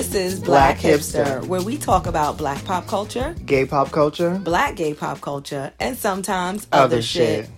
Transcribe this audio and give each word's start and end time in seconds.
this 0.00 0.14
is 0.14 0.40
Black, 0.40 0.80
Black 0.80 0.92
Hipster, 0.94 1.24
Hipster. 1.42 1.46
where 1.46 1.60
we 1.60 1.76
talk 1.76 2.06
about 2.06 2.38
black 2.38 2.64
pop 2.64 2.86
culture, 2.86 3.34
Gay 3.44 3.66
pop 3.66 3.90
culture. 3.92 4.38
black 4.42 4.74
gay 4.74 4.94
pop 4.94 5.20
culture, 5.20 5.72
and 5.78 5.96
sometimes 5.96 6.66
other, 6.72 6.84
Other 6.96 7.02
shit. 7.02 7.44
shit. 7.46 7.50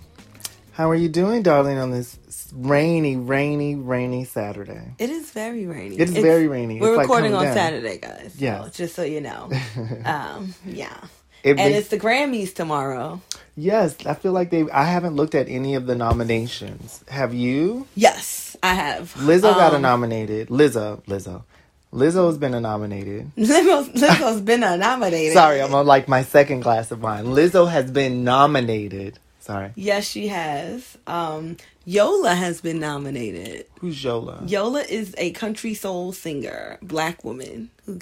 How 0.73 0.89
are 0.89 0.95
you 0.95 1.07
doing, 1.07 1.41
darling, 1.43 1.77
on 1.77 1.91
this 1.91 2.17
rainy, 2.53 3.15
rainy, 3.15 3.75
rainy 3.75 4.25
Saturday? 4.25 4.95
It 4.99 5.09
is 5.09 5.31
very 5.31 5.65
rainy. 5.67 5.95
It's 5.95 6.11
very 6.11 6.47
rainy. 6.47 6.81
We're 6.81 6.93
It's, 6.95 7.01
recording 7.01 7.31
coming 7.31 7.35
on 7.35 7.43
down. 7.45 7.53
Saturday, 7.55 7.97
guys. 7.99 8.35
Yeah. 8.37 8.63
So, 8.63 8.69
just 8.69 8.95
so 8.95 9.03
you 9.03 9.21
know. 9.21 9.49
um, 10.05 10.53
yeah. 10.65 10.97
It 11.43 11.51
And 11.51 11.57
makes- 11.57 11.77
it's 11.77 11.87
the 11.89 11.99
Grammys 11.99 12.53
tomorrow. 12.55 13.21
yes, 13.55 13.95
I 14.05 14.15
feel 14.15 14.31
like 14.33 14.49
they. 14.49 14.69
I 14.71 14.83
haven't 14.85 15.15
looked 15.15 15.35
at 15.35 15.47
any 15.47 15.75
of 15.75 15.85
the 15.87 15.95
nominations. 15.95 17.03
Have 17.07 17.33
you? 17.33 17.85
Yes, 17.95 18.57
I 18.63 18.73
have. 18.73 19.13
Lizzo 19.15 19.53
got 19.53 19.73
a 19.73 19.75
Um, 19.75 19.81
nominated. 19.83 20.47
Lizzo, 20.49 21.03
Lizzo, 21.05 21.43
Lizzo's 21.93 22.37
been 22.37 22.53
a 22.53 22.59
nominated. 22.59 23.31
Lizzo's, 23.37 23.89
Lizzo's 23.89 24.41
been 24.41 24.63
a 24.63 24.75
nominated. 24.77 25.33
Sorry, 25.33 25.61
I'm 25.61 25.73
on 25.75 25.85
like 25.85 26.07
my 26.07 26.23
second 26.23 26.61
glass 26.61 26.91
of 26.91 27.01
wine. 27.01 27.25
Lizzo 27.25 27.69
has 27.69 27.91
been 27.91 28.23
nominated. 28.23 29.19
Sorry, 29.39 29.71
Yes, 29.75 30.07
she 30.07 30.29
has. 30.29 30.97
Um, 31.05 31.57
Yola 31.85 32.33
has 32.33 32.61
been 32.61 32.79
nominated. 32.79 33.65
who's 33.81 34.01
Yola? 34.01 34.41
Yola 34.47 34.81
is 34.81 35.13
a 35.17 35.31
country 35.31 35.73
soul 35.73 36.13
singer, 36.13 36.77
black 36.81 37.23
woman. 37.25 37.69
Who, 37.85 37.99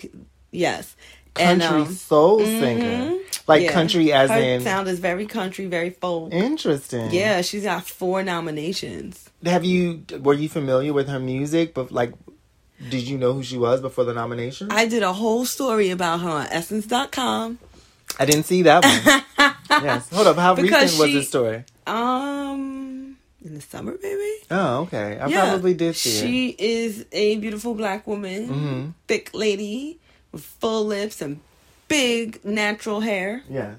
yes, 0.51 0.95
Country 1.33 1.65
and, 1.65 1.87
um, 1.87 1.93
soul 1.93 2.39
singer, 2.45 3.17
like 3.47 3.63
yeah. 3.63 3.71
country 3.71 4.11
as 4.13 4.29
Her 4.29 4.37
in 4.37 4.61
sound 4.61 4.87
is 4.89 4.99
very 4.99 5.25
country, 5.25 5.65
very 5.65 5.89
folk. 5.89 6.31
interesting. 6.33 7.09
Yeah, 7.11 7.41
she's 7.41 7.63
got 7.63 7.87
four 7.87 8.21
nominations. 8.21 9.29
Have 9.45 9.63
you 9.65 10.03
were 10.21 10.33
you 10.33 10.47
familiar 10.49 10.91
with 10.93 11.07
her 11.07 11.19
music? 11.21 11.73
But 11.73 11.89
like, 11.91 12.13
did 12.89 13.03
you 13.07 13.17
know 13.17 13.33
who 13.33 13.43
she 13.43 13.57
was 13.57 13.81
before 13.81 14.03
the 14.05 14.13
nomination? 14.13 14.71
I, 14.71 14.87
did 14.87 15.03
a 15.03 15.13
whole 15.13 15.45
story 15.45 15.89
about 15.91 16.21
her 16.21 16.29
on 16.29 16.47
Essence.com. 16.47 17.59
I 18.19 18.25
didn't 18.25 18.43
see 18.45 18.63
that 18.63 18.83
one. 18.83 19.53
yes. 19.83 20.09
Hold 20.09 20.27
up. 20.27 20.35
How 20.37 20.55
Because 20.55 20.83
recent 20.83 20.99
was 20.99 21.09
she- 21.09 21.13
this 21.15 21.27
story? 21.29 21.63
Um, 21.87 23.17
in 23.43 23.55
the 23.55 23.61
summer, 23.61 23.97
maybe. 24.01 24.31
Oh, 24.51 24.81
okay. 24.81 25.17
I 25.19 25.27
Yeah. 25.27 25.49
probably 25.49 25.73
did 25.73 25.95
see 25.95 26.09
it. 26.17 26.21
She 26.21 26.55
is 26.59 27.05
a 27.11 27.37
beautiful 27.37 27.73
black 27.75 28.05
woman, 28.07 28.47
Mhm. 28.49 28.93
thick 29.07 29.29
lady 29.33 29.99
with 30.31 30.43
full 30.43 30.85
lips 30.85 31.21
and 31.21 31.39
big 31.87 32.43
natural 32.45 32.99
hair. 33.01 33.43
Yes. 33.49 33.75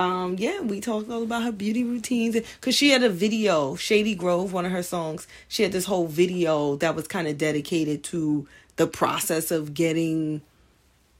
Um, 0.00 0.36
yeah, 0.38 0.60
we 0.60 0.80
talked 0.80 1.10
all 1.10 1.22
about 1.22 1.42
her 1.42 1.52
beauty 1.52 1.84
routines 1.84 2.34
because 2.34 2.74
she 2.74 2.88
had 2.90 3.02
a 3.02 3.10
video, 3.10 3.76
Shady 3.76 4.14
Grove, 4.14 4.52
one 4.52 4.64
of 4.64 4.72
her 4.72 4.82
songs. 4.82 5.28
She 5.48 5.62
had 5.62 5.72
this 5.72 5.84
whole 5.84 6.06
video 6.06 6.76
that 6.76 6.94
was 6.94 7.06
kind 7.06 7.28
of 7.28 7.36
dedicated 7.36 8.02
to 8.04 8.48
the 8.76 8.86
process 8.86 9.50
of 9.50 9.74
getting 9.74 10.40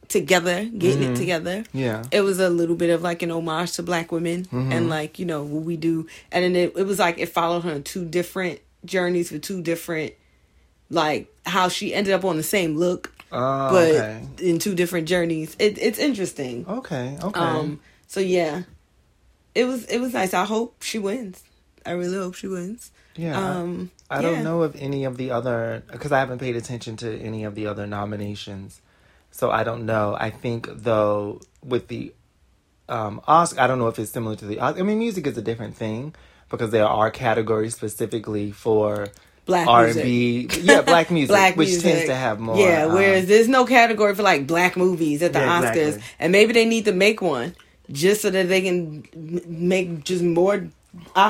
together, 0.08 0.64
getting 0.64 1.02
it 1.12 1.16
together. 1.16 1.64
Yeah. 1.74 2.04
It 2.10 2.22
was 2.22 2.40
a 2.40 2.48
little 2.48 2.74
bit 2.74 2.88
of 2.88 3.02
like 3.02 3.22
an 3.22 3.30
homage 3.30 3.72
to 3.72 3.82
black 3.82 4.10
women 4.10 4.46
and 4.50 4.88
like, 4.88 5.18
you 5.18 5.26
know, 5.26 5.42
what 5.42 5.62
we 5.64 5.76
do. 5.76 6.06
And 6.32 6.42
then 6.42 6.56
it, 6.56 6.72
it 6.74 6.84
was 6.84 6.98
like 6.98 7.18
it 7.18 7.26
followed 7.28 7.60
her 7.64 7.80
two 7.80 8.06
different 8.06 8.60
journeys 8.86 9.30
with 9.30 9.42
two 9.42 9.60
different, 9.62 10.14
like 10.88 11.28
how 11.44 11.68
she 11.68 11.92
ended 11.94 12.14
up 12.14 12.24
on 12.24 12.38
the 12.38 12.42
same 12.42 12.76
look, 12.78 13.12
Oh, 13.30 13.70
but 13.70 13.90
okay. 13.94 14.26
in 14.40 14.58
two 14.58 14.74
different 14.74 15.06
journeys. 15.06 15.54
It, 15.58 15.78
it's 15.78 15.98
interesting. 15.98 16.64
Okay. 16.66 17.16
Okay. 17.22 17.38
Um, 17.38 17.78
so 18.08 18.18
yeah, 18.18 18.62
it 19.54 19.64
was 19.64 19.84
it 19.86 19.98
was 19.98 20.12
nice. 20.14 20.34
I 20.34 20.44
hope 20.44 20.82
she 20.82 20.98
wins. 20.98 21.42
I 21.84 21.92
really 21.92 22.16
hope 22.16 22.34
she 22.34 22.46
wins. 22.48 22.90
yeah. 23.16 23.38
I- 23.38 23.54
Um, 23.60 23.90
I 24.10 24.16
yeah. 24.16 24.22
don't 24.22 24.44
know 24.44 24.62
if 24.64 24.74
any 24.76 25.04
of 25.04 25.16
the 25.16 25.30
other 25.30 25.82
because 25.90 26.10
I 26.12 26.18
haven't 26.18 26.38
paid 26.38 26.56
attention 26.56 26.96
to 26.98 27.18
any 27.20 27.44
of 27.44 27.54
the 27.54 27.66
other 27.68 27.86
nominations, 27.86 28.80
so 29.30 29.50
I 29.50 29.62
don't 29.62 29.86
know. 29.86 30.16
I 30.18 30.30
think 30.30 30.68
though 30.68 31.40
with 31.64 31.86
the 31.88 32.12
um, 32.88 33.20
Oscar, 33.28 33.60
I 33.60 33.66
don't 33.68 33.78
know 33.78 33.86
if 33.88 33.98
it's 34.00 34.10
similar 34.10 34.34
to 34.36 34.44
the. 34.46 34.58
Os- 34.58 34.78
I 34.78 34.82
mean, 34.82 34.98
music 34.98 35.26
is 35.28 35.38
a 35.38 35.42
different 35.42 35.76
thing 35.76 36.12
because 36.50 36.70
there 36.70 36.86
are 36.86 37.08
categories 37.10 37.74
specifically 37.76 38.50
for 38.50 39.06
Black 39.46 39.68
R 39.68 39.86
and 39.86 39.94
B. 40.02 40.46
music. 40.48 40.64
Yeah, 40.64 40.82
black 40.82 41.08
music, 41.18 41.28
Black 41.30 41.56
which 41.56 41.68
music. 41.68 41.84
tends 41.84 42.04
to 42.06 42.14
have 42.16 42.40
more. 42.40 42.56
Yeah, 42.58 42.86
um, 42.86 42.94
whereas 42.94 43.26
there's 43.26 43.48
no 43.48 43.64
category 43.64 44.14
for 44.16 44.24
like 44.24 44.46
black 44.48 44.76
movies 44.76 45.22
at 45.22 45.32
the 45.32 45.38
Yeah, 45.38 45.60
Oscars, 45.62 45.76
exactly. 45.86 46.02
and 46.18 46.32
maybe 46.32 46.52
they 46.52 46.64
need 46.64 46.86
to 46.86 46.92
make 46.92 47.22
one 47.22 47.54
just 47.90 48.22
so 48.22 48.30
that 48.30 48.48
they 48.48 48.60
can 48.62 49.04
make 49.46 50.04
just 50.04 50.22
more. 50.22 50.68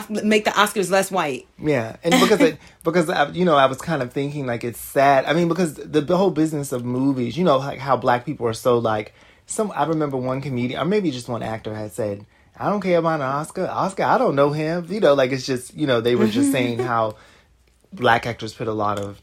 Make 0.09 0.47
the 0.47 0.53
Oscars 0.53 0.91
less 0.91 1.11
white. 1.11 1.47
Yeah, 1.59 1.97
and 2.03 2.19
because 2.19 2.41
it, 2.41 2.59
because 2.83 3.11
I, 3.11 3.29
you 3.29 3.45
know 3.45 3.57
I 3.57 3.67
was 3.67 3.77
kind 3.79 4.01
of 4.01 4.11
thinking 4.11 4.47
like 4.47 4.65
it's 4.65 4.81
sad. 4.81 5.27
I 5.27 5.35
mean 5.35 5.49
because 5.49 5.75
the, 5.75 6.01
the 6.01 6.17
whole 6.17 6.31
business 6.31 6.73
of 6.73 6.83
movies, 6.83 7.37
you 7.37 7.45
know 7.45 7.59
like 7.59 7.79
how 7.79 7.97
black 7.97 8.25
people 8.25 8.47
are 8.47 8.55
so 8.55 8.79
like 8.79 9.13
some. 9.45 9.71
I 9.75 9.85
remember 9.85 10.17
one 10.17 10.41
comedian 10.41 10.81
or 10.81 10.87
maybe 10.87 11.11
just 11.11 11.29
one 11.29 11.43
actor 11.43 11.75
had 11.75 11.93
said, 11.93 12.25
"I 12.59 12.71
don't 12.71 12.81
care 12.81 12.99
about 12.99 13.21
an 13.21 13.27
Oscar. 13.27 13.67
Oscar, 13.67 14.05
I 14.05 14.17
don't 14.17 14.35
know 14.35 14.51
him." 14.51 14.87
You 14.89 15.01
know, 15.01 15.13
like 15.13 15.31
it's 15.31 15.45
just 15.45 15.75
you 15.75 15.87
know 15.87 16.01
they 16.01 16.17
were 16.17 16.29
just 16.29 16.53
saying 16.57 16.79
how 16.79 17.17
black 17.93 18.27
actors 18.27 18.55
put 18.55 18.67
a 18.67 18.73
lot 18.73 18.99
of 18.99 19.21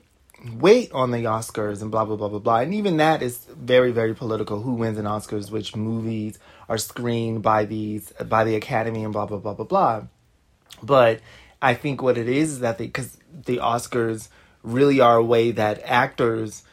weight 0.53 0.92
on 0.92 1.12
the 1.12 1.24
Oscars 1.24 1.81
and 1.81 1.92
blah 1.92 2.06
blah 2.06 2.16
blah 2.16 2.30
blah 2.30 2.40
blah. 2.40 2.59
And 2.59 2.74
even 2.74 2.98
that 2.98 3.22
is 3.22 3.38
very 3.38 3.92
very 3.92 4.14
political. 4.14 4.62
Who 4.62 4.74
wins 4.74 4.98
an 4.98 5.06
Oscars? 5.06 5.52
Which 5.52 5.75
movies 5.75 6.40
are 6.70 6.78
screened 6.78 7.42
by 7.42 7.66
these 7.66 8.12
by 8.25 8.44
the 8.44 8.56
Academy 8.56 9.03
and 9.03 9.14
blah 9.14 9.25
blah 9.25 9.40
blah 9.40 9.53
blah 9.53 9.66
blah. 9.66 10.03
But 10.84 11.22
I 11.62 11.74
think 11.74 12.02
what 12.02 12.18
it 12.18 12.30
is 12.30 12.53
is 12.53 12.59
that 12.59 12.78
because 12.78 13.18
the 13.46 13.58
Oscars 13.58 14.30
really 14.64 15.00
are 15.00 15.18
a 15.18 15.24
way 15.24 15.52
that 15.52 15.81
actors 15.84 16.64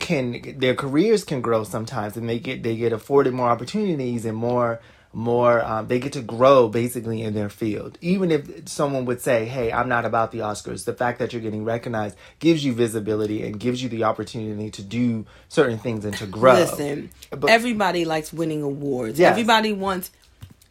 can 0.00 0.58
their 0.58 0.74
careers 0.74 1.24
can 1.24 1.40
grow 1.40 1.64
sometimes 1.64 2.16
and 2.16 2.28
they 2.28 2.38
get 2.38 2.62
they 2.62 2.76
get 2.76 2.92
afforded 2.92 3.32
more 3.32 3.48
opportunities 3.48 4.24
and 4.24 4.36
more 4.36 4.80
more 5.18 5.64
um, 5.64 5.88
they 5.88 5.98
get 5.98 6.12
to 6.12 6.22
grow 6.22 6.68
basically 6.68 7.22
in 7.22 7.34
their 7.34 7.48
field 7.48 7.98
even 8.00 8.30
if 8.30 8.68
someone 8.68 9.04
would 9.04 9.20
say 9.20 9.44
hey 9.46 9.72
i'm 9.72 9.88
not 9.88 10.04
about 10.04 10.30
the 10.30 10.38
oscars 10.38 10.84
the 10.84 10.92
fact 10.94 11.18
that 11.18 11.32
you're 11.32 11.42
getting 11.42 11.64
recognized 11.64 12.16
gives 12.38 12.64
you 12.64 12.72
visibility 12.72 13.42
and 13.44 13.58
gives 13.58 13.82
you 13.82 13.88
the 13.88 14.04
opportunity 14.04 14.70
to 14.70 14.80
do 14.80 15.26
certain 15.48 15.76
things 15.76 16.04
and 16.04 16.16
to 16.16 16.24
grow 16.26 16.54
Listen, 16.54 17.10
But- 17.30 17.50
everybody 17.50 18.04
likes 18.04 18.32
winning 18.32 18.62
awards. 18.62 19.18
Yes. 19.18 19.32
Everybody 19.32 19.72
wants 19.72 20.10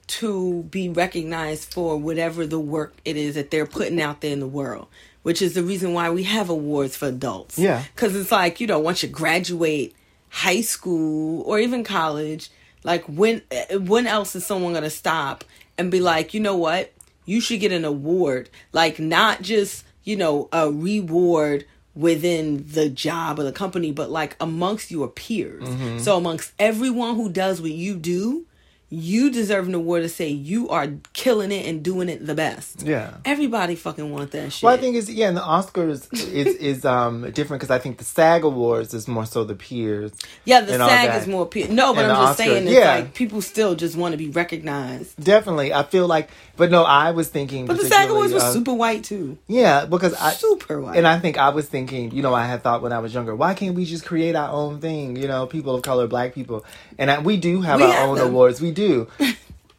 to 0.08 0.64
be 0.64 0.88
recognized 0.88 1.74
for 1.74 1.98
whatever 1.98 2.48
the 2.48 2.60
work 2.60 2.94
it 3.04 3.18
is 3.18 3.36
that 3.36 3.52
they're 3.52 3.66
putting 3.66 4.00
out 4.02 4.22
there 4.22 4.32
in 4.32 4.40
the 4.40 4.48
world, 4.48 4.88
which 5.24 5.42
is 5.42 5.54
the 5.56 5.64
reason 5.64 5.94
why 5.94 6.10
we 6.10 6.24
have 6.24 6.50
awards 6.50 6.96
for 6.96 7.08
adults. 7.10 7.60
Yeah. 7.60 7.84
Because 7.94 8.16
it's 8.16 8.32
like, 8.32 8.62
you 8.62 8.68
know, 8.68 8.80
once 8.80 9.04
you 9.04 9.10
graduate 9.10 9.94
high 10.30 10.62
school 10.62 11.42
or 11.42 11.60
even 11.60 11.84
college, 11.84 12.50
like 12.84 13.04
when 13.06 13.42
when 13.72 14.08
else 14.08 14.36
is 14.36 14.46
someone 14.46 14.74
going 14.74 14.84
to 14.84 14.90
stop 14.90 15.44
and 15.78 15.92
be 15.92 16.00
like, 16.00 16.34
you 16.34 16.40
know 16.40 16.56
what? 16.56 16.92
You 17.26 17.42
should 17.42 17.60
get 17.60 17.72
an 17.72 17.86
award. 17.86 18.50
Like 18.72 19.00
not 19.00 19.42
just, 19.42 19.84
you 20.04 20.16
know, 20.16 20.50
a 20.52 20.72
reward 20.72 21.66
within 21.96 22.66
the 22.72 22.90
job 22.90 23.40
or 23.40 23.44
the 23.44 23.52
company, 23.52 23.92
but 23.92 24.10
like 24.10 24.36
amongst 24.40 24.92
your 24.92 25.08
peers. 25.08 25.68
Mm-hmm. 25.68 26.00
So 26.00 26.18
amongst 26.18 26.54
everyone 26.58 27.16
who 27.16 27.30
does 27.30 27.62
what 27.62 27.72
you 27.72 27.96
do, 27.96 28.47
you 28.90 29.30
deserve 29.32 29.68
an 29.68 29.74
award 29.76 30.04
to 30.04 30.10
say 30.10 30.30
you 30.30 30.70
are 30.70 30.88
killing 31.12 31.52
it 31.52 31.66
and 31.68 31.84
doing 31.84 32.08
it 32.08 32.26
the 32.26 32.34
best. 32.34 32.84
yeah 32.84 33.16
Everybody 33.26 33.76
fucking 33.76 34.12
want 34.14 34.32
that 34.32 34.54
shit. 34.54 34.64
Well, 34.64 34.74
I 34.74 34.78
think 34.78 34.96
it's 34.96 35.10
yeah, 35.10 35.28
and 35.28 35.36
the 35.36 35.42
Oscars 35.42 36.08
is 36.14 36.56
is 36.56 36.86
um 36.86 37.30
different 37.32 37.60
because 37.62 37.72
I 37.72 37.80
think 37.80 37.98
the 37.98 38.06
SAG 38.06 38.44
Awards 38.46 38.94
is 38.94 39.08
more 39.08 39.26
so 39.26 39.44
the 39.44 39.56
peers. 39.56 40.12
yeah, 40.46 40.62
the 40.62 40.78
SAG 40.78 41.22
is 41.22 41.28
more 41.28 41.46
peer. 41.46 41.68
No, 41.68 41.94
but 41.94 42.04
And 42.06 42.14
I'm 42.14 42.28
just 42.28 42.40
Oscars, 42.40 42.46
saying, 42.46 42.64
it's 42.68 42.72
yeah. 42.74 42.96
like 42.96 43.14
people 43.14 43.42
still 43.42 43.76
just 43.76 43.98
want 43.98 44.14
to 44.14 44.18
be 44.18 44.30
recognized. 44.30 45.22
Definitely, 45.22 45.74
I 45.74 45.84
feel 45.84 46.08
like, 46.08 46.30
but 46.56 46.72
no, 46.72 46.84
I 46.84 47.12
was 47.12 47.28
thinking. 47.28 47.66
But 47.66 47.78
the 47.78 47.86
SAG 47.88 48.10
Awards 48.10 48.32
was 48.34 48.44
of- 48.44 48.54
super 48.54 48.74
white 48.74 49.04
too. 49.04 49.38
Yeah, 49.48 49.86
because 49.86 50.14
I 50.14 50.32
Super 50.32 50.80
white. 50.80 50.98
and 50.98 51.06
I 51.08 51.20
think 51.20 51.38
I 51.38 51.50
was 51.50 51.68
thinking, 51.68 52.12
you 52.12 52.22
know, 52.22 52.34
I 52.34 52.46
had 52.46 52.64
thought 52.64 52.82
when 52.82 52.94
I 52.94 53.00
was 53.00 53.14
younger, 53.14 53.36
why 53.36 53.54
can't 53.54 53.76
we 53.76 53.84
just 53.86 54.06
create 54.06 54.36
our 54.36 54.50
own 54.50 54.80
thing? 54.80 55.16
You 55.18 55.28
know, 55.28 55.46
people 55.46 55.76
of 55.76 55.82
color, 55.82 56.08
black 56.08 56.34
people, 56.34 56.64
and 56.98 57.12
I, 57.12 57.20
we 57.20 57.38
do 57.38 57.62
have 57.62 57.80
We 57.80 57.86
our 57.86 57.92
have 57.92 58.10
own 58.10 58.16
them. 58.18 58.28
awards. 58.30 58.62
We 58.62 58.72
do. 58.78 59.08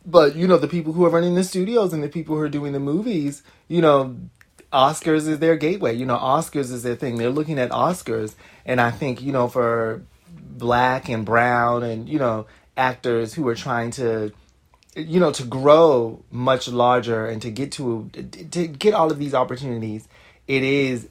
But 0.08 0.36
you 0.36 0.48
know 0.48 0.56
the 0.56 0.68
people 0.68 0.94
who 0.94 1.04
are 1.04 1.10
running 1.10 1.34
the 1.34 1.44
studios 1.44 1.92
and 1.92 2.02
the 2.02 2.08
people 2.08 2.34
who 2.34 2.40
are 2.40 2.48
doing 2.48 2.72
the 2.72 2.80
movies, 2.80 3.42
you 3.68 3.82
know, 3.82 4.16
Oscars 4.72 5.28
is 5.28 5.38
their 5.38 5.56
gateway. 5.56 5.94
You 5.94 6.06
know, 6.06 6.16
Oscars 6.16 6.72
is 6.72 6.82
their 6.82 6.96
thing. 6.96 7.18
They're 7.18 7.28
looking 7.28 7.58
at 7.58 7.68
Oscars, 7.68 8.34
and 8.64 8.80
I 8.80 8.90
think 8.90 9.20
you 9.20 9.32
know 9.32 9.48
for 9.48 10.00
black 10.32 11.10
and 11.10 11.26
brown 11.26 11.82
and 11.82 12.08
you 12.08 12.18
know 12.18 12.46
actors 12.76 13.34
who 13.34 13.46
are 13.48 13.54
trying 13.54 13.90
to 13.92 14.32
you 14.96 15.20
know 15.20 15.32
to 15.32 15.44
grow 15.44 16.22
much 16.30 16.68
larger 16.68 17.26
and 17.26 17.42
to 17.42 17.50
get 17.50 17.72
to 17.72 18.08
to 18.50 18.66
get 18.66 18.94
all 18.94 19.10
of 19.10 19.18
these 19.18 19.34
opportunities 19.34 20.08
it 20.46 20.62
is 20.62 21.08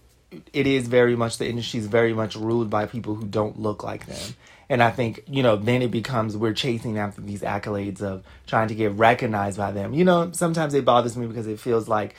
it 0.54 0.68
is 0.68 0.88
very 0.88 1.16
much 1.16 1.38
the 1.38 1.48
industry 1.48 1.80
is 1.80 1.88
very 1.88 2.14
much 2.14 2.36
ruled 2.36 2.70
by 2.70 2.86
people 2.86 3.16
who 3.16 3.26
don't 3.26 3.60
look 3.60 3.84
like 3.84 4.06
them 4.08 4.36
and 4.70 4.84
i 4.84 4.90
think 4.92 5.24
you 5.28 5.44
know 5.44 5.56
then 5.56 5.82
it 5.82 5.92
becomes 5.92 6.36
we're 6.36 6.54
chasing 6.54 6.98
after 6.98 7.22
these 7.22 7.42
accolades 7.42 8.02
of 8.02 8.24
trying 8.46 8.68
to 8.68 8.76
get 8.76 8.92
recognized 8.94 9.58
by 9.58 9.72
them 9.72 9.94
you 9.94 10.04
know 10.04 10.32
sometimes 10.32 10.74
it 10.74 10.86
bothers 10.86 11.18
me 11.18 11.28
because 11.28 11.48
it 11.48 11.60
feels 11.60 11.88
like 11.88 12.16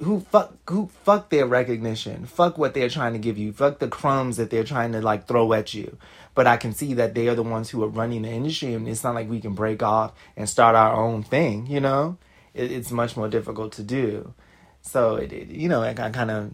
who 0.00 0.20
fuck 0.20 0.54
who 0.68 0.88
fuck 1.04 1.30
their 1.30 1.46
recognition, 1.46 2.26
fuck 2.26 2.58
what 2.58 2.74
they're 2.74 2.88
trying 2.88 3.12
to 3.12 3.18
give 3.18 3.38
you, 3.38 3.52
fuck 3.52 3.78
the 3.78 3.88
crumbs 3.88 4.36
that 4.36 4.50
they're 4.50 4.64
trying 4.64 4.92
to 4.92 5.00
like 5.00 5.26
throw 5.26 5.52
at 5.52 5.72
you. 5.72 5.96
But 6.34 6.46
I 6.48 6.56
can 6.56 6.72
see 6.72 6.94
that 6.94 7.14
they 7.14 7.28
are 7.28 7.36
the 7.36 7.44
ones 7.44 7.70
who 7.70 7.82
are 7.84 7.88
running 7.88 8.22
the 8.22 8.28
industry, 8.28 8.74
and 8.74 8.88
it's 8.88 9.04
not 9.04 9.14
like 9.14 9.30
we 9.30 9.40
can 9.40 9.54
break 9.54 9.82
off 9.82 10.12
and 10.36 10.48
start 10.48 10.74
our 10.74 10.94
own 10.94 11.22
thing. 11.22 11.66
You 11.66 11.80
know, 11.80 12.18
it, 12.54 12.72
it's 12.72 12.90
much 12.90 13.16
more 13.16 13.28
difficult 13.28 13.72
to 13.74 13.84
do. 13.84 14.34
So 14.82 15.16
it, 15.16 15.32
it 15.32 15.48
you 15.48 15.68
know, 15.68 15.82
I, 15.82 15.90
I 15.90 16.10
kind 16.10 16.30
of, 16.30 16.52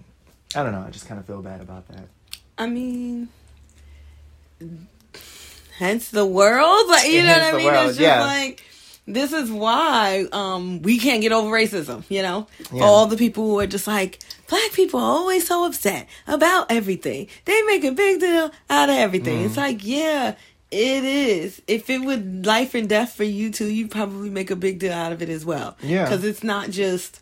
I 0.55 0.63
don't 0.63 0.73
know, 0.73 0.85
I 0.87 0.91
just 0.91 1.09
kind 1.09 1.19
of 1.19 1.27
feel 1.27 1.41
bad 1.41 1.63
about 1.63 1.89
that. 1.89 2.09
I 2.59 2.67
mean, 2.67 3.29
hence 5.81 6.11
the 6.11 6.25
world. 6.25 6.89
Like 6.89 7.09
you 7.09 7.25
know 7.25 7.33
what 7.33 7.43
I 7.43 7.57
mean? 7.57 7.67
world, 7.67 7.89
it's 7.89 7.99
just 7.99 8.01
yeah. 8.01 8.21
like 8.21 8.63
this 9.09 9.33
is 9.33 9.51
why 9.51 10.27
um 10.31 10.83
we 10.83 10.99
can't 10.99 11.23
get 11.23 11.33
over 11.33 11.51
racism. 11.51 12.05
You 12.09 12.23
know, 12.23 12.47
Yeah. 12.73 12.85
all 12.85 13.07
the 13.07 13.17
people 13.17 13.45
who 13.45 13.59
are 13.59 13.67
just 13.67 13.89
like 13.89 14.21
black 14.49 14.73
people 14.73 15.01
are 15.01 15.11
always 15.19 15.47
so 15.49 15.65
upset 15.65 16.07
about 16.29 16.71
everything. 16.71 17.27
They 17.47 17.63
make 17.63 17.83
a 17.85 17.93
big 17.93 18.21
deal 18.21 18.53
out 18.69 18.89
of 18.89 18.97
everything. 18.97 19.41
Mm. 19.41 19.47
It's 19.47 19.57
like 19.57 19.85
yeah. 19.85 20.37
It 20.71 21.03
is. 21.03 21.61
If 21.67 21.91
it 21.91 21.99
would 21.99 22.47
life 22.47 22.77
and 22.77 22.89
death 22.89 23.15
for 23.15 23.25
you 23.25 23.51
too, 23.51 23.67
you'd 23.67 23.91
probably 23.91 24.31
make 24.31 24.53
a 24.53 24.57
big 24.57 24.79
deal 24.79 24.93
out 24.93 25.11
of 25.11 25.21
it 25.21 25.29
as 25.29 25.45
well. 25.45 25.77
Yeah. 25.83 26.05
Because 26.05 26.23
it's 26.25 26.45
not 26.45 26.71
just 26.71 27.21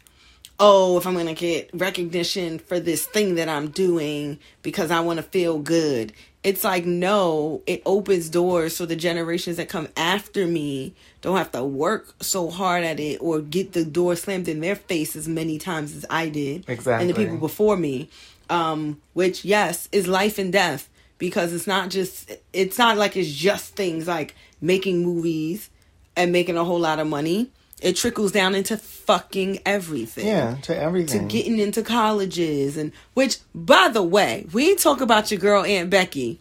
oh, 0.60 0.98
if 0.98 1.06
I'm 1.06 1.14
going 1.14 1.26
to 1.26 1.34
get 1.34 1.70
recognition 1.72 2.58
for 2.58 2.80
this 2.80 3.06
thing 3.06 3.36
that 3.36 3.48
I'm 3.48 3.68
doing 3.70 4.38
because 4.62 4.90
I 4.90 5.00
want 5.00 5.18
to 5.18 5.22
feel 5.22 5.58
good. 5.58 6.12
It's 6.44 6.62
like, 6.62 6.86
no, 6.86 7.62
it 7.66 7.82
opens 7.84 8.28
doors 8.28 8.76
so 8.76 8.86
the 8.86 8.96
generations 8.96 9.56
that 9.56 9.68
come 9.68 9.88
after 9.96 10.46
me 10.46 10.94
don't 11.20 11.36
have 11.36 11.50
to 11.52 11.64
work 11.64 12.14
so 12.20 12.48
hard 12.48 12.84
at 12.84 13.00
it 13.00 13.18
or 13.18 13.40
get 13.40 13.72
the 13.72 13.84
door 13.84 14.14
slammed 14.14 14.48
in 14.48 14.60
their 14.60 14.76
face 14.76 15.16
as 15.16 15.26
many 15.26 15.58
times 15.58 15.96
as 15.96 16.06
I 16.08 16.28
did. 16.28 16.64
exactly 16.68 17.08
And 17.08 17.10
the 17.10 17.14
people 17.14 17.38
before 17.38 17.76
me. 17.76 18.08
Um, 18.50 19.02
which, 19.12 19.44
yes, 19.44 19.88
is 19.92 20.06
life 20.06 20.38
and 20.38 20.50
death 20.52 20.88
because 21.18 21.52
it's 21.52 21.66
not 21.66 21.90
just, 21.90 22.32
it's 22.52 22.78
not 22.78 22.96
like 22.96 23.16
it's 23.16 23.30
just 23.30 23.74
things 23.76 24.06
like 24.06 24.34
making 24.60 25.02
movies 25.02 25.68
and 26.16 26.32
making 26.32 26.56
a 26.56 26.64
whole 26.64 26.80
lot 26.80 26.98
of 26.98 27.06
money. 27.06 27.50
It 27.80 27.94
trickles 27.96 28.32
down 28.32 28.54
into 28.56 28.76
fucking 28.76 29.60
everything. 29.64 30.26
Yeah, 30.26 30.56
to 30.62 30.76
everything. 30.76 31.28
to 31.28 31.32
getting 31.32 31.58
into 31.60 31.82
colleges 31.82 32.76
and 32.76 32.90
which 33.14 33.38
by 33.54 33.88
the 33.88 34.02
way 34.02 34.46
we 34.52 34.74
talk 34.74 35.00
about 35.00 35.30
your 35.30 35.38
girl 35.40 35.64
aunt 35.64 35.88
becky. 35.90 36.40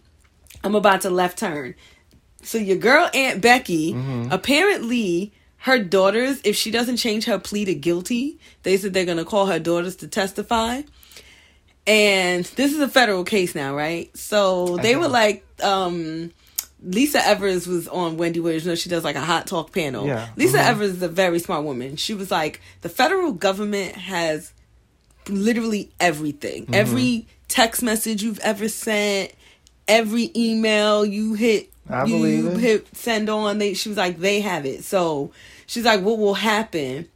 I'm 0.64 0.74
about 0.74 1.02
to 1.02 1.10
left 1.10 1.38
turn. 1.38 1.74
So 2.42 2.58
your 2.58 2.76
girl 2.78 3.08
aunt 3.14 3.40
becky 3.40 3.92
Mm-hmm. 3.92 4.32
apparently 4.32 5.32
her 5.58 5.78
daughters 5.78 6.40
if 6.44 6.56
she 6.56 6.70
doesn't 6.72 6.96
change 6.96 7.24
her 7.26 7.38
plea 7.38 7.64
to 7.66 7.74
guilty 7.74 8.38
they 8.64 8.76
said 8.76 8.92
they're 8.92 9.04
going 9.04 9.18
to 9.18 9.24
call 9.24 9.46
her 9.46 9.58
daughters 9.60 9.96
to 9.96 10.08
testify. 10.08 10.82
And 11.86 12.44
this 12.44 12.72
is 12.72 12.80
a 12.80 12.88
federal 12.88 13.24
case 13.24 13.54
now 13.54 13.74
right? 13.76 14.14
So 14.16 14.76
they 14.78 14.96
were 14.96 15.08
like 15.08 15.46
um 15.62 16.32
Lisa 16.82 17.24
Evers 17.26 17.66
was 17.66 17.88
on 17.88 18.16
Wendy 18.16 18.40
Williams. 18.40 18.64
You 18.64 18.70
know, 18.72 18.76
she 18.76 18.88
does 18.88 19.04
like 19.04 19.16
a 19.16 19.20
hot 19.20 19.46
talk 19.46 19.72
panel. 19.72 20.06
Yeah. 20.06 20.28
Lisa 20.36 20.58
Mhm. 20.58 20.68
Evers 20.68 20.90
is 20.92 21.02
a 21.02 21.08
very 21.08 21.38
smart 21.40 21.64
woman. 21.64 21.96
She 21.96 22.14
was 22.14 22.30
like, 22.30 22.60
the 22.82 22.88
federal 22.88 23.32
government 23.32 23.94
has 23.96 24.52
literally 25.28 25.90
everything. 26.00 26.62
Mm-hmm. 26.64 26.74
Every 26.74 27.26
text 27.48 27.82
message 27.82 28.22
you've 28.22 28.38
ever 28.40 28.68
sent, 28.68 29.32
every 29.88 30.30
email 30.36 31.04
you 31.04 31.34
hit, 31.34 31.70
I 31.90 32.04
you 32.04 32.48
it. 32.50 32.58
hit 32.58 32.96
send 32.96 33.28
on. 33.28 33.58
They, 33.58 33.74
she 33.74 33.88
was 33.88 33.98
like, 33.98 34.18
they 34.18 34.40
have 34.40 34.64
it. 34.64 34.84
So 34.84 35.32
she's 35.66 35.84
like, 35.84 36.02
what 36.02 36.18
will 36.18 36.34
happen 36.34 37.08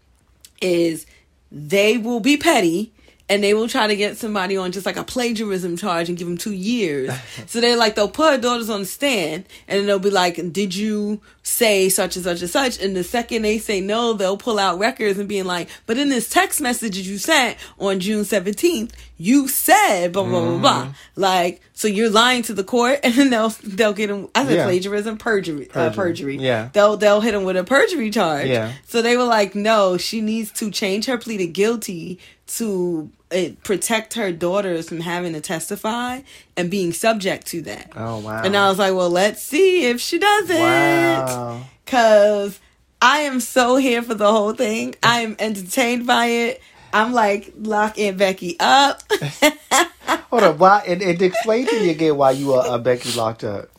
is 0.60 1.06
they 1.50 1.98
will 1.98 2.20
be 2.20 2.36
petty 2.36 2.92
and 3.28 3.42
they 3.42 3.54
will 3.54 3.68
try 3.68 3.86
to 3.86 3.96
get 3.96 4.16
somebody 4.18 4.56
on 4.56 4.72
just 4.72 4.84
like 4.84 4.96
a 4.96 5.04
plagiarism 5.04 5.76
charge 5.76 6.08
and 6.08 6.18
give 6.18 6.26
them 6.28 6.36
two 6.36 6.52
years. 6.52 7.10
so 7.46 7.60
they're 7.60 7.76
like, 7.76 7.94
they'll 7.94 8.08
put 8.08 8.32
her 8.32 8.38
daughters 8.38 8.68
on 8.68 8.80
the 8.80 8.86
stand 8.86 9.44
and 9.68 9.80
then 9.80 9.86
they'll 9.86 9.98
be 9.98 10.10
like, 10.10 10.52
did 10.52 10.74
you 10.74 11.20
say 11.42 11.88
such 11.88 12.16
and 12.16 12.24
such 12.24 12.40
and 12.42 12.50
such? 12.50 12.80
And 12.82 12.94
the 12.94 13.02
second 13.04 13.42
they 13.42 13.58
say 13.58 13.80
no, 13.80 14.12
they'll 14.12 14.36
pull 14.36 14.58
out 14.58 14.78
records 14.78 15.18
and 15.18 15.28
being 15.28 15.44
like, 15.44 15.68
but 15.86 15.96
in 15.98 16.08
this 16.10 16.28
text 16.28 16.60
message 16.60 16.94
that 16.96 17.02
you 17.02 17.16
sent 17.18 17.56
on 17.78 18.00
June 18.00 18.22
17th, 18.24 18.90
you 19.16 19.48
said 19.48 20.12
blah, 20.12 20.24
blah, 20.24 20.40
blah, 20.40 20.58
blah. 20.58 20.82
Mm-hmm. 20.84 21.20
Like, 21.20 21.60
so 21.74 21.88
you're 21.88 22.10
lying 22.10 22.42
to 22.42 22.54
the 22.54 22.64
court 22.64 23.00
and 23.04 23.14
then 23.14 23.30
they'll, 23.30 23.48
they'll 23.62 23.92
get 23.92 24.08
them, 24.08 24.28
I 24.34 24.44
said 24.44 24.56
Yeah. 24.56 24.64
plagiarism, 24.64 25.16
perjury, 25.16 25.68
Uh, 25.70 25.90
Perjury. 25.90 25.94
perjury. 25.94 26.36
Yeah. 26.38 26.68
They'll, 26.72 26.96
they'll 26.96 27.20
hit 27.20 27.32
them 27.32 27.44
with 27.44 27.56
a 27.56 27.64
perjury 27.64 28.10
charge. 28.10 28.48
Yeah. 28.48 28.72
So 28.86 29.00
they 29.00 29.16
were 29.16 29.24
like, 29.24 29.54
no, 29.54 29.96
she 29.96 30.20
needs 30.20 30.50
to 30.52 30.70
change 30.70 31.06
her 31.06 31.16
plea 31.18 31.38
to 31.38 31.46
guilty 31.46 32.18
to 32.56 33.10
uh, 33.30 33.48
protect 33.64 34.14
her 34.14 34.30
daughters 34.32 34.88
from 34.88 35.00
having 35.00 35.32
to 35.32 35.40
testify 35.40 36.20
and 36.56 36.70
being 36.70 36.92
subject 36.92 37.46
to 37.48 37.62
that. 37.62 37.92
Oh 37.96 38.18
wow. 38.18 38.42
And 38.42 38.56
I 38.56 38.68
was 38.68 38.78
like, 38.78 38.94
well, 38.94 39.10
let's 39.10 39.42
see 39.42 39.86
if 39.86 40.00
she 40.00 40.18
does 40.18 40.50
it. 40.50 40.60
Wow. 40.60 41.62
Cause 41.86 42.60
I 43.00 43.20
am 43.20 43.40
so 43.40 43.76
here 43.76 44.02
for 44.02 44.14
the 44.14 44.30
whole 44.30 44.52
thing. 44.52 44.94
I 45.02 45.20
am 45.20 45.36
entertained 45.38 46.06
by 46.06 46.26
it. 46.26 46.62
I'm 46.92 47.12
like, 47.12 47.52
lock 47.56 47.98
Aunt 47.98 48.18
Becky 48.18 48.56
up. 48.60 49.02
Hold 50.30 50.42
up. 50.42 50.58
Why? 50.58 50.84
And, 50.86 51.02
it 51.02 51.22
explained 51.22 51.68
to 51.68 51.80
me 51.80 51.90
again 51.90 52.16
why 52.16 52.32
you 52.32 52.52
are 52.52 52.66
uh, 52.66 52.78
Becky 52.78 53.12
locked 53.12 53.44
up. 53.44 53.70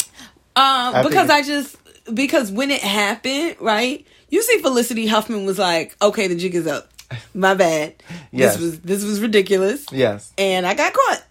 Um, 0.56 0.96
I 0.96 1.04
because 1.04 1.30
I 1.30 1.42
just 1.42 1.78
because 2.14 2.52
when 2.52 2.72
it 2.72 2.82
happened, 2.82 3.56
right? 3.60 4.06
You 4.30 4.42
see, 4.42 4.60
Felicity 4.60 5.06
Huffman 5.08 5.46
was 5.46 5.60
like, 5.60 5.96
"Okay, 6.02 6.28
the 6.28 6.36
jig 6.36 6.56
is 6.56 6.68
up. 6.68 6.90
My 7.34 7.54
bad. 7.54 7.96
Yes. 8.32 8.56
This 8.56 8.62
was 8.62 8.80
this 8.80 9.04
was 9.04 9.22
ridiculous." 9.22 9.86
Yes. 9.92 10.32
and 10.38 10.66
I 10.66 10.74
got 10.74 10.94
caught. 10.94 11.24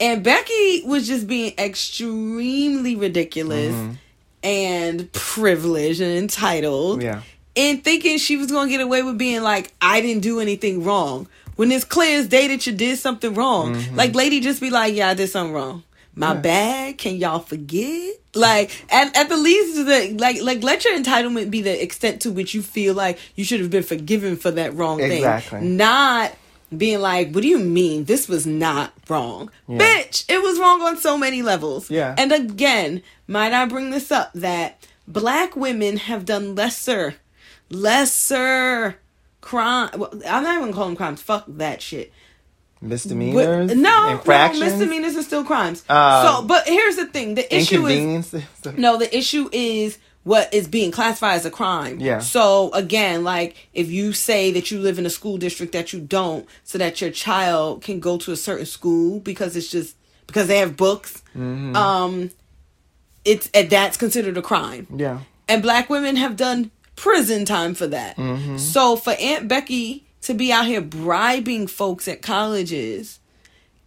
And 0.00 0.22
Becky 0.22 0.82
was 0.84 1.08
just 1.08 1.26
being 1.26 1.54
extremely 1.58 2.94
ridiculous 2.94 3.74
mm-hmm. 3.74 3.92
and 4.44 5.12
privileged 5.12 6.00
and 6.00 6.16
entitled. 6.16 7.02
Yeah. 7.02 7.22
And 7.56 7.82
thinking 7.82 8.18
she 8.18 8.36
was 8.36 8.46
going 8.48 8.68
to 8.68 8.70
get 8.70 8.80
away 8.80 9.02
with 9.02 9.18
being 9.18 9.42
like, 9.42 9.72
I 9.82 10.00
didn't 10.00 10.22
do 10.22 10.38
anything 10.38 10.84
wrong. 10.84 11.26
When 11.56 11.72
it's 11.72 11.84
clear 11.84 12.20
as 12.20 12.28
day 12.28 12.46
that 12.46 12.64
you 12.68 12.72
did 12.72 12.98
something 12.98 13.34
wrong. 13.34 13.74
Mm-hmm. 13.74 13.96
Like, 13.96 14.14
lady, 14.14 14.38
just 14.38 14.60
be 14.60 14.70
like, 14.70 14.94
yeah, 14.94 15.08
I 15.08 15.14
did 15.14 15.28
something 15.28 15.52
wrong. 15.52 15.82
My 16.18 16.34
Yeah. 16.34 16.40
bad. 16.40 16.98
Can 16.98 17.16
y'all 17.16 17.38
forget? 17.40 18.14
Like, 18.34 18.70
at, 18.90 19.16
at 19.16 19.28
the 19.28 19.36
least, 19.36 19.76
the, 19.86 20.16
like, 20.18 20.42
like, 20.42 20.62
let 20.62 20.84
your 20.84 20.98
entitlement 20.98 21.50
be 21.50 21.62
the 21.62 21.82
extent 21.82 22.20
to 22.22 22.30
which 22.30 22.54
you 22.54 22.62
feel 22.62 22.92
like 22.94 23.18
you 23.36 23.44
should 23.44 23.60
have 23.60 23.70
been 23.70 23.82
forgiven 23.82 24.36
for 24.36 24.50
that 24.50 24.74
wrong 24.74 25.00
Exactly. 25.00 25.60
thing. 25.60 25.76
Not 25.76 26.32
being 26.76 27.00
like, 27.00 27.32
what 27.32 27.42
do 27.42 27.48
you 27.48 27.58
mean? 27.58 28.04
This 28.04 28.28
was 28.28 28.46
not 28.46 28.92
wrong. 29.08 29.50
Yeah. 29.68 29.78
Bitch, 29.78 30.24
it 30.28 30.42
was 30.42 30.58
wrong 30.58 30.82
on 30.82 30.98
so 30.98 31.16
many 31.16 31.40
levels. 31.40 31.90
Yeah. 31.90 32.14
And 32.18 32.30
again, 32.32 33.02
might 33.26 33.52
I 33.54 33.64
bring 33.64 33.90
this 33.90 34.10
up 34.12 34.30
that 34.34 34.84
black 35.06 35.56
women 35.56 35.96
have 35.96 36.24
done 36.26 36.54
lesser, 36.54 37.14
lesser 37.70 38.98
crime. 39.40 39.90
Well, 39.96 40.12
I'm 40.28 40.42
not 40.42 40.58
even 40.60 40.72
calling 40.72 40.90
them 40.90 40.96
crimes. 40.96 41.22
Fuck 41.22 41.44
that 41.48 41.80
shit. 41.80 42.12
Misdemeanors. 42.80 43.68
But- 43.68 43.76
no, 43.76 44.10
Infractions. 44.10 44.60
no, 44.60 44.66
misdemeanors 44.78 45.16
are 45.16 45.22
still 45.22 45.44
crimes. 45.44 45.84
Uh, 45.88 46.40
so, 46.40 46.42
but 46.46 46.66
here's 46.66 46.96
the 46.96 47.06
thing: 47.06 47.34
the 47.34 47.54
issue 47.54 47.86
is 47.86 48.34
no, 48.76 48.96
the 48.96 49.16
issue 49.16 49.48
is 49.52 49.98
what 50.24 50.52
is 50.52 50.68
being 50.68 50.90
classified 50.90 51.36
as 51.36 51.46
a 51.46 51.50
crime. 51.50 52.00
Yeah. 52.00 52.18
So 52.18 52.70
again, 52.72 53.24
like 53.24 53.56
if 53.72 53.90
you 53.90 54.12
say 54.12 54.50
that 54.52 54.70
you 54.70 54.78
live 54.80 54.98
in 54.98 55.06
a 55.06 55.10
school 55.10 55.38
district 55.38 55.72
that 55.72 55.92
you 55.92 56.00
don't, 56.00 56.46
so 56.64 56.76
that 56.78 57.00
your 57.00 57.10
child 57.10 57.82
can 57.82 57.98
go 58.00 58.18
to 58.18 58.32
a 58.32 58.36
certain 58.36 58.66
school 58.66 59.20
because 59.20 59.56
it's 59.56 59.70
just 59.70 59.96
because 60.26 60.46
they 60.46 60.58
have 60.58 60.76
books, 60.76 61.22
Mm-hmm. 61.36 61.74
um, 61.76 62.30
it's 63.24 63.50
and 63.54 63.70
that's 63.70 63.96
considered 63.96 64.36
a 64.36 64.42
crime. 64.42 64.86
Yeah. 64.94 65.20
And 65.48 65.62
black 65.62 65.88
women 65.88 66.16
have 66.16 66.36
done 66.36 66.70
prison 66.96 67.44
time 67.44 67.74
for 67.74 67.86
that. 67.86 68.16
Mm-hmm. 68.16 68.56
So 68.58 68.96
for 68.96 69.12
Aunt 69.18 69.48
Becky 69.48 70.04
to 70.22 70.34
be 70.34 70.52
out 70.52 70.66
here 70.66 70.80
bribing 70.80 71.66
folks 71.66 72.08
at 72.08 72.22
colleges 72.22 73.20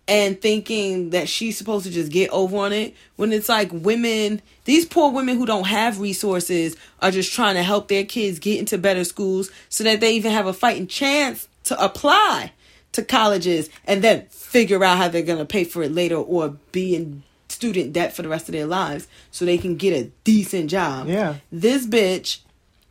and 0.07 0.41
thinking 0.41 1.11
that 1.11 1.29
she's 1.29 1.57
supposed 1.57 1.85
to 1.85 1.91
just 1.91 2.11
get 2.11 2.29
over 2.31 2.57
on 2.57 2.73
it 2.73 2.95
when 3.15 3.31
it's 3.31 3.47
like 3.47 3.69
women 3.71 4.41
these 4.65 4.85
poor 4.85 5.11
women 5.11 5.37
who 5.37 5.45
don't 5.45 5.67
have 5.67 5.99
resources 5.99 6.75
are 7.01 7.11
just 7.11 7.33
trying 7.33 7.55
to 7.55 7.63
help 7.63 7.87
their 7.87 8.03
kids 8.03 8.39
get 8.39 8.59
into 8.59 8.77
better 8.77 9.03
schools 9.03 9.51
so 9.69 9.83
that 9.83 9.99
they 9.99 10.13
even 10.13 10.31
have 10.31 10.47
a 10.47 10.53
fighting 10.53 10.87
chance 10.87 11.47
to 11.63 11.83
apply 11.83 12.51
to 12.91 13.03
colleges 13.03 13.69
and 13.85 14.03
then 14.03 14.25
figure 14.27 14.83
out 14.83 14.97
how 14.97 15.07
they're 15.07 15.21
going 15.21 15.39
to 15.39 15.45
pay 15.45 15.63
for 15.63 15.81
it 15.81 15.91
later 15.91 16.15
or 16.15 16.49
be 16.71 16.95
in 16.95 17.23
student 17.47 17.93
debt 17.93 18.13
for 18.13 18.21
the 18.21 18.29
rest 18.29 18.49
of 18.49 18.53
their 18.53 18.65
lives 18.65 19.07
so 19.31 19.45
they 19.45 19.57
can 19.57 19.75
get 19.75 19.93
a 19.93 20.09
decent 20.23 20.69
job. 20.69 21.07
Yeah. 21.07 21.35
This 21.51 21.85
bitch 21.85 22.39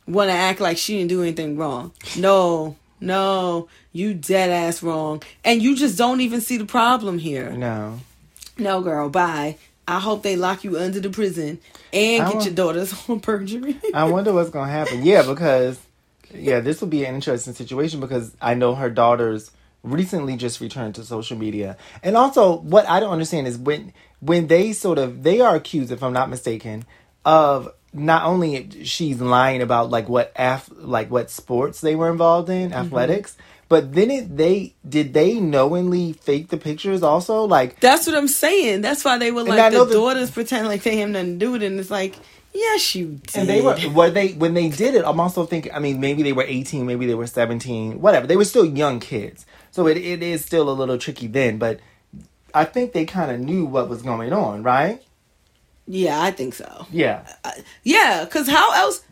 want 0.06 0.30
to 0.30 0.34
act 0.34 0.60
like 0.60 0.78
she 0.78 0.96
didn't 0.96 1.08
do 1.08 1.22
anything 1.22 1.56
wrong. 1.56 1.92
No, 2.16 2.76
no, 3.00 3.68
you 3.92 4.14
dead 4.14 4.50
ass 4.50 4.82
wrong. 4.82 5.22
And 5.44 5.62
you 5.62 5.76
just 5.76 5.96
don't 5.96 6.20
even 6.20 6.40
see 6.40 6.56
the 6.56 6.66
problem 6.66 7.18
here. 7.18 7.50
No. 7.50 8.00
No, 8.58 8.80
girl, 8.82 9.08
bye. 9.08 9.56
I 9.88 9.98
hope 9.98 10.22
they 10.22 10.36
lock 10.36 10.62
you 10.62 10.78
under 10.78 11.00
the 11.00 11.10
prison 11.10 11.58
and 11.92 12.22
I 12.22 12.32
get 12.32 12.44
your 12.44 12.54
daughters 12.54 12.94
on 13.08 13.20
perjury. 13.20 13.76
I 13.92 14.04
wonder 14.04 14.32
what's 14.32 14.50
gonna 14.50 14.70
happen. 14.70 15.04
Yeah, 15.04 15.22
because 15.22 15.80
yeah, 16.32 16.60
this 16.60 16.80
will 16.80 16.88
be 16.88 17.04
an 17.04 17.14
interesting 17.14 17.54
situation 17.54 18.00
because 18.00 18.34
I 18.40 18.54
know 18.54 18.74
her 18.74 18.90
daughters 18.90 19.50
recently 19.82 20.36
just 20.36 20.60
returned 20.60 20.94
to 20.96 21.04
social 21.04 21.36
media. 21.36 21.76
And 22.02 22.16
also, 22.16 22.58
what 22.58 22.88
I 22.88 23.00
don't 23.00 23.12
understand 23.12 23.48
is 23.48 23.58
when 23.58 23.92
when 24.20 24.46
they 24.46 24.72
sort 24.72 24.98
of 24.98 25.22
they 25.22 25.40
are 25.40 25.56
accused, 25.56 25.90
if 25.90 26.02
I'm 26.02 26.12
not 26.12 26.30
mistaken, 26.30 26.84
of 27.24 27.72
not 27.92 28.24
only 28.24 28.84
she's 28.84 29.20
lying 29.20 29.62
about 29.62 29.90
like 29.90 30.08
what 30.08 30.32
af 30.36 30.68
like 30.76 31.10
what 31.10 31.30
sports 31.30 31.80
they 31.80 31.94
were 31.96 32.10
involved 32.10 32.48
in, 32.48 32.70
Mm-hmm. 32.70 32.86
athletics. 32.86 33.36
But 33.68 33.92
then 33.94 34.10
it, 34.10 34.36
they 34.36 34.74
did 34.88 35.12
they 35.14 35.38
knowingly 35.38 36.12
fake 36.14 36.48
the 36.48 36.56
pictures 36.56 37.02
also 37.04 37.44
like 37.44 37.78
That's 37.80 38.06
what 38.06 38.16
I'm 38.16 38.26
saying. 38.28 38.80
That's 38.80 39.04
why 39.04 39.16
they 39.18 39.30
were 39.30 39.44
like 39.44 39.72
the 39.72 39.84
that- 39.84 39.92
daughters 39.92 40.30
pretend 40.30 40.66
like 40.66 40.82
they 40.82 40.96
have 40.98 41.10
nothing 41.10 41.38
to 41.38 41.44
do 41.46 41.52
with 41.52 41.62
it, 41.62 41.66
and 41.66 41.78
it's 41.78 41.90
like, 41.90 42.16
yes, 42.52 42.94
you 42.96 43.20
did. 43.26 43.36
And 43.36 43.48
they 43.48 43.60
were 43.60 43.76
were 43.94 44.10
they 44.10 44.32
when 44.32 44.54
they 44.54 44.68
did 44.70 44.94
it. 44.96 45.04
I'm 45.06 45.20
also 45.20 45.46
thinking. 45.46 45.72
I 45.72 45.78
mean, 45.78 46.00
maybe 46.00 46.24
they 46.24 46.32
were 46.32 46.42
18, 46.42 46.84
maybe 46.84 47.06
they 47.06 47.14
were 47.14 47.28
17, 47.28 48.00
whatever. 48.00 48.26
They 48.26 48.36
were 48.36 48.44
still 48.44 48.64
young 48.66 48.98
kids, 48.98 49.46
so 49.70 49.86
it 49.86 49.96
it 49.96 50.20
is 50.22 50.44
still 50.44 50.68
a 50.68 50.74
little 50.74 50.98
tricky 50.98 51.28
then. 51.28 51.58
But 51.58 51.78
I 52.52 52.64
think 52.64 52.92
they 52.92 53.04
kind 53.04 53.30
of 53.30 53.38
knew 53.38 53.64
what 53.66 53.88
was 53.88 54.02
going 54.02 54.32
on, 54.32 54.64
right? 54.64 55.00
Yeah, 55.90 56.22
I 56.22 56.30
think 56.30 56.54
so. 56.54 56.86
Yeah. 56.92 57.26
Uh, 57.44 57.50
yeah, 57.82 58.24
because 58.24 58.48
how 58.48 58.72
else? 58.74 59.02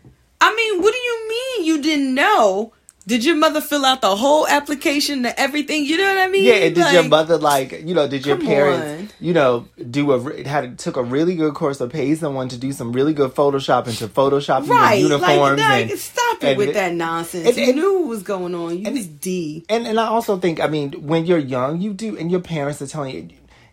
I 0.41 0.55
mean, 0.55 0.81
what 0.83 0.93
do 0.93 0.99
you 0.99 1.29
mean 1.29 1.67
you 1.67 1.83
didn't 1.83 2.15
know? 2.15 2.73
Did 3.09 3.25
your 3.25 3.37
mother 3.37 3.63
fill 3.63 3.87
out 3.87 4.03
the 4.03 4.15
whole 4.15 4.47
application 4.47 5.23
to 5.23 5.41
everything? 5.41 5.87
You 5.87 5.97
know 5.97 6.07
what 6.15 6.19
I 6.19 6.29
mean? 6.29 6.45
Yeah, 6.45 6.67
and 6.67 6.75
did 6.75 6.93
your 6.93 7.05
mother 7.09 7.39
like 7.39 7.73
you 7.73 7.95
know? 7.95 8.07
Did 8.07 8.27
your 8.27 8.37
parents 8.37 9.11
on. 9.13 9.17
you 9.19 9.33
know 9.33 9.67
do 9.91 10.13
a 10.13 10.47
had 10.47 10.79
took 10.79 10.99
a 10.99 11.03
really 11.03 11.35
good 11.35 11.55
course 11.55 11.81
or 11.81 11.89
pay 11.89 12.15
someone 12.15 12.51
to 12.51 12.59
do 12.59 12.71
some 12.71 12.93
really 12.93 13.15
good 13.15 13.31
Photoshop 13.35 13.87
into 13.89 14.09
Photoshopping 14.09 14.69
Right, 14.69 15.01
your 15.01 15.09
uniforms 15.09 15.59
like, 15.59 15.71
like 15.83 15.91
and 15.91 15.99
stop 15.99 16.45
it 16.45 16.49
and- 16.51 16.59
with 16.59 16.75
that 16.75 16.93
nonsense. 16.93 17.49
and- 17.49 17.57
you 17.57 17.73
knew 17.73 18.01
what 18.01 18.09
was 18.09 18.23
going 18.23 18.55
on. 18.55 18.79
You 18.79 18.87
and- 18.87 18.95
was 18.95 19.07
D. 19.07 19.65
And 19.71 19.87
and 19.87 19.99
I 19.99 20.07
also 20.09 20.37
think, 20.39 20.61
I 20.61 20.67
mean, 20.67 20.93
when 21.07 21.25
you're 21.25 21.39
young, 21.39 21.81
you 21.81 21.95
do, 21.95 22.17
and 22.19 22.31
your 22.31 22.41
parents 22.41 22.83
are 22.83 22.87
telling 22.87 23.15
you, 23.17 23.29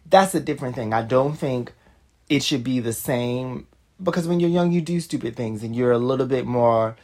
that's 0.10 0.34
a 0.34 0.40
different 0.40 0.76
thing. 0.76 0.94
I 0.94 1.02
don't 1.02 1.36
think 1.36 1.74
it 2.30 2.44
should 2.44 2.64
be 2.64 2.80
the 2.80 2.94
same 2.94 3.68
because 4.02 4.28
when 4.28 4.40
you're 4.40 4.50
young, 4.50 4.72
you 4.72 4.82
do 4.82 5.00
stupid 5.00 5.36
things, 5.36 5.64
and 5.64 5.76
you're 5.76 5.92
a 5.92 5.98
little 5.98 6.26
bit 6.26 6.46
more, 6.46 6.98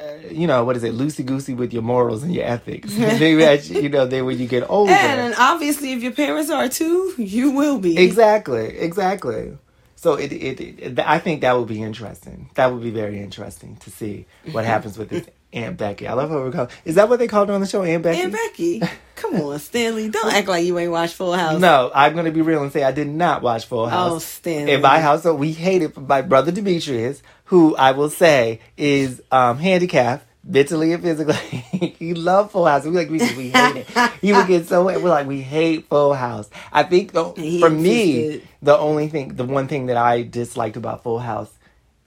uh, 0.00 0.04
you 0.30 0.46
know, 0.46 0.64
what 0.64 0.76
is 0.76 0.82
it, 0.82 0.94
loosey 0.94 1.24
goosey 1.24 1.52
with 1.54 1.72
your 1.74 1.82
morals 1.82 2.22
and 2.22 2.34
your 2.34 2.44
ethics. 2.44 2.90
Maybe 2.96 3.36
that's, 3.36 3.68
you 3.68 3.88
know, 3.90 4.06
then 4.06 4.24
when 4.24 4.38
you 4.38 4.46
get 4.46 4.68
older, 4.70 4.92
And, 4.92 5.20
and 5.20 5.34
obviously, 5.38 5.92
if 5.92 6.02
your 6.02 6.12
parents 6.12 6.50
are 6.50 6.68
too, 6.68 7.14
you 7.18 7.50
will 7.50 7.78
be. 7.78 7.98
exactly, 7.98 8.78
exactly. 8.78 9.58
So 9.96 10.14
it, 10.14 10.32
it, 10.32 10.60
it, 10.60 10.98
I 11.00 11.18
think 11.18 11.40
that 11.40 11.56
would 11.58 11.68
be 11.68 11.82
interesting. 11.82 12.50
That 12.54 12.72
would 12.72 12.82
be 12.82 12.90
very 12.90 13.18
interesting 13.20 13.76
to 13.76 13.90
see 13.90 14.26
what 14.52 14.64
happens 14.74 14.96
with 14.96 15.08
this 15.10 15.26
Aunt 15.52 15.76
Becky. 15.76 16.06
I 16.06 16.12
love 16.12 16.30
how 16.30 16.36
we're 16.36 16.52
called. 16.52 16.70
Is 16.84 16.96
that 16.96 17.08
what 17.08 17.18
they 17.18 17.28
called 17.28 17.48
her 17.48 17.54
on 17.54 17.60
the 17.60 17.66
show, 17.66 17.82
Aunt 17.82 18.02
Becky? 18.02 18.20
And 18.20 18.32
Becky, 18.32 18.82
come 19.16 19.36
on, 19.36 19.58
Stanley, 19.58 20.08
don't 20.08 20.32
act 20.32 20.48
like 20.48 20.64
you 20.64 20.78
ain't 20.78 20.90
watched 20.92 21.14
Full 21.14 21.32
House. 21.32 21.60
No, 21.60 21.90
I'm 21.94 22.12
going 22.12 22.26
to 22.26 22.32
be 22.32 22.42
real 22.42 22.62
and 22.62 22.72
say 22.72 22.82
I 22.82 22.92
did 22.92 23.08
not 23.08 23.42
watch 23.42 23.66
Full 23.66 23.88
House. 23.88 24.12
Oh, 24.12 24.18
Stanley. 24.18 24.72
In 24.72 24.82
my 24.82 25.00
household, 25.00 25.40
we 25.40 25.52
hated 25.52 25.96
my 25.96 26.22
brother 26.22 26.52
Demetrius, 26.52 27.22
who 27.44 27.76
I 27.76 27.92
will 27.92 28.10
say 28.10 28.60
is 28.76 29.22
um, 29.30 29.58
handicapped 29.58 30.26
mentally 30.46 30.92
and 30.92 31.02
physically. 31.02 31.34
he 31.98 32.14
loved 32.14 32.52
Full 32.52 32.66
House. 32.66 32.84
We 32.84 32.90
like 32.90 33.10
we, 33.10 33.18
we 33.36 33.50
hate 33.50 33.76
it. 33.76 34.12
He 34.20 34.32
would 34.32 34.46
get 34.46 34.66
so 34.66 34.84
we're 34.84 34.98
like 34.98 35.26
we 35.26 35.42
hate 35.42 35.88
Full 35.88 36.14
House. 36.14 36.48
I 36.72 36.82
think 36.82 37.12
the, 37.12 37.24
for 37.60 37.70
me, 37.70 38.42
the 38.62 38.76
only 38.76 39.08
thing, 39.08 39.34
the 39.34 39.44
one 39.44 39.68
thing 39.68 39.86
that 39.86 39.96
I 39.96 40.22
disliked 40.22 40.76
about 40.76 41.02
Full 41.02 41.18
House. 41.18 41.50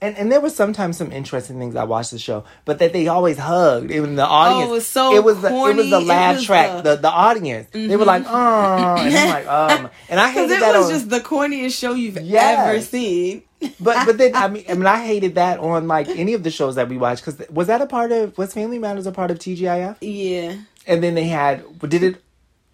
And, 0.02 0.16
and 0.18 0.32
there 0.32 0.40
was 0.40 0.56
sometimes 0.56 0.96
some 0.96 1.12
interesting 1.12 1.60
things 1.60 1.76
I 1.76 1.84
watched 1.84 2.12
the 2.12 2.20
show, 2.20 2.46
but 2.64 2.80
that 2.80 2.94
they 2.94 3.08
always 3.10 3.38
hugged. 3.38 3.92
Even 3.92 4.16
the 4.16 4.26
audience, 4.26 4.70
Oh, 4.70 4.72
it 4.72 4.76
was 4.76 4.88
so 4.88 5.14
it 5.16 5.24
was 5.26 5.42
the, 5.42 5.50
it 5.50 5.76
was 5.76 5.90
the 5.90 6.00
laugh 6.00 6.42
track. 6.42 6.68
the- 6.68 6.74
Mm-hmm. 6.76 6.84
The, 6.84 6.96
the 7.02 7.10
audience, 7.10 7.70
they 7.74 7.96
were 7.98 8.06
like, 8.06 8.24
oh, 8.26 8.96
and 8.98 9.14
I'm 9.16 9.30
like, 9.30 9.48
um, 9.82 9.90
and 10.08 10.20
I 10.20 10.30
hated 10.32 10.52
it 10.56 10.60
that 10.62 10.78
was 10.78 10.86
on, 10.86 10.92
just 10.92 11.10
the 11.10 11.20
corniest 11.20 11.78
show 11.78 11.94
you've 11.96 12.18
Yes. 12.22 12.60
ever 12.68 12.80
seen. 12.82 13.44
but 13.82 14.06
but 14.06 14.18
then 14.18 14.34
I 14.36 14.48
mean 14.54 14.64
I 14.70 14.74
mean 14.76 14.86
I 14.86 15.04
hated 15.06 15.36
that 15.36 15.60
on 15.60 15.90
like 15.90 16.08
any 16.08 16.34
of 16.34 16.44
the 16.44 16.50
shows 16.50 16.76
that 16.76 16.88
we 16.88 16.98
watched 16.98 17.26
because 17.26 17.50
was 17.50 17.68
that 17.68 17.82
a 17.82 17.86
part 17.86 18.14
of 18.14 18.38
was 18.38 18.54
Family 18.54 18.80
Matters 18.80 19.06
a 19.06 19.12
part 19.12 19.32
of 19.32 19.40
TGIF? 19.40 19.98
Yeah. 20.00 20.56
And 20.88 21.04
then 21.04 21.14
they 21.14 21.26
had 21.26 21.66
did 21.90 22.04
it 22.04 22.24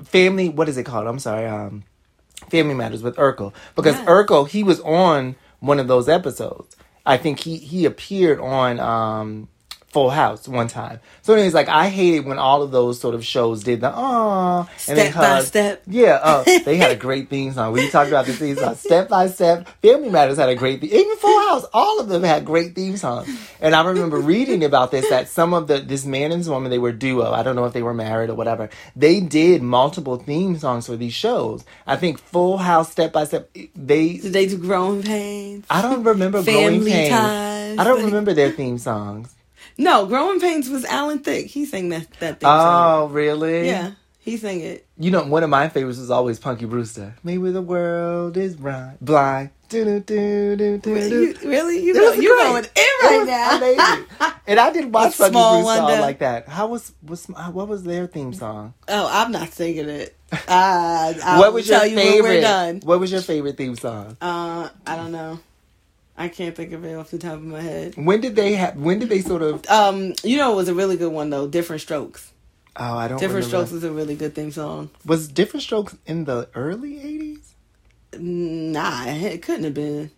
Family 0.03 0.49
what 0.49 0.69
is 0.69 0.77
it 0.77 0.83
called? 0.83 1.07
I'm 1.07 1.17
sorry, 1.17 1.47
um, 1.47 1.85
Family 2.51 2.75
Matters 2.75 3.01
with 3.01 3.15
Urkel 3.15 3.51
because 3.75 3.95
Yes. 3.95 4.07
Urkel 4.07 4.47
he 4.47 4.61
was 4.61 4.79
on 4.81 5.35
one 5.59 5.79
of 5.79 5.87
those 5.87 6.07
episodes. 6.07 6.74
I 7.05 7.17
think 7.17 7.39
he 7.39 7.57
he 7.57 7.85
appeared 7.85 8.39
on 8.39 8.79
um 8.79 9.47
Full 9.95 10.09
House 10.09 10.45
one 10.45 10.67
time. 10.67 10.99
So 11.21 11.31
anyways, 11.35 11.53
like 11.53 11.69
I 11.69 11.87
hated 11.87 12.25
when 12.25 12.37
all 12.37 12.61
of 12.61 12.71
those 12.71 12.99
sort 12.99 13.15
of 13.15 13.25
shows 13.25 13.63
did 13.63 13.79
the 13.79 13.93
ah 13.95 14.67
and 14.89 14.97
they 14.97 15.09
Step 15.09 15.15
by 15.15 15.41
step. 15.41 15.83
Yeah, 15.87 16.19
uh, 16.21 16.43
they 16.65 16.75
had 16.75 16.91
a 16.91 16.97
great 16.97 17.29
theme 17.29 17.53
song. 17.53 17.71
We 17.71 17.89
talked 17.89 18.09
about 18.09 18.25
the 18.25 18.33
theme 18.33 18.57
song, 18.57 18.75
Step 18.75 19.07
by 19.07 19.27
Step. 19.27 19.69
Family 19.81 20.09
Matters 20.09 20.35
had 20.35 20.49
a 20.49 20.55
great 20.55 20.81
theme. 20.81 20.89
Even 20.91 21.15
Full 21.15 21.47
House, 21.47 21.63
all 21.73 22.01
of 22.01 22.09
them 22.09 22.23
had 22.23 22.43
great 22.43 22.75
theme 22.75 22.97
songs. 22.97 23.29
And 23.61 23.73
I 23.73 23.85
remember 23.85 24.17
reading 24.17 24.65
about 24.65 24.91
this 24.91 25.09
that 25.09 25.29
some 25.29 25.53
of 25.53 25.67
the 25.67 25.77
this 25.77 26.05
man 26.05 26.33
and 26.33 26.41
this 26.41 26.49
woman 26.49 26.71
they 26.71 26.77
were 26.77 26.91
duo. 26.91 27.31
I 27.31 27.41
don't 27.41 27.55
know 27.55 27.63
if 27.63 27.71
they 27.71 27.81
were 27.81 27.93
married 27.93 28.29
or 28.29 28.35
whatever. 28.35 28.69
They 28.97 29.21
did 29.21 29.61
multiple 29.61 30.17
theme 30.17 30.57
songs 30.57 30.87
for 30.87 30.97
these 30.97 31.13
shows. 31.13 31.63
I 31.87 31.95
think 31.95 32.19
Full 32.19 32.57
House, 32.57 32.91
Step 32.91 33.13
by 33.13 33.23
Step. 33.23 33.49
They 33.73 34.17
Did 34.17 34.33
they 34.33 34.47
do 34.47 34.57
Growing 34.57 35.03
Pains? 35.03 35.65
I 35.69 35.81
don't 35.81 36.03
remember 36.03 36.43
Growing 36.43 36.83
Pains. 36.83 37.11
Ties. 37.11 37.77
I 37.77 37.83
don't 37.85 38.03
remember 38.03 38.33
their 38.33 38.51
theme 38.51 38.77
songs. 38.77 39.33
No, 39.77 40.05
Growing 40.05 40.39
Pains 40.39 40.69
was 40.69 40.85
Alan 40.85 41.19
Thicke. 41.19 41.47
He 41.47 41.65
sang 41.65 41.89
that 41.89 42.09
that 42.19 42.39
thing. 42.39 42.47
song. 42.47 43.01
Oh, 43.01 43.07
really? 43.13 43.67
Yeah, 43.67 43.91
he 44.19 44.37
sang 44.37 44.61
it. 44.61 44.87
You 44.97 45.11
know, 45.11 45.23
one 45.25 45.43
of 45.43 45.49
my 45.49 45.67
favorites 45.67 45.99
was 45.99 46.09
always 46.09 46.39
Punky 46.39 46.65
Brewster. 46.65 47.15
Maybe 47.23 47.51
the 47.51 47.61
world 47.61 48.37
is 48.37 48.55
blind. 48.55 48.99
blind. 49.01 49.49
Do, 49.67 49.83
do, 49.83 49.99
do, 49.99 50.55
do, 50.55 50.77
do, 50.77 50.89
you, 50.91 51.35
really? 51.43 51.79
you 51.83 51.93
go, 51.93 52.13
you 52.13 52.33
great. 52.33 52.43
going 52.43 52.65
in 52.65 53.25
right 53.27 54.05
now? 54.19 54.31
And 54.47 54.59
I 54.59 54.71
didn't 54.71 54.91
watch 54.91 55.17
Punky 55.17 55.33
Brewster 55.33 55.63
wonder. 55.63 55.99
like 56.01 56.19
that. 56.19 56.47
How 56.47 56.67
was 56.67 56.93
was 57.03 57.25
what 57.25 57.67
was 57.67 57.83
their 57.83 58.05
theme 58.07 58.31
song? 58.33 58.75
oh, 58.87 59.09
I'm 59.11 59.31
not 59.31 59.49
singing 59.51 59.89
it. 59.89 60.15
Uh, 60.47 61.13
what 61.39 61.51
was 61.51 61.67
your 61.67 61.83
you 61.85 61.95
favorite? 61.95 62.41
done. 62.41 62.79
What 62.83 62.99
was 62.99 63.11
your 63.11 63.21
favorite 63.21 63.57
theme 63.57 63.75
song? 63.75 64.15
Uh, 64.21 64.69
I 64.85 64.95
don't 64.95 65.11
know. 65.11 65.39
I 66.17 66.29
can't 66.29 66.55
think 66.55 66.71
of 66.71 66.85
it 66.85 66.93
off 66.95 67.11
the 67.11 67.17
top 67.17 67.33
of 67.33 67.43
my 67.43 67.59
head. 67.61 67.95
When 67.97 68.21
did 68.21 68.35
they 68.35 68.53
have? 68.53 68.77
When 68.77 68.99
did 68.99 69.09
they 69.09 69.19
sort 69.21 69.41
of? 69.41 69.65
Um, 69.69 70.13
you 70.23 70.37
know, 70.37 70.53
it 70.53 70.55
was 70.55 70.69
a 70.69 70.73
really 70.73 70.95
good 70.97 71.11
one 71.11 71.29
though. 71.29 71.47
Diff'rent 71.47 71.81
Strokes. 71.81 72.31
Oh, 72.77 72.97
I 72.97 73.07
don't. 73.07 73.15
Know. 73.17 73.19
Different 73.19 73.45
remember. 73.45 73.65
Strokes 73.67 73.71
was 73.71 73.83
a 73.83 73.91
really 73.91 74.15
good 74.15 74.33
theme 74.35 74.51
song. 74.51 74.89
was 75.05 75.27
Diff'rent 75.27 75.63
Strokes 75.63 75.95
in 76.05 76.25
the 76.25 76.49
early 76.55 76.99
eighties. 77.01 77.53
Nah, 78.17 79.05
it 79.07 79.41
couldn't 79.41 79.65
have 79.65 79.73
been. 79.73 80.11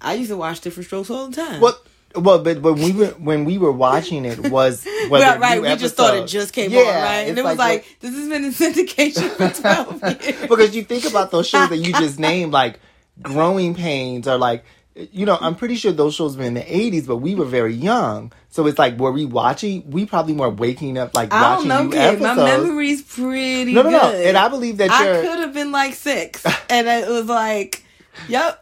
I 0.00 0.14
used 0.14 0.30
to 0.30 0.36
watch 0.36 0.60
Diff'rent 0.60 0.86
Strokes 0.86 1.10
all 1.10 1.28
the 1.28 1.36
time. 1.36 1.60
Well, 1.60 1.76
well, 2.14 2.38
but 2.42 2.60
when 2.60 2.74
we 2.74 2.92
were 2.92 3.06
when 3.08 3.44
we 3.44 3.58
were 3.58 3.72
watching 3.72 4.24
it 4.24 4.50
was 4.50 4.86
Right, 5.10 5.40
right. 5.40 5.62
We 5.62 5.74
just 5.76 5.96
thought 5.96 6.14
it 6.16 6.26
just 6.26 6.52
came 6.52 6.70
Yeah, 6.70 6.80
on, 6.80 6.86
right? 6.86 7.28
And 7.28 7.38
it 7.38 7.42
was 7.44 7.56
like 7.58 7.84
like, 7.84 7.96
this 8.00 8.14
has 8.14 8.28
been 8.28 8.44
in 8.44 8.52
syndication 8.52 9.30
for 9.30 9.48
12 10.00 10.22
years. 10.24 10.40
because 10.48 10.76
you 10.76 10.84
think 10.84 11.04
about 11.04 11.30
those 11.30 11.48
shows 11.48 11.68
that 11.70 11.78
you 11.78 11.92
just 11.94 12.18
named, 12.30 12.52
like 12.52 12.78
Growing 13.22 13.74
Pains, 13.74 14.28
or 14.28 14.36
like, 14.38 14.64
you 14.94 15.24
know, 15.24 15.38
I'm 15.40 15.54
pretty 15.54 15.76
sure 15.76 15.92
those 15.92 16.14
shows 16.14 16.36
were 16.36 16.44
in 16.44 16.54
the 16.54 16.60
80s, 16.60 17.06
but 17.06 17.16
we 17.16 17.34
were 17.34 17.46
very 17.46 17.74
young. 17.74 18.32
So 18.50 18.66
it's 18.66 18.78
like, 18.78 18.98
were 18.98 19.12
we 19.12 19.24
watching? 19.24 19.90
We 19.90 20.04
probably 20.04 20.34
weren't 20.34 20.60
waking 20.60 20.98
up, 20.98 21.14
like, 21.14 21.32
I 21.32 21.54
watching 21.56 21.68
don't 21.68 21.78
know, 21.78 21.84
new 21.84 21.90
kid. 21.92 22.22
episodes. 22.22 22.36
My 22.36 22.44
memory's 22.44 23.02
pretty 23.02 23.72
no, 23.72 23.82
no, 23.82 23.90
good. 23.90 24.02
no. 24.02 24.28
And 24.28 24.36
I 24.36 24.48
believe 24.48 24.76
that 24.78 24.90
I 24.90 25.22
could 25.22 25.38
have 25.38 25.54
been 25.54 25.72
like 25.72 25.94
six. 25.94 26.44
and 26.70 26.86
it 26.86 27.08
was 27.08 27.26
like, 27.26 27.84
yep. 28.28 28.58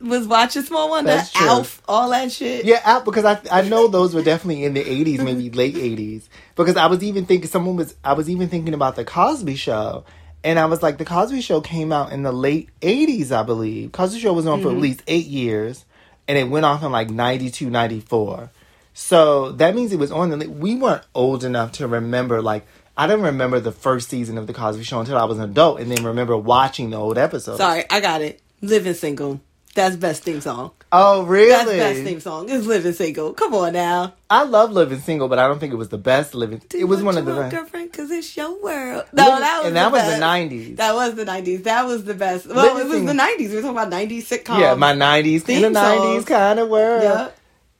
Was 0.00 0.26
watching 0.26 0.62
Small 0.62 0.90
Wonder. 0.90 1.22
Alf, 1.36 1.80
all 1.88 2.10
that 2.10 2.30
shit. 2.30 2.66
Yeah, 2.66 2.80
out 2.84 3.06
because 3.06 3.24
I 3.24 3.40
I 3.50 3.62
know 3.62 3.88
those 3.88 4.14
were 4.14 4.22
definitely 4.22 4.64
in 4.64 4.74
the 4.74 4.86
eighties, 4.86 5.22
maybe 5.22 5.48
late 5.50 5.76
eighties. 5.76 6.28
Because 6.56 6.76
I 6.76 6.86
was 6.86 7.02
even 7.02 7.24
thinking 7.24 7.48
someone 7.48 7.76
was 7.76 7.94
I 8.04 8.12
was 8.12 8.28
even 8.28 8.48
thinking 8.48 8.74
about 8.74 8.96
the 8.96 9.04
Cosby 9.04 9.54
Show, 9.54 10.04
and 10.44 10.58
I 10.58 10.66
was 10.66 10.82
like, 10.82 10.98
the 10.98 11.04
Cosby 11.04 11.40
Show 11.40 11.60
came 11.60 11.90
out 11.90 12.12
in 12.12 12.22
the 12.22 12.32
late 12.32 12.68
eighties, 12.82 13.32
I 13.32 13.42
believe. 13.42 13.92
Cosby 13.92 14.20
Show 14.20 14.32
was 14.34 14.46
on 14.46 14.60
for 14.60 14.68
at 14.68 14.72
mm-hmm. 14.72 14.82
least 14.82 15.02
eight 15.06 15.26
years, 15.26 15.84
and 16.28 16.38
it 16.38 16.48
went 16.50 16.66
off 16.66 16.82
in 16.82 16.92
like 16.92 17.10
92, 17.10 17.70
94. 17.70 18.50
So 18.92 19.52
that 19.52 19.74
means 19.74 19.92
it 19.92 19.98
was 19.98 20.12
on. 20.12 20.38
The, 20.38 20.46
we 20.46 20.76
weren't 20.76 21.02
old 21.14 21.42
enough 21.42 21.72
to 21.72 21.88
remember 21.88 22.40
like. 22.40 22.66
I 22.96 23.08
didn't 23.08 23.24
remember 23.24 23.58
the 23.58 23.72
first 23.72 24.08
season 24.08 24.38
of 24.38 24.46
the 24.46 24.54
Cosby 24.54 24.84
Show 24.84 25.00
until 25.00 25.18
I 25.18 25.24
was 25.24 25.38
an 25.38 25.50
adult, 25.50 25.80
and 25.80 25.90
then 25.90 26.04
remember 26.04 26.36
watching 26.36 26.90
the 26.90 26.96
old 26.96 27.18
episodes. 27.18 27.58
Sorry, 27.58 27.82
I 27.90 27.98
got 27.98 28.22
it. 28.22 28.40
Living 28.60 28.94
Single. 28.94 29.40
That's 29.74 29.96
best 29.96 30.22
theme 30.22 30.40
song. 30.40 30.70
Oh, 30.96 31.24
really? 31.24 31.48
That's 31.50 31.68
best 31.70 32.02
theme 32.04 32.20
song. 32.20 32.48
It's 32.48 32.66
Living 32.66 32.92
Single. 32.92 33.32
Come 33.34 33.52
on 33.54 33.72
now. 33.72 34.14
I 34.30 34.44
love 34.44 34.70
Living 34.70 35.00
Single, 35.00 35.26
but 35.28 35.40
I 35.40 35.48
don't 35.48 35.58
think 35.58 35.72
it 35.72 35.76
was 35.76 35.88
the 35.88 35.98
best 35.98 36.34
living. 36.36 36.62
It 36.72 36.84
was 36.84 37.02
one 37.02 37.18
of 37.18 37.24
the 37.26 37.34
best. 37.34 37.50
girlfriend 37.54 37.90
because 37.90 38.10
it's 38.12 38.36
your 38.36 38.62
world. 38.62 39.04
No, 39.12 39.24
Living- 39.24 39.40
that 39.40 39.58
was 39.58 39.66
and 39.66 39.76
that 39.76 39.84
the 39.86 39.90
was 39.90 40.02
best. 40.02 40.14
the 40.20 40.24
90s. 40.24 40.76
That 40.76 40.94
was 40.94 41.14
the 41.16 41.24
nineties. 41.24 41.62
That 41.62 41.86
was 41.86 42.04
the 42.04 42.14
best. 42.14 42.46
Well, 42.46 42.56
Living 42.56 42.70
it 42.70 42.84
was 42.84 42.92
Single- 42.92 43.06
the 43.08 43.14
nineties. 43.14 43.50
We 43.50 43.56
were 43.56 43.62
talking 43.62 43.76
about 43.76 43.88
nineties 43.90 44.30
sitcom. 44.30 44.60
yeah, 44.60 44.74
my 44.74 44.92
nineties 44.94 45.48
in 45.48 45.62
the 45.62 45.70
nineties 45.70 46.24
kind 46.26 46.58
of 46.60 46.68
world. 46.68 47.02
Yeah. 47.02 47.28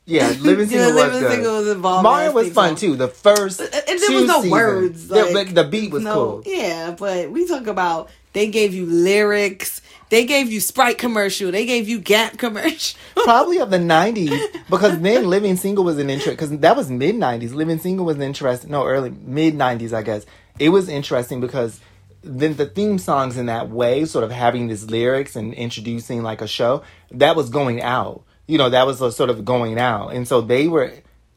Yeah, 0.06 0.28
Living 0.40 0.68
Yeah, 0.68 0.84
Single 0.86 0.94
was 0.94 1.12
Living 1.12 1.20
good. 1.20 1.32
Single 1.32 1.52
was 1.54 1.68
a 1.68 1.74
Mario 2.02 2.32
was 2.32 2.52
fun 2.52 2.76
too. 2.76 2.96
The 2.96 3.08
first 3.08 3.60
And 3.60 3.70
there 3.72 3.98
two 3.98 4.14
was 4.16 4.26
no 4.26 4.34
seasons. 4.42 4.52
words. 4.52 5.08
The- 5.08 5.14
like, 5.24 5.32
but 5.32 5.54
the 5.54 5.64
beat 5.64 5.90
was 5.92 6.02
no- 6.02 6.14
cool. 6.14 6.42
Yeah, 6.46 6.94
but 6.98 7.30
we 7.30 7.46
talk 7.46 7.66
about 7.66 8.10
they 8.32 8.48
gave 8.48 8.74
you 8.74 8.86
lyrics. 8.86 9.80
They 10.10 10.26
gave 10.26 10.52
you 10.52 10.60
Sprite 10.60 10.98
commercial. 10.98 11.50
They 11.50 11.64
gave 11.66 11.88
you 11.88 11.98
Gap 11.98 12.36
commercial. 12.36 12.98
Probably 13.24 13.58
of 13.58 13.70
the 13.70 13.78
'90s 13.78 14.46
because 14.68 15.00
then 15.00 15.28
Living 15.28 15.56
Single 15.56 15.84
was 15.84 15.98
an 15.98 16.10
interest 16.10 16.36
because 16.38 16.50
that 16.58 16.76
was 16.76 16.90
mid 16.90 17.14
'90s. 17.16 17.54
Living 17.54 17.78
Single 17.78 18.04
was 18.04 18.16
an 18.16 18.22
interesting. 18.22 18.70
No, 18.70 18.84
early 18.84 19.10
mid 19.10 19.54
'90s, 19.54 19.92
I 19.92 20.02
guess. 20.02 20.26
It 20.58 20.68
was 20.68 20.88
interesting 20.88 21.40
because 21.40 21.80
then 22.22 22.54
the 22.56 22.66
theme 22.66 22.98
songs 22.98 23.36
in 23.38 23.46
that 23.46 23.70
way, 23.70 24.04
sort 24.04 24.24
of 24.24 24.30
having 24.30 24.68
these 24.68 24.88
lyrics 24.90 25.34
and 25.36 25.52
introducing 25.54 26.22
like 26.22 26.40
a 26.42 26.46
show, 26.46 26.82
that 27.10 27.34
was 27.36 27.48
going 27.50 27.80
out. 27.82 28.22
You 28.46 28.58
know, 28.58 28.68
that 28.68 28.86
was 28.86 29.00
a 29.00 29.10
sort 29.10 29.30
of 29.30 29.44
going 29.44 29.78
out, 29.78 30.08
and 30.14 30.28
so 30.28 30.40
they 30.40 30.68
were, 30.68 30.92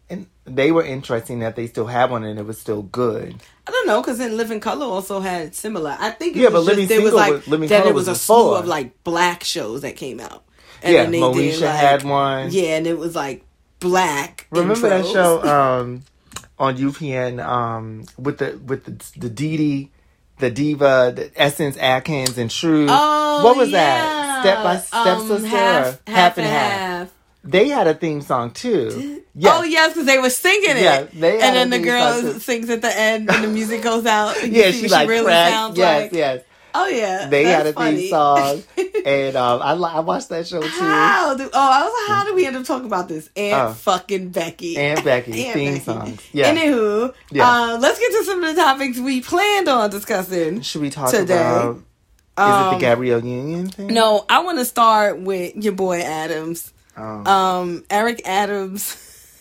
and 0.10 0.28
they 0.46 0.72
were 0.72 0.84
interesting 0.84 1.40
that 1.40 1.56
they 1.56 1.68
still 1.68 1.88
have 1.88 2.12
one 2.12 2.24
and 2.24 2.38
it 2.40 2.46
was 2.46 2.60
still 2.60 2.82
good. 2.82 3.36
I 3.68 3.72
don't 3.72 3.88
know 3.88 4.02
because 4.02 4.18
then 4.18 4.36
Living 4.38 4.60
Color 4.60 4.86
also 4.86 5.20
had 5.20 5.54
similar. 5.56 5.96
I 6.00 6.12
think 6.12 6.36
it 6.36 6.40
Yeah, 6.42 6.50
was 6.50 6.66
but 6.66 6.76
just 6.76 6.80
Living 6.80 6.88
there 6.88 7.02
was 7.02 7.14
like 7.14 7.32
was- 7.34 7.48
Living 7.48 7.70
that 7.70 7.80
Color 7.80 7.92
it 7.92 7.96
was, 7.96 8.08
was 8.08 8.18
a 8.18 8.20
slew 8.22 8.54
of 8.56 8.66
like 8.66 9.04
black 9.04 9.44
shows 9.44 9.82
that 9.82 9.96
came 9.96 10.20
out. 10.20 10.44
Yeah, 10.84 11.04
then 11.04 11.12
they 11.12 11.20
Moesha 11.20 11.70
had 11.74 12.04
one. 12.04 12.52
Yeah, 12.52 12.78
and 12.78 12.88
it 12.88 12.98
was 12.98 13.16
like 13.16 13.44
black. 13.80 14.48
Remember 14.52 14.90
that 14.90 15.06
show 15.06 15.42
um, 15.82 16.04
on 16.60 16.78
UPN 16.78 17.44
um, 17.46 18.06
with 18.18 18.38
the 18.38 18.58
with 18.66 18.84
the 18.86 19.20
the 19.20 19.30
Dee, 19.30 19.92
the 20.40 20.50
diva, 20.52 21.12
the 21.16 21.32
Essence 21.36 21.76
Atkins 21.78 22.38
and 22.38 22.50
True. 22.52 22.88
Oh, 22.90 23.44
what 23.44 23.58
was 23.58 23.70
yeah. 23.70 23.78
that? 23.80 24.27
Step 24.42 24.64
by 24.64 24.78
Step 24.78 25.06
Um, 25.18 25.28
Sister, 25.28 25.48
half, 25.48 25.86
or 26.08 26.12
half, 26.12 26.38
and 26.38 26.48
half. 26.48 27.10
They 27.44 27.70
had 27.70 27.88
a 27.88 27.94
theme 27.94 28.22
song 28.22 28.52
too. 28.52 29.22
Oh 29.44 29.64
Yes. 29.64 29.70
yes, 29.72 29.94
because 29.94 30.06
they 30.06 30.18
were 30.20 30.30
singing 30.30 30.72
it. 30.78 30.82
Yeah, 30.84 31.04
they 31.14 31.40
and 31.40 31.56
then 31.56 31.70
the 31.70 31.80
girl 31.80 32.34
sings 32.40 32.70
at 32.70 32.82
the 32.82 32.94
end, 33.00 33.30
and 33.30 33.44
the 33.44 33.48
music 33.48 33.82
goes 33.84 34.06
out. 34.06 34.36
And 34.44 34.52
Yeah, 34.52 34.72
she 34.72 34.84
what 34.84 34.92
like 34.92 35.10
really 35.10 35.26
cracked. 35.26 35.52
sounds 35.54 35.78
yes, 35.78 36.02
like. 36.02 36.12
yes. 36.14 36.44
Oh 36.80 36.86
yeah, 36.88 37.28
They 37.28 37.44
had 37.46 37.66
a 37.66 37.72
that's 37.72 37.98
theme 37.98 38.10
song, 38.10 38.62
and 39.06 39.36
um, 39.38 39.62
I 39.64 39.72
I 39.72 40.00
watched 40.02 40.30
that 40.30 40.46
show 40.46 40.62
too. 40.62 40.68
How? 40.68 41.34
Do, 41.36 41.46
oh, 41.46 41.50
I 41.54 41.84
was 41.86 41.94
like, 42.10 42.18
how 42.18 42.24
did 42.26 42.36
we 42.36 42.46
end 42.46 42.56
up 42.58 42.66
talking 42.66 42.86
about 42.86 43.08
this? 43.08 43.30
Aunt 43.36 43.70
Oh. 43.70 43.74
fucking 43.74 44.30
Becky. 44.30 44.78
And 44.78 45.02
Becky 45.04 45.46
Aunt 45.46 45.54
theme 45.56 45.74
Becky. 45.76 45.86
songs. 45.86 46.22
Yeah. 46.34 46.54
Anywho, 46.54 47.14
Yeah. 47.32 47.50
uh, 47.50 47.78
let's 47.80 47.98
get 48.00 48.12
to 48.12 48.24
some 48.26 48.44
of 48.44 48.56
the 48.56 48.62
topics 48.62 49.00
we 49.00 49.22
planned 49.22 49.68
on 49.70 49.90
discussing. 49.90 50.62
Should 50.62 50.82
we 50.82 50.90
talk 50.92 51.10
Today. 51.10 51.34
about? 51.40 51.80
Is 52.38 52.44
it 52.44 52.50
Um, 52.50 52.74
the 52.76 52.80
Gabrielle 52.80 53.26
Union 53.26 53.70
thing? 53.70 53.88
No, 53.88 54.24
I 54.30 54.40
want 54.44 54.60
to 54.60 54.66
start 54.66 55.20
with 55.20 55.56
your 55.56 55.74
boy 55.74 56.02
Adams. 56.02 56.72
Oh. 56.96 57.26
Um, 57.32 57.84
Eric 57.90 58.22
Adams, 58.26 58.96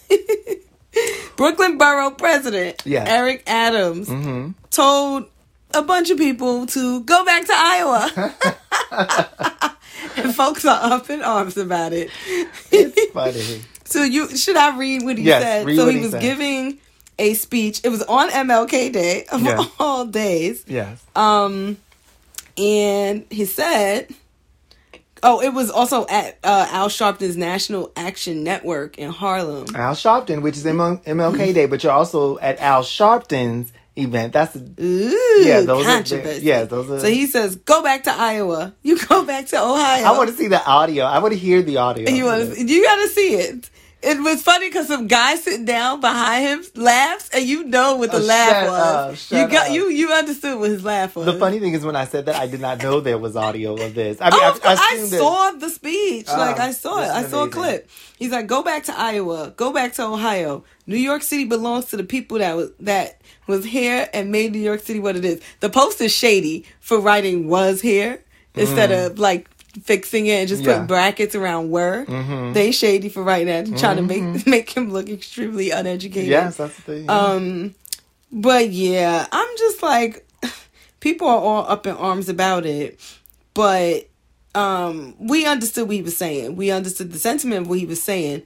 Brooklyn 1.36 1.76
Borough 1.78 2.10
President. 2.12 2.82
Yeah. 2.86 3.04
Eric 3.06 3.42
Adams 3.46 4.08
hmm 4.08 4.48
told 4.70 5.24
a 5.72 5.82
bunch 5.82 6.10
of 6.10 6.18
people 6.18 6.66
to 6.66 7.00
go 7.02 7.24
back 7.24 7.44
to 7.46 7.52
Iowa. 7.54 8.34
and 10.16 10.34
folks 10.34 10.64
are 10.64 10.92
up 10.92 11.08
in 11.10 11.22
arms 11.22 11.56
about 11.56 11.92
it. 11.92 12.10
It's 12.70 13.10
funny. 13.12 13.62
so 13.84 14.02
you 14.02 14.36
should 14.36 14.56
I 14.56 14.76
read 14.78 15.02
what 15.02 15.18
he 15.18 15.24
Yes, 15.24 15.42
said? 15.42 15.66
read 15.66 15.76
so 15.76 15.88
he 15.88 15.96
he 15.96 16.00
was 16.02 16.10
said. 16.12 16.20
giving 16.22 16.78
a 17.18 17.34
speech. 17.34 17.80
It 17.84 17.88
was 17.88 18.02
on 18.02 18.28
MLK 18.30 18.92
Day 18.92 19.24
of 19.32 19.42
Yeah. 19.42 19.64
all 19.78 20.04
days. 20.06 20.64
Yes. 20.66 21.02
Um, 21.14 21.78
and 22.58 23.24
he 23.30 23.44
said, 23.44 24.08
"Oh, 25.22 25.40
it 25.42 25.52
was 25.52 25.70
also 25.70 26.06
at 26.08 26.38
uh, 26.44 26.66
Al 26.70 26.88
Sharpton's 26.88 27.36
National 27.36 27.92
Action 27.96 28.44
Network 28.44 28.98
in 28.98 29.10
Harlem." 29.10 29.66
Al 29.74 29.94
Sharpton, 29.94 30.42
which 30.42 30.56
is 30.56 30.64
MLK 30.64 31.54
Day, 31.54 31.66
but 31.66 31.82
you're 31.82 31.92
also 31.92 32.38
at 32.38 32.58
Al 32.60 32.82
Sharpton's 32.82 33.72
event. 33.96 34.32
That's 34.34 34.52
the, 34.52 34.82
Ooh, 34.84 35.42
Yeah, 35.42 35.62
those 35.62 35.86
are- 35.86 36.38
yeah, 36.38 36.64
those 36.64 36.90
are- 36.90 37.00
So 37.00 37.08
he 37.08 37.26
says, 37.26 37.56
"Go 37.56 37.82
back 37.82 38.04
to 38.04 38.12
Iowa. 38.12 38.74
You 38.82 38.98
go 39.06 39.24
back 39.24 39.46
to 39.48 39.56
Ohio." 39.60 40.04
I 40.04 40.16
want 40.16 40.30
to 40.30 40.36
see 40.36 40.48
the 40.48 40.64
audio. 40.64 41.04
I 41.04 41.18
want 41.20 41.32
to 41.32 41.38
hear 41.38 41.62
the 41.62 41.78
audio. 41.78 42.10
You 42.10 42.24
want? 42.26 42.58
You 42.58 42.82
got 42.84 42.96
to 42.96 43.08
see 43.08 43.34
it. 43.36 43.70
It 44.02 44.22
was 44.22 44.42
funny 44.42 44.68
because 44.68 44.86
some 44.88 45.08
guy 45.08 45.34
sitting 45.36 45.64
down 45.64 46.00
behind 46.00 46.44
him 46.46 46.64
laughs, 46.80 47.30
and 47.30 47.44
you 47.44 47.64
know 47.64 47.96
what 47.96 48.12
the 48.12 48.18
Oh, 48.18 48.20
laugh 48.20 48.66
was. 48.68 49.32
up, 49.32 49.38
you 49.38 49.48
got 49.48 49.68
up. 49.68 49.74
you 49.74 49.88
you 49.88 50.12
understood 50.12 50.60
what 50.60 50.70
his 50.70 50.84
laugh 50.84 51.16
was. 51.16 51.26
The 51.26 51.32
funny 51.38 51.58
thing 51.58 51.72
is, 51.72 51.84
when 51.84 51.96
I 51.96 52.04
said 52.04 52.26
that, 52.26 52.36
I 52.36 52.46
did 52.46 52.60
not 52.60 52.82
know 52.82 53.00
there 53.00 53.18
was 53.18 53.36
audio 53.36 53.74
of 53.74 53.94
this. 53.94 54.18
I 54.20 54.30
mean, 54.30 54.40
Oh, 54.42 54.60
I, 54.64 54.72
I, 54.72 54.74
that- 54.98 55.08
saw 55.08 55.50
the 55.52 55.70
speech. 55.70 56.26
Oh, 56.28 56.36
like 56.36 56.60
I 56.60 56.70
saw 56.72 57.02
it. 57.02 57.08
I 57.08 57.24
saw 57.24 57.44
a 57.44 57.48
clip. 57.48 57.88
He's 58.18 58.30
like, 58.30 58.46
"Go 58.46 58.62
back 58.62 58.84
to 58.84 58.96
Iowa. 58.96 59.54
Go 59.56 59.72
back 59.72 59.94
to 59.94 60.04
Ohio. 60.04 60.62
New 60.86 60.96
York 60.98 61.22
City 61.22 61.44
belongs 61.44 61.86
to 61.86 61.96
the 61.96 62.04
people 62.04 62.38
that 62.38 62.54
was 62.54 62.70
that 62.80 63.20
was 63.46 63.64
here 63.64 64.08
and 64.12 64.30
made 64.30 64.52
New 64.52 64.60
York 64.60 64.82
City 64.82 65.00
what 65.00 65.16
it 65.16 65.24
is." 65.24 65.40
The 65.60 65.70
post 65.70 66.00
is 66.02 66.12
shady 66.12 66.64
for 66.80 67.00
writing 67.00 67.48
"was 67.48 67.80
here" 67.80 68.22
instead 68.54 68.90
mm. 68.90 69.06
of 69.06 69.18
like 69.18 69.48
fixing 69.82 70.26
it 70.26 70.32
and 70.40 70.48
just. 70.48 70.62
Yeah. 70.62 70.72
putting 70.74 70.86
brackets 70.86 71.34
around 71.34 71.70
"were." 71.70 72.04
Mhm. 72.06 72.54
They 72.54 72.72
shady 72.72 73.08
for 73.08 73.24
that, 73.24 73.48
and 73.66 73.78
trying 73.78 73.96
to 73.96 74.02
make 74.02 74.46
make 74.46 74.70
him 74.70 74.92
look 74.92 75.08
extremely 75.08 75.70
uneducated. 75.70 76.28
Yes, 76.28 76.56
that's 76.56 76.76
the 76.76 76.82
thing. 76.82 77.10
Um, 77.10 77.74
but 78.32 78.70
yeah, 78.70 79.26
I'm 79.30 79.48
just 79.58 79.82
like, 79.82 80.26
people 81.00 81.28
are 81.28 81.38
all 81.38 81.66
up 81.68 81.86
in 81.86 81.94
arms 81.96 82.28
about 82.28 82.66
it, 82.66 82.98
but 83.54 84.08
um, 84.54 85.14
we 85.18 85.46
understood 85.46 85.86
what 85.88 85.96
he 85.96 86.02
was 86.02 86.16
saying. 86.16 86.56
We 86.56 86.70
understood 86.70 87.12
the 87.12 87.18
sentiment 87.18 87.62
of 87.62 87.68
what 87.68 87.78
he 87.78 87.86
was 87.86 88.02
saying. 88.02 88.42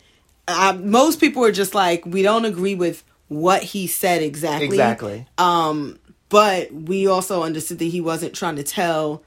Uh, 0.49 0.77
most 0.81 1.21
people 1.21 1.45
are 1.45 1.53
just 1.53 1.75
like, 1.75 2.05
we 2.05 2.23
don't 2.23 2.45
agree 2.45 2.75
with 2.75 3.05
what 3.29 3.62
he 3.62 3.87
said 3.87 4.21
exactly. 4.21 4.66
exactly. 4.66 5.27
Um, 5.38 6.01
but 6.29 6.73
we 6.73 7.07
also 7.07 7.45
understood 7.45 7.79
that 7.79 7.85
he 7.85 8.01
wasn't 8.01 8.35
trying 8.35 8.57
to 8.57 8.64
tell 8.64 9.23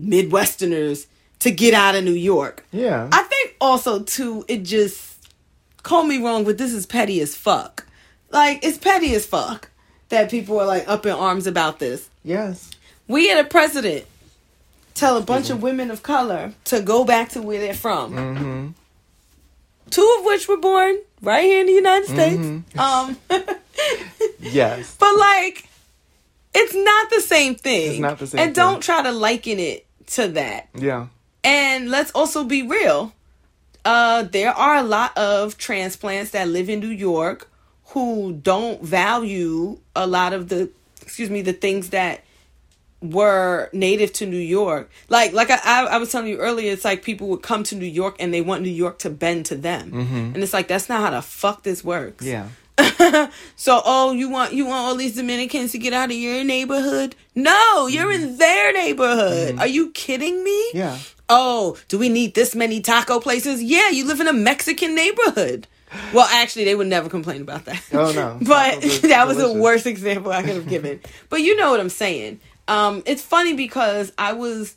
Midwesterners 0.00 1.06
to 1.46 1.50
get 1.52 1.74
out 1.74 1.94
of 1.94 2.04
New 2.04 2.12
York. 2.12 2.64
Yeah. 2.72 3.08
I 3.12 3.22
think 3.22 3.56
also 3.60 4.02
too, 4.02 4.44
it 4.48 4.62
just 4.64 5.16
call 5.82 6.04
me 6.04 6.18
wrong, 6.22 6.44
but 6.44 6.58
this 6.58 6.72
is 6.72 6.86
petty 6.86 7.20
as 7.20 7.34
fuck. 7.34 7.86
Like 8.30 8.64
it's 8.64 8.78
petty 8.78 9.14
as 9.14 9.24
fuck 9.26 9.70
that 10.08 10.30
people 10.30 10.60
are 10.60 10.66
like 10.66 10.86
up 10.88 11.06
in 11.06 11.12
arms 11.12 11.46
about 11.46 11.78
this. 11.78 12.08
yes. 12.24 12.70
We 13.08 13.28
had 13.28 13.44
a 13.44 13.48
president 13.48 14.04
tell 14.94 15.16
a 15.16 15.20
bunch 15.20 15.48
of 15.50 15.62
women 15.62 15.90
of 15.92 16.02
color 16.02 16.52
to 16.64 16.80
go 16.82 17.04
back 17.04 17.28
to 17.30 17.42
where 17.42 17.60
they're 17.60 17.72
from. 17.74 18.12
Mm-hmm. 18.14 18.66
Two 19.90 20.16
of 20.18 20.24
which 20.24 20.48
were 20.48 20.56
born 20.56 20.98
right 21.22 21.44
here 21.44 21.60
in 21.60 21.66
the 21.66 21.72
United 21.72 22.06
States. 22.08 22.78
Um, 22.78 23.16
Yes. 24.40 24.96
but 24.98 25.16
like, 25.16 25.68
it's 26.54 26.74
not 26.74 27.10
the 27.10 27.20
same 27.20 27.54
thing. 27.54 27.90
It's 27.92 28.00
not 28.00 28.18
the 28.18 28.26
same 28.26 28.40
And 28.40 28.54
don't 28.54 28.82
try 28.82 29.02
to 29.02 29.12
liken 29.12 29.60
it 29.60 29.86
to 30.08 30.28
that. 30.28 30.68
Yeah. 30.74 31.06
And 31.46 31.90
let's 31.90 32.10
also 32.10 32.42
be 32.42 32.62
real. 32.62 33.12
Uh, 33.84 34.24
there 34.24 34.50
are 34.50 34.74
a 34.74 34.82
lot 34.82 35.16
of 35.16 35.56
transplants 35.56 36.32
that 36.32 36.48
live 36.48 36.68
in 36.68 36.80
New 36.80 36.88
York 36.88 37.48
who 37.90 38.32
don't 38.32 38.82
value 38.82 39.78
a 39.94 40.08
lot 40.08 40.32
of 40.32 40.48
the, 40.48 40.70
excuse 41.00 41.30
me, 41.30 41.42
the 41.42 41.52
things 41.52 41.90
that 41.90 42.24
were 43.00 43.70
native 43.72 44.12
to 44.14 44.26
New 44.26 44.36
York. 44.36 44.90
Like, 45.08 45.32
like 45.32 45.50
I, 45.50 45.86
I, 45.86 45.98
was 45.98 46.10
telling 46.10 46.28
you 46.28 46.38
earlier, 46.38 46.72
it's 46.72 46.84
like 46.84 47.04
people 47.04 47.28
would 47.28 47.42
come 47.42 47.62
to 47.64 47.76
New 47.76 47.86
York 47.86 48.16
and 48.18 48.34
they 48.34 48.40
want 48.40 48.62
New 48.62 48.70
York 48.70 48.98
to 49.00 49.10
bend 49.10 49.46
to 49.46 49.54
them, 49.54 49.92
and 50.34 50.42
it's 50.42 50.52
like 50.52 50.66
that's 50.66 50.88
not 50.88 51.00
how 51.00 51.10
the 51.10 51.22
fuck 51.22 51.62
this 51.62 51.84
works. 51.84 52.24
Yeah. 52.24 52.48
so 53.56 53.80
oh 53.86 54.12
you 54.12 54.28
want 54.28 54.52
you 54.52 54.66
want 54.66 54.78
all 54.86 54.94
these 54.94 55.16
dominicans 55.16 55.72
to 55.72 55.78
get 55.78 55.94
out 55.94 56.10
of 56.10 56.16
your 56.16 56.44
neighborhood 56.44 57.16
no 57.34 57.86
you're 57.86 58.12
in 58.12 58.36
their 58.36 58.70
neighborhood 58.74 59.58
are 59.58 59.66
you 59.66 59.90
kidding 59.92 60.44
me 60.44 60.72
Mm-hmm. 60.74 60.78
Yeah. 60.78 60.98
Oh 61.28 61.76
do 61.88 61.98
we 61.98 62.08
need 62.08 62.34
this 62.34 62.54
many 62.54 62.80
taco 62.80 63.20
places? 63.20 63.62
Yeah 63.62 63.90
you 63.90 64.06
live 64.06 64.20
in 64.20 64.28
a 64.28 64.32
mexican 64.32 64.94
neighborhood. 64.94 65.66
Well 66.12 66.28
actually 66.30 66.64
they 66.64 66.74
would 66.74 66.88
never 66.88 67.08
complain 67.08 67.42
about 67.42 67.64
that. 67.66 67.82
Oh, 67.92 68.12
no. 68.12 68.38
but 68.42 68.80
that 69.02 69.26
was 69.26 69.38
the 69.38 69.52
worst 69.52 69.86
example 69.86 70.32
i 70.32 70.42
could 70.42 70.56
have 70.56 70.68
given. 70.68 71.00
But 71.28 71.42
you 71.42 71.56
know 71.56 71.70
what 71.70 71.80
i'm 71.80 71.88
saying. 71.88 72.40
Um 72.68 73.02
it's 73.06 73.22
funny 73.22 73.54
because 73.54 74.12
i 74.18 74.32
was 74.32 74.76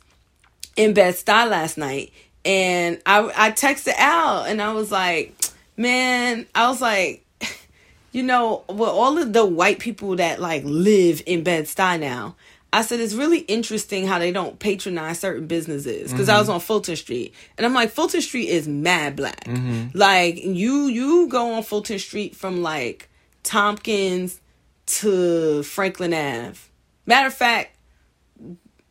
in 0.76 0.94
Bed 0.94 1.14
Stuy 1.14 1.50
last 1.50 1.76
night 1.76 2.12
and 2.44 3.00
I 3.04 3.30
I 3.36 3.50
texted 3.50 3.94
Al 3.96 4.44
and 4.44 4.62
I 4.62 4.72
was 4.72 4.90
like, 4.90 5.34
man, 5.76 6.46
I 6.54 6.68
was 6.68 6.80
like, 6.80 7.24
you 8.12 8.22
know, 8.22 8.64
with 8.68 8.88
all 8.88 9.18
of 9.18 9.32
the 9.32 9.44
white 9.44 9.78
people 9.78 10.16
that 10.16 10.40
like 10.40 10.62
live 10.64 11.22
in 11.26 11.42
Bed 11.42 11.64
Stuy 11.64 12.00
now, 12.00 12.36
I 12.72 12.82
said 12.82 13.00
it's 13.00 13.14
really 13.14 13.40
interesting 13.40 14.06
how 14.06 14.18
they 14.20 14.30
don't 14.30 14.58
patronize 14.58 15.18
certain 15.18 15.46
businesses 15.48 16.12
because 16.12 16.28
I 16.28 16.38
was 16.38 16.48
on 16.48 16.60
Fulton 16.60 16.94
Street 16.96 17.34
and 17.58 17.66
I'm 17.66 17.74
like 17.74 17.90
Fulton 17.90 18.20
Street 18.20 18.48
is 18.48 18.68
mad 18.68 19.16
black. 19.16 19.44
Like 19.92 20.42
you 20.44 20.86
you 20.86 21.28
go 21.28 21.54
on 21.54 21.62
Fulton 21.64 21.98
Street 21.98 22.36
from 22.36 22.62
like 22.62 23.08
Tompkins 23.42 24.40
to 24.86 25.62
Franklin 25.64 26.14
Ave. 26.14 26.58
Matter 27.06 27.26
of 27.26 27.34
fact, 27.34 27.76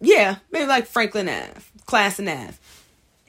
yeah, 0.01 0.37
maybe 0.51 0.65
like 0.65 0.85
Franklin 0.85 1.29
Ave, 1.29 1.61
Classon 1.87 2.27
Ave. 2.31 2.57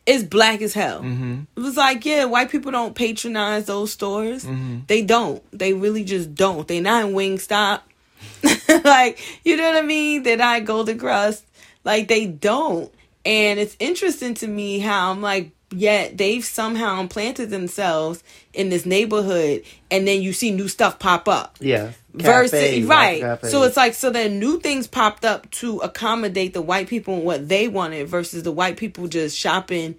is 0.06 0.24
black 0.24 0.62
as 0.62 0.74
hell. 0.74 1.00
Mm-hmm. 1.00 1.42
It 1.56 1.60
was 1.60 1.76
like, 1.76 2.04
yeah, 2.04 2.24
white 2.24 2.50
people 2.50 2.72
don't 2.72 2.94
patronize 2.94 3.66
those 3.66 3.92
stores. 3.92 4.44
Mm-hmm. 4.44 4.80
They 4.86 5.02
don't. 5.02 5.42
They 5.52 5.74
really 5.74 6.04
just 6.04 6.34
don't. 6.34 6.66
They 6.66 6.80
not 6.80 7.06
in 7.06 7.14
Wingstop. 7.14 7.82
like, 8.84 9.18
you 9.44 9.56
know 9.56 9.70
what 9.70 9.76
I 9.76 9.86
mean? 9.86 10.22
They're 10.22 10.36
not 10.36 10.64
Golden 10.64 10.98
Crust. 10.98 11.44
Like, 11.84 12.08
they 12.08 12.26
don't. 12.26 12.92
And 13.24 13.58
it's 13.60 13.76
interesting 13.78 14.34
to 14.34 14.46
me 14.46 14.78
how 14.78 15.10
I'm 15.10 15.20
like, 15.20 15.50
yet 15.72 16.18
they've 16.18 16.44
somehow 16.44 17.00
implanted 17.00 17.50
themselves 17.50 18.22
in 18.52 18.70
this 18.70 18.84
neighborhood, 18.84 19.62
and 19.90 20.06
then 20.06 20.22
you 20.22 20.32
see 20.32 20.50
new 20.50 20.68
stuff 20.68 20.98
pop 20.98 21.28
up. 21.28 21.56
Yeah. 21.60 21.92
Versus 22.12 22.84
right, 22.86 23.38
so 23.42 23.62
it's 23.62 23.76
like 23.76 23.94
so 23.94 24.10
then 24.10 24.40
new 24.40 24.58
things 24.58 24.88
popped 24.88 25.24
up 25.24 25.48
to 25.52 25.78
accommodate 25.78 26.54
the 26.54 26.60
white 26.60 26.88
people 26.88 27.14
and 27.14 27.22
what 27.22 27.48
they 27.48 27.68
wanted 27.68 28.08
versus 28.08 28.42
the 28.42 28.50
white 28.50 28.76
people 28.76 29.06
just 29.06 29.38
shopping 29.38 29.94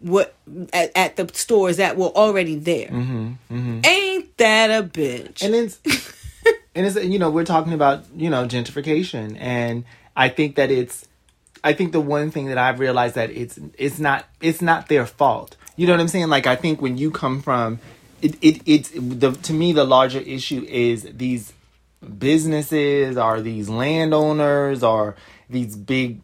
what 0.00 0.34
at, 0.74 0.92
at 0.94 1.16
the 1.16 1.26
stores 1.32 1.78
that 1.78 1.96
were 1.96 2.08
already 2.08 2.56
there. 2.56 2.88
Mm-hmm. 2.88 3.26
Mm-hmm. 3.50 3.80
Ain't 3.82 4.36
that 4.36 4.70
a 4.70 4.86
bitch? 4.86 5.42
and 5.42 5.54
it's 5.54 5.80
and 6.74 6.86
it's 6.86 6.96
you 6.96 7.18
know 7.18 7.30
we're 7.30 7.44
talking 7.44 7.72
about 7.72 8.04
you 8.14 8.30
know 8.30 8.46
gentrification. 8.46 9.36
And 9.38 9.84
i 10.16 10.28
think 10.28 10.56
that 10.56 10.70
it's 10.70 11.08
i 11.62 11.72
think 11.72 11.92
the 11.92 12.00
one 12.00 12.30
thing 12.30 12.46
that 12.46 12.58
i've 12.58 12.78
realized 12.78 13.14
that 13.14 13.30
it's 13.30 13.58
it's 13.78 13.98
not 13.98 14.26
it's 14.40 14.62
not 14.62 14.88
their 14.88 15.06
fault. 15.06 15.56
You 15.76 15.86
know 15.86 15.92
what 15.94 16.00
i'm 16.00 16.08
saying? 16.08 16.28
Like 16.28 16.46
i 16.46 16.56
think 16.56 16.80
when 16.80 16.96
you 16.96 17.10
come 17.10 17.42
from 17.42 17.78
it, 18.22 18.36
it 18.40 18.62
it's 18.66 18.90
the 18.90 19.32
to 19.32 19.52
me 19.52 19.72
the 19.72 19.84
larger 19.84 20.20
issue 20.20 20.64
is 20.68 21.02
these 21.12 21.52
businesses 22.18 23.16
or 23.16 23.40
these 23.40 23.68
landowners 23.68 24.82
or 24.82 25.16
these 25.48 25.76
big 25.76 26.20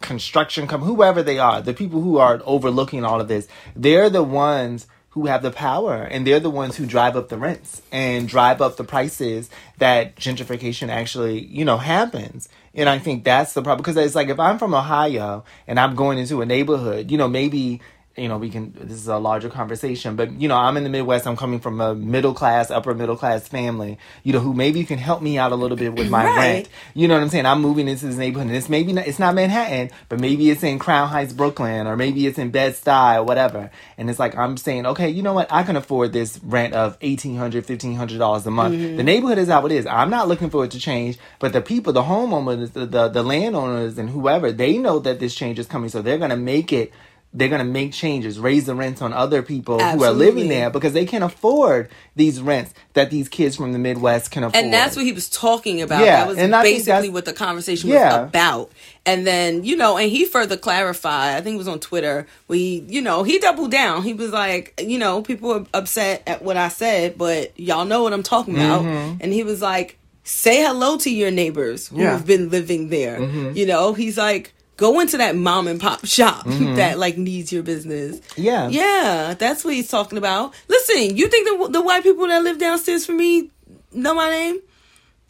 construction 0.00 0.66
com 0.66 0.80
whoever 0.82 1.22
they 1.22 1.38
are 1.38 1.60
the 1.60 1.74
people 1.74 2.00
who 2.00 2.18
are 2.18 2.40
overlooking 2.44 3.04
all 3.04 3.20
of 3.20 3.28
this 3.28 3.48
they're 3.74 4.08
the 4.08 4.22
ones 4.22 4.86
who 5.18 5.26
have 5.26 5.42
the 5.42 5.50
power 5.50 6.02
and 6.02 6.24
they're 6.24 6.38
the 6.38 6.48
ones 6.48 6.76
who 6.76 6.86
drive 6.86 7.16
up 7.16 7.28
the 7.28 7.36
rents 7.36 7.82
and 7.90 8.28
drive 8.28 8.62
up 8.62 8.76
the 8.76 8.84
prices 8.84 9.50
that 9.78 10.14
gentrification 10.14 10.90
actually 10.90 11.44
you 11.44 11.64
know 11.64 11.76
happens. 11.76 12.48
And 12.74 12.88
i 12.88 13.00
think 13.00 13.24
that's 13.24 13.52
the 13.54 13.62
problem 13.62 13.82
because 13.82 13.96
it's 13.96 14.14
like 14.14 14.28
if 14.28 14.38
i'm 14.38 14.58
from 14.58 14.72
ohio 14.74 15.44
and 15.66 15.80
i'm 15.80 15.96
going 15.96 16.18
into 16.18 16.40
a 16.40 16.46
neighborhood 16.46 17.10
you 17.10 17.18
know 17.18 17.26
maybe 17.26 17.80
you 18.18 18.28
know, 18.28 18.38
we 18.38 18.50
can, 18.50 18.72
this 18.78 18.98
is 18.98 19.08
a 19.08 19.18
larger 19.18 19.48
conversation, 19.48 20.16
but, 20.16 20.32
you 20.40 20.48
know, 20.48 20.56
I'm 20.56 20.76
in 20.76 20.84
the 20.84 20.90
Midwest. 20.90 21.26
I'm 21.26 21.36
coming 21.36 21.60
from 21.60 21.80
a 21.80 21.94
middle 21.94 22.34
class, 22.34 22.70
upper 22.70 22.94
middle 22.94 23.16
class 23.16 23.46
family, 23.48 23.98
you 24.24 24.32
know, 24.32 24.40
who 24.40 24.52
maybe 24.54 24.78
you 24.80 24.86
can 24.86 24.98
help 24.98 25.22
me 25.22 25.38
out 25.38 25.52
a 25.52 25.54
little 25.56 25.76
bit 25.76 25.94
with 25.94 26.10
my 26.10 26.24
Right. 26.24 26.36
rent. 26.36 26.68
You 26.94 27.08
know 27.08 27.14
what 27.14 27.22
I'm 27.22 27.28
saying? 27.28 27.46
I'm 27.46 27.60
moving 27.62 27.88
into 27.88 28.06
this 28.06 28.16
neighborhood 28.16 28.48
and 28.48 28.56
it's 28.56 28.68
maybe 28.68 28.92
not, 28.92 29.06
it's 29.06 29.18
not 29.18 29.34
Manhattan, 29.34 29.90
but 30.08 30.20
maybe 30.20 30.50
it's 30.50 30.62
in 30.62 30.78
Crown 30.78 31.08
Heights, 31.08 31.32
Brooklyn, 31.32 31.86
or 31.86 31.96
maybe 31.96 32.26
it's 32.26 32.38
in 32.38 32.50
Bed-Stuy 32.50 33.16
or 33.16 33.22
whatever. 33.24 33.70
And 33.96 34.10
it's 34.10 34.18
like, 34.18 34.36
I'm 34.36 34.56
saying, 34.56 34.86
okay, 34.86 35.08
you 35.08 35.22
know 35.22 35.32
what? 35.32 35.52
I 35.52 35.62
can 35.62 35.76
afford 35.76 36.12
this 36.12 36.40
rent 36.42 36.74
of 36.74 36.98
$1,800, 37.00 37.64
$1,500 37.64 38.46
a 38.46 38.50
month. 38.50 38.74
Mm-hmm. 38.74 38.96
The 38.96 39.02
neighborhood 39.04 39.38
is 39.38 39.48
how 39.48 39.64
it 39.66 39.72
is. 39.72 39.86
I'm 39.86 40.10
not 40.10 40.28
looking 40.28 40.50
for 40.50 40.64
it 40.64 40.70
to 40.72 40.80
change, 40.80 41.18
but 41.38 41.52
the 41.52 41.60
people, 41.60 41.92
the 41.92 42.02
homeowners, 42.02 42.72
the, 42.72 42.86
the, 42.86 43.08
the 43.08 43.22
landowners 43.22 43.98
and 43.98 44.10
whoever, 44.10 44.50
they 44.52 44.78
know 44.78 44.98
that 45.00 45.20
this 45.20 45.34
change 45.34 45.58
is 45.58 45.66
coming. 45.66 45.88
So 45.88 46.02
they're 46.02 46.18
going 46.18 46.30
to 46.30 46.36
make 46.36 46.72
it 46.72 46.92
they're 47.34 47.48
going 47.50 47.58
to 47.64 47.64
make 47.70 47.92
changes, 47.92 48.38
raise 48.38 48.64
the 48.64 48.74
rents 48.74 49.02
on 49.02 49.12
other 49.12 49.42
people 49.42 49.78
who 49.78 50.02
are 50.02 50.12
living 50.12 50.48
there 50.48 50.70
because 50.70 50.94
they 50.94 51.04
can't 51.04 51.22
afford 51.22 51.90
these 52.16 52.40
rents 52.40 52.72
that 52.94 53.10
these 53.10 53.28
kids 53.28 53.54
from 53.54 53.72
the 53.74 53.78
Midwest 53.78 54.30
can 54.30 54.44
afford. 54.44 54.64
and 54.64 54.72
that's 54.72 54.96
what 54.96 55.04
he 55.04 55.12
was 55.12 55.28
talking 55.28 55.82
about. 55.82 56.00
Yeah, 56.04 56.16
that 56.20 56.28
was 56.28 56.38
and 56.38 56.52
basically 56.52 57.10
what 57.10 57.26
the 57.26 57.34
conversation 57.34 57.90
Yeah. 57.90 58.20
was 58.22 58.28
about. 58.30 58.72
And 59.04 59.26
then, 59.26 59.62
you 59.64 59.76
know, 59.76 59.98
and 59.98 60.10
he 60.10 60.24
further 60.24 60.56
clarified, 60.56 61.36
I 61.36 61.40
think 61.42 61.54
it 61.56 61.58
was 61.58 61.68
on 61.68 61.80
Twitter, 61.80 62.26
we, 62.48 62.84
you 62.88 63.02
know, 63.02 63.22
he 63.24 63.38
doubled 63.38 63.70
down. 63.70 64.02
He 64.04 64.14
was 64.14 64.32
like, 64.32 64.80
you 64.82 64.98
know, 64.98 65.20
people 65.20 65.52
are 65.52 65.66
upset 65.74 66.22
at 66.26 66.42
what 66.42 66.56
I 66.56 66.68
said, 66.68 67.18
but 67.18 67.52
y'all 67.60 67.84
know 67.84 68.02
what 68.02 68.14
I'm 68.14 68.22
talking 68.22 68.54
about. 68.54 68.82
Mm-hmm. 68.82 69.18
And 69.20 69.32
he 69.34 69.44
was 69.44 69.60
like, 69.60 69.98
say 70.24 70.62
hello 70.62 70.96
to 70.98 71.10
your 71.10 71.30
neighbors 71.30 71.88
who 71.88 72.00
Yeah. 72.00 72.12
have 72.12 72.26
been 72.26 72.48
living 72.48 72.88
there. 72.88 73.18
Mm-hmm. 73.20 73.56
You 73.56 73.66
know, 73.66 73.92
he's 73.92 74.16
like, 74.16 74.54
go 74.78 75.00
into 75.00 75.18
that 75.18 75.36
mom 75.36 75.68
and 75.68 75.78
pop 75.78 76.06
shop 76.06 76.46
mm-hmm. 76.46 76.76
that 76.76 76.98
like 76.98 77.18
needs 77.18 77.52
your 77.52 77.62
business. 77.62 78.22
Yeah. 78.36 78.68
Yeah, 78.68 79.34
that's 79.38 79.62
what 79.62 79.74
he's 79.74 79.90
talking 79.90 80.16
about. 80.16 80.54
Listen, 80.68 81.14
you 81.14 81.28
think 81.28 81.46
the 81.46 81.68
the 81.72 81.82
white 81.82 82.02
people 82.02 82.26
that 82.28 82.42
live 82.42 82.58
downstairs 82.58 83.04
from 83.04 83.18
me 83.18 83.50
know 83.92 84.14
my 84.14 84.30
name? 84.30 84.60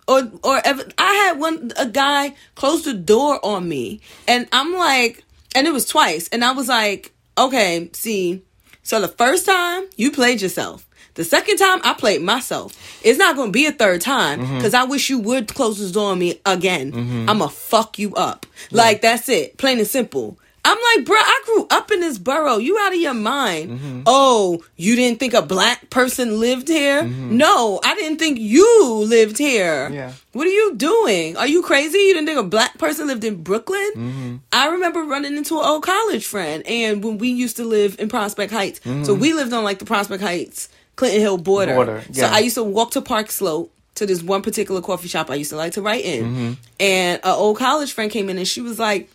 Or 0.06 0.30
or 0.42 0.60
ever, 0.64 0.84
I 0.96 1.12
had 1.14 1.38
one 1.38 1.72
a 1.76 1.86
guy 1.86 2.34
close 2.54 2.84
the 2.84 2.94
door 2.94 3.44
on 3.44 3.68
me, 3.68 4.00
and 4.26 4.48
I'm 4.52 4.74
like, 4.74 5.24
and 5.54 5.66
it 5.66 5.72
was 5.72 5.84
twice, 5.84 6.28
and 6.28 6.42
I 6.42 6.52
was 6.52 6.68
like, 6.68 7.12
okay, 7.36 7.90
see, 7.92 8.42
so 8.82 9.02
the 9.02 9.08
first 9.08 9.44
time 9.44 9.84
you 9.96 10.10
played 10.10 10.40
yourself. 10.40 10.86
The 11.18 11.24
second 11.24 11.56
time 11.56 11.80
I 11.82 11.94
played 11.94 12.22
myself. 12.22 13.00
It's 13.02 13.18
not 13.18 13.34
going 13.34 13.48
to 13.48 13.52
be 13.52 13.66
a 13.66 13.72
third 13.72 14.00
time 14.00 14.40
mm-hmm. 14.40 14.58
because 14.58 14.72
I 14.72 14.84
wish 14.84 15.10
you 15.10 15.18
would 15.18 15.52
close 15.52 15.76
this 15.80 15.90
door 15.90 16.12
on 16.12 16.18
me 16.20 16.40
again. 16.46 16.92
I'm 17.28 17.38
going 17.38 17.50
to 17.50 17.56
fuck 17.56 17.98
you 17.98 18.14
up. 18.14 18.46
Like, 18.70 19.00
that's 19.00 19.28
it. 19.28 19.56
Plain 19.56 19.78
and 19.78 19.86
simple. 19.88 20.38
I'm 20.64 20.78
like, 20.94 21.06
bro, 21.06 21.16
I 21.16 21.42
grew 21.44 21.66
up 21.70 21.90
in 21.90 22.00
this 22.00 22.18
borough. 22.18 22.58
You 22.58 22.78
out 22.78 22.92
of 22.92 23.00
your 23.00 23.14
mind. 23.14 23.70
Mm-hmm. 23.70 24.02
Oh, 24.06 24.62
you 24.76 24.94
didn't 24.94 25.18
think 25.18 25.34
a 25.34 25.42
black 25.42 25.90
person 25.90 26.38
lived 26.38 26.68
here? 26.68 27.02
Mm-hmm. 27.02 27.36
No, 27.36 27.80
I 27.82 27.96
didn't 27.96 28.18
think 28.18 28.38
you 28.38 29.04
lived 29.04 29.38
here. 29.38 29.88
Yeah. 29.90 30.12
What 30.34 30.46
are 30.46 30.50
you 30.50 30.76
doing? 30.76 31.36
Are 31.36 31.48
you 31.48 31.62
crazy? 31.62 31.98
You 31.98 32.14
didn't 32.14 32.26
think 32.26 32.38
a 32.38 32.44
black 32.44 32.78
person 32.78 33.08
lived 33.08 33.24
in 33.24 33.42
Brooklyn? 33.42 34.40
I 34.52 34.68
remember 34.68 35.02
running 35.02 35.36
into 35.36 35.58
an 35.58 35.64
old 35.64 35.82
college 35.82 36.26
friend, 36.26 36.64
and 36.64 37.02
when 37.02 37.18
we 37.18 37.30
used 37.30 37.56
to 37.56 37.64
live 37.64 37.98
in 37.98 38.08
Prospect 38.08 38.52
Heights, 38.52 38.80
so 38.84 39.14
we 39.14 39.32
lived 39.32 39.52
on 39.52 39.64
like 39.64 39.80
the 39.80 39.84
Prospect 39.84 40.22
Heights, 40.22 40.68
Clinton 40.98 41.20
Hill 41.20 41.38
border. 41.38 41.74
Border, 41.74 42.02
So. 42.12 42.26
I 42.26 42.40
used 42.40 42.56
to 42.56 42.64
walk 42.64 42.90
to 42.92 43.00
Park 43.00 43.30
Slope 43.30 43.72
to 43.94 44.04
this 44.04 44.22
one 44.22 44.42
particular 44.42 44.80
coffee 44.80 45.08
shop 45.08 45.30
I 45.30 45.36
used 45.36 45.50
to 45.50 45.56
like 45.56 45.72
to 45.72 45.82
write 45.82 46.04
in, 46.04 46.24
mm-hmm. 46.24 46.52
and 46.78 47.20
an 47.22 47.30
old 47.30 47.56
college 47.56 47.92
friend 47.92 48.10
came 48.10 48.28
in, 48.28 48.36
and 48.36 48.46
she 48.46 48.60
was 48.60 48.78
like 48.78 49.08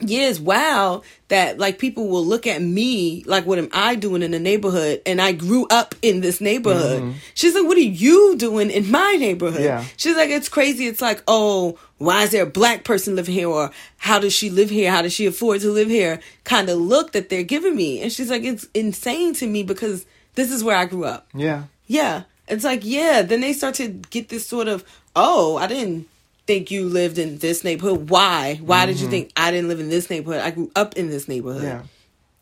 yeah, 0.00 0.32
wow 0.40 1.02
that 1.28 1.58
like 1.58 1.78
people 1.78 2.08
will 2.08 2.24
look 2.24 2.46
at 2.46 2.62
me 2.62 3.22
like 3.26 3.46
what 3.46 3.58
am 3.58 3.68
I 3.72 3.94
doing 3.94 4.22
in 4.22 4.30
the 4.30 4.38
neighborhood 4.38 5.02
and 5.04 5.20
I 5.20 5.32
grew 5.32 5.66
up 5.68 5.94
in 6.02 6.20
this 6.20 6.40
neighborhood. 6.40 7.02
Mm-hmm. 7.02 7.18
She's 7.34 7.54
like, 7.54 7.66
What 7.66 7.76
are 7.76 7.80
you 7.80 8.36
doing 8.36 8.70
in 8.70 8.90
my 8.90 9.16
neighborhood? 9.18 9.62
Yeah. 9.62 9.84
She's 9.96 10.16
like, 10.16 10.30
It's 10.30 10.48
crazy. 10.48 10.86
It's 10.86 11.02
like, 11.02 11.22
oh, 11.28 11.78
why 11.98 12.22
is 12.22 12.30
there 12.30 12.44
a 12.44 12.50
black 12.50 12.84
person 12.84 13.14
living 13.14 13.34
here? 13.34 13.48
Or 13.48 13.70
how 13.98 14.18
does 14.18 14.32
she 14.32 14.48
live 14.48 14.70
here? 14.70 14.90
How 14.90 15.02
does 15.02 15.12
she 15.12 15.26
afford 15.26 15.60
to 15.60 15.70
live 15.70 15.88
here? 15.88 16.20
Kind 16.44 16.70
of 16.70 16.78
look 16.78 17.12
that 17.12 17.28
they're 17.28 17.42
giving 17.42 17.76
me. 17.76 18.00
And 18.00 18.10
she's 18.10 18.30
like, 18.30 18.42
It's 18.42 18.66
insane 18.74 19.34
to 19.34 19.46
me 19.46 19.62
because 19.62 20.06
this 20.34 20.50
is 20.50 20.64
where 20.64 20.76
I 20.76 20.86
grew 20.86 21.04
up. 21.04 21.28
Yeah. 21.34 21.64
Yeah. 21.86 22.22
It's 22.48 22.64
like, 22.64 22.80
yeah. 22.84 23.22
Then 23.22 23.40
they 23.40 23.52
start 23.52 23.74
to 23.76 23.88
get 23.88 24.28
this 24.28 24.46
sort 24.46 24.68
of, 24.68 24.84
oh, 25.14 25.56
I 25.56 25.66
didn't 25.66 26.08
think 26.46 26.70
you 26.70 26.88
lived 26.88 27.18
in 27.18 27.38
this 27.38 27.64
neighborhood. 27.64 28.10
Why? 28.10 28.60
Why 28.64 28.86
did 28.86 28.96
you 28.96 29.04
mm-hmm. 29.04 29.10
think 29.10 29.32
I 29.36 29.50
didn't 29.50 29.68
live 29.68 29.80
in 29.80 29.88
this 29.88 30.10
neighborhood? 30.10 30.42
I 30.42 30.50
grew 30.50 30.70
up 30.74 30.96
in 30.96 31.08
this 31.08 31.28
neighborhood. 31.28 31.62
Yeah. 31.62 31.82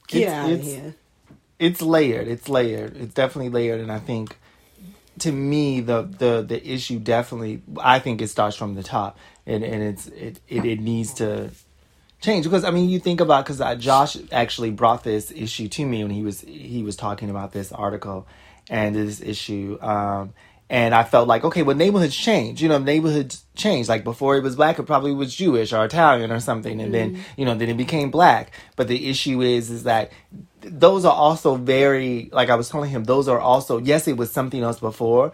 Get 0.07 0.23
It's- 0.23 0.35
out 0.35 0.53
of 0.53 0.63
here. 0.63 0.95
It's 1.59 1.83
layered. 1.83 2.29
It's 2.29 2.49
layered. 2.49 2.97
It's 2.97 3.15
definitely 3.15 3.51
layered, 3.51 3.81
and 3.81 3.91
I 3.91 3.99
think 3.99 4.37
to 5.19 5.33
me 5.33 5.81
the 5.81 6.03
the 6.03 6.45
the 6.47 6.65
issue 6.65 7.01
definitely 7.01 7.63
I 7.81 7.99
think 7.99 8.23
it 8.23 8.29
starts 8.29 8.55
from 8.55 8.77
the 8.77 8.83
top, 8.85 9.19
and 9.45 9.65
and 9.65 9.83
it's 9.83 10.07
it 10.07 10.41
it, 10.49 10.65
it 10.65 10.81
needs 10.81 11.15
to 11.15 11.51
change 12.21 12.45
because 12.45 12.65
I 12.65 12.71
mean 12.71 12.89
you 12.89 12.99
think 12.99 13.21
about 13.21 13.47
because 13.47 13.63
Josh 13.81 14.17
actually 14.33 14.71
brought 14.71 15.05
this 15.05 15.31
issue 15.31 15.69
to 15.69 15.87
me 15.87 16.03
when 16.03 16.11
he 16.13 16.23
was 16.23 16.41
he 16.41 16.83
was 16.83 16.97
talking 16.97 17.31
about 17.31 17.53
this 17.53 17.73
article 17.73 18.27
and 18.69 18.95
this 18.95 19.21
issue. 19.21 19.79
Um, 19.81 20.35
and 20.71 20.95
I 20.95 21.03
felt 21.03 21.29
like, 21.29 21.45
okay, 21.45 21.63
well, 21.63 21.77
neighborhoods 21.77 22.15
change. 22.15 22.61
You 22.61 22.69
know, 22.69 22.79
neighborhoods 22.79 23.45
change. 23.55 23.89
Like 23.89 24.05
before 24.05 24.37
it 24.37 24.43
was 24.43 24.57
black, 24.57 24.79
it 24.79 24.83
probably 24.83 25.13
was 25.13 25.35
Jewish 25.35 25.73
or 25.73 25.85
Italian 25.85 26.31
or 26.31 26.41
something, 26.41 26.81
and 26.81 26.93
then 26.93 27.25
you 27.37 27.47
know, 27.47 27.55
then 27.55 27.71
it 27.71 27.77
became 27.77 28.11
black. 28.11 28.53
But 28.77 28.89
the 28.89 29.09
issue 29.09 29.41
is, 29.41 29.71
is 29.71 29.85
that 29.85 30.13
those 30.61 31.07
are 31.07 31.15
also 31.15 31.55
very, 31.55 32.29
like 32.33 32.51
I 32.51 32.57
was 32.57 32.69
telling 32.69 32.91
him, 32.91 33.05
those 33.05 33.29
are 33.29 33.41
also 33.41 33.79
yes, 33.79 34.07
it 34.09 34.19
was 34.19 34.31
something 34.31 34.63
else 34.63 34.79
before, 34.79 35.33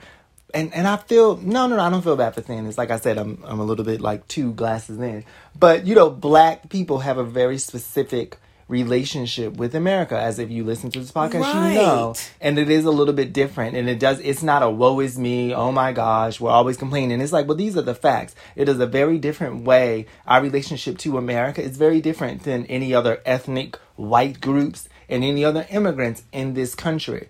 and 0.55 0.73
and 0.73 0.87
I 0.87 0.97
feel 0.97 1.37
no, 1.37 1.67
no, 1.67 1.77
no, 1.77 1.83
I 1.83 1.90
don't 1.90 2.03
feel 2.03 2.17
bad 2.17 2.35
for 2.35 2.43
saying 2.43 2.64
this. 2.64 2.79
Like 2.79 2.90
I 2.90 2.99
said, 2.99 3.19
I'm 3.19 3.43
I'm 3.45 3.61
a 3.61 3.64
little 3.64 3.85
bit 3.85 4.01
like 4.01 4.27
two 4.29 4.53
glasses 4.53 4.99
in, 4.99 5.25
but 5.59 5.87
you 5.87 5.95
know, 5.95 6.09
black 6.11 6.71
people 6.71 7.01
have 7.01 7.19
a 7.19 7.25
very 7.25 7.59
specific 7.59 8.38
relationship 8.69 9.55
with 9.55 9.75
America. 9.75 10.19
As 10.19 10.38
if 10.38 10.51
you 10.51 10.64
listen 10.64 10.90
to 10.93 11.01
this 11.01 11.12
podcast, 11.12 11.71
you 11.73 11.75
know, 11.75 12.14
and 12.40 12.59
it 12.59 12.71
is 12.71 12.85
a 12.85 12.90
little 12.90 13.14
bit 13.14 13.33
different. 13.33 13.77
And 13.77 13.88
it 13.88 13.99
does. 13.99 14.21
It's 14.21 14.43
not 14.43 14.62
a 14.62 14.71
woe 14.71 15.01
is 15.01 15.19
me. 15.19 15.55
Oh 15.55 15.73
my 15.73 15.93
gosh, 15.93 16.40
we're 16.40 16.51
always 16.51 16.77
complaining. 16.77 17.21
It's 17.21 17.33
like, 17.33 17.47
well, 17.47 17.57
these 17.57 17.77
are 17.77 17.83
the 17.83 17.95
facts. 17.95 18.35
It 18.57 18.69
is 18.69 18.81
a 18.81 18.87
very 18.87 19.19
different 19.19 19.64
way. 19.64 20.07
Our 20.27 20.40
relationship 20.43 20.99
to 20.99 21.19
America 21.19 21.62
is 21.62 21.77
very 21.77 22.01
different 22.01 22.45
than 22.45 22.64
any 22.67 22.95
other 22.95 23.21
ethnic 23.27 23.77
white 23.97 24.40
groups 24.40 24.88
and 25.09 25.23
any 25.23 25.45
other 25.45 25.67
immigrants 25.71 26.23
in 26.33 26.55
this 26.55 26.75
country. 26.75 27.29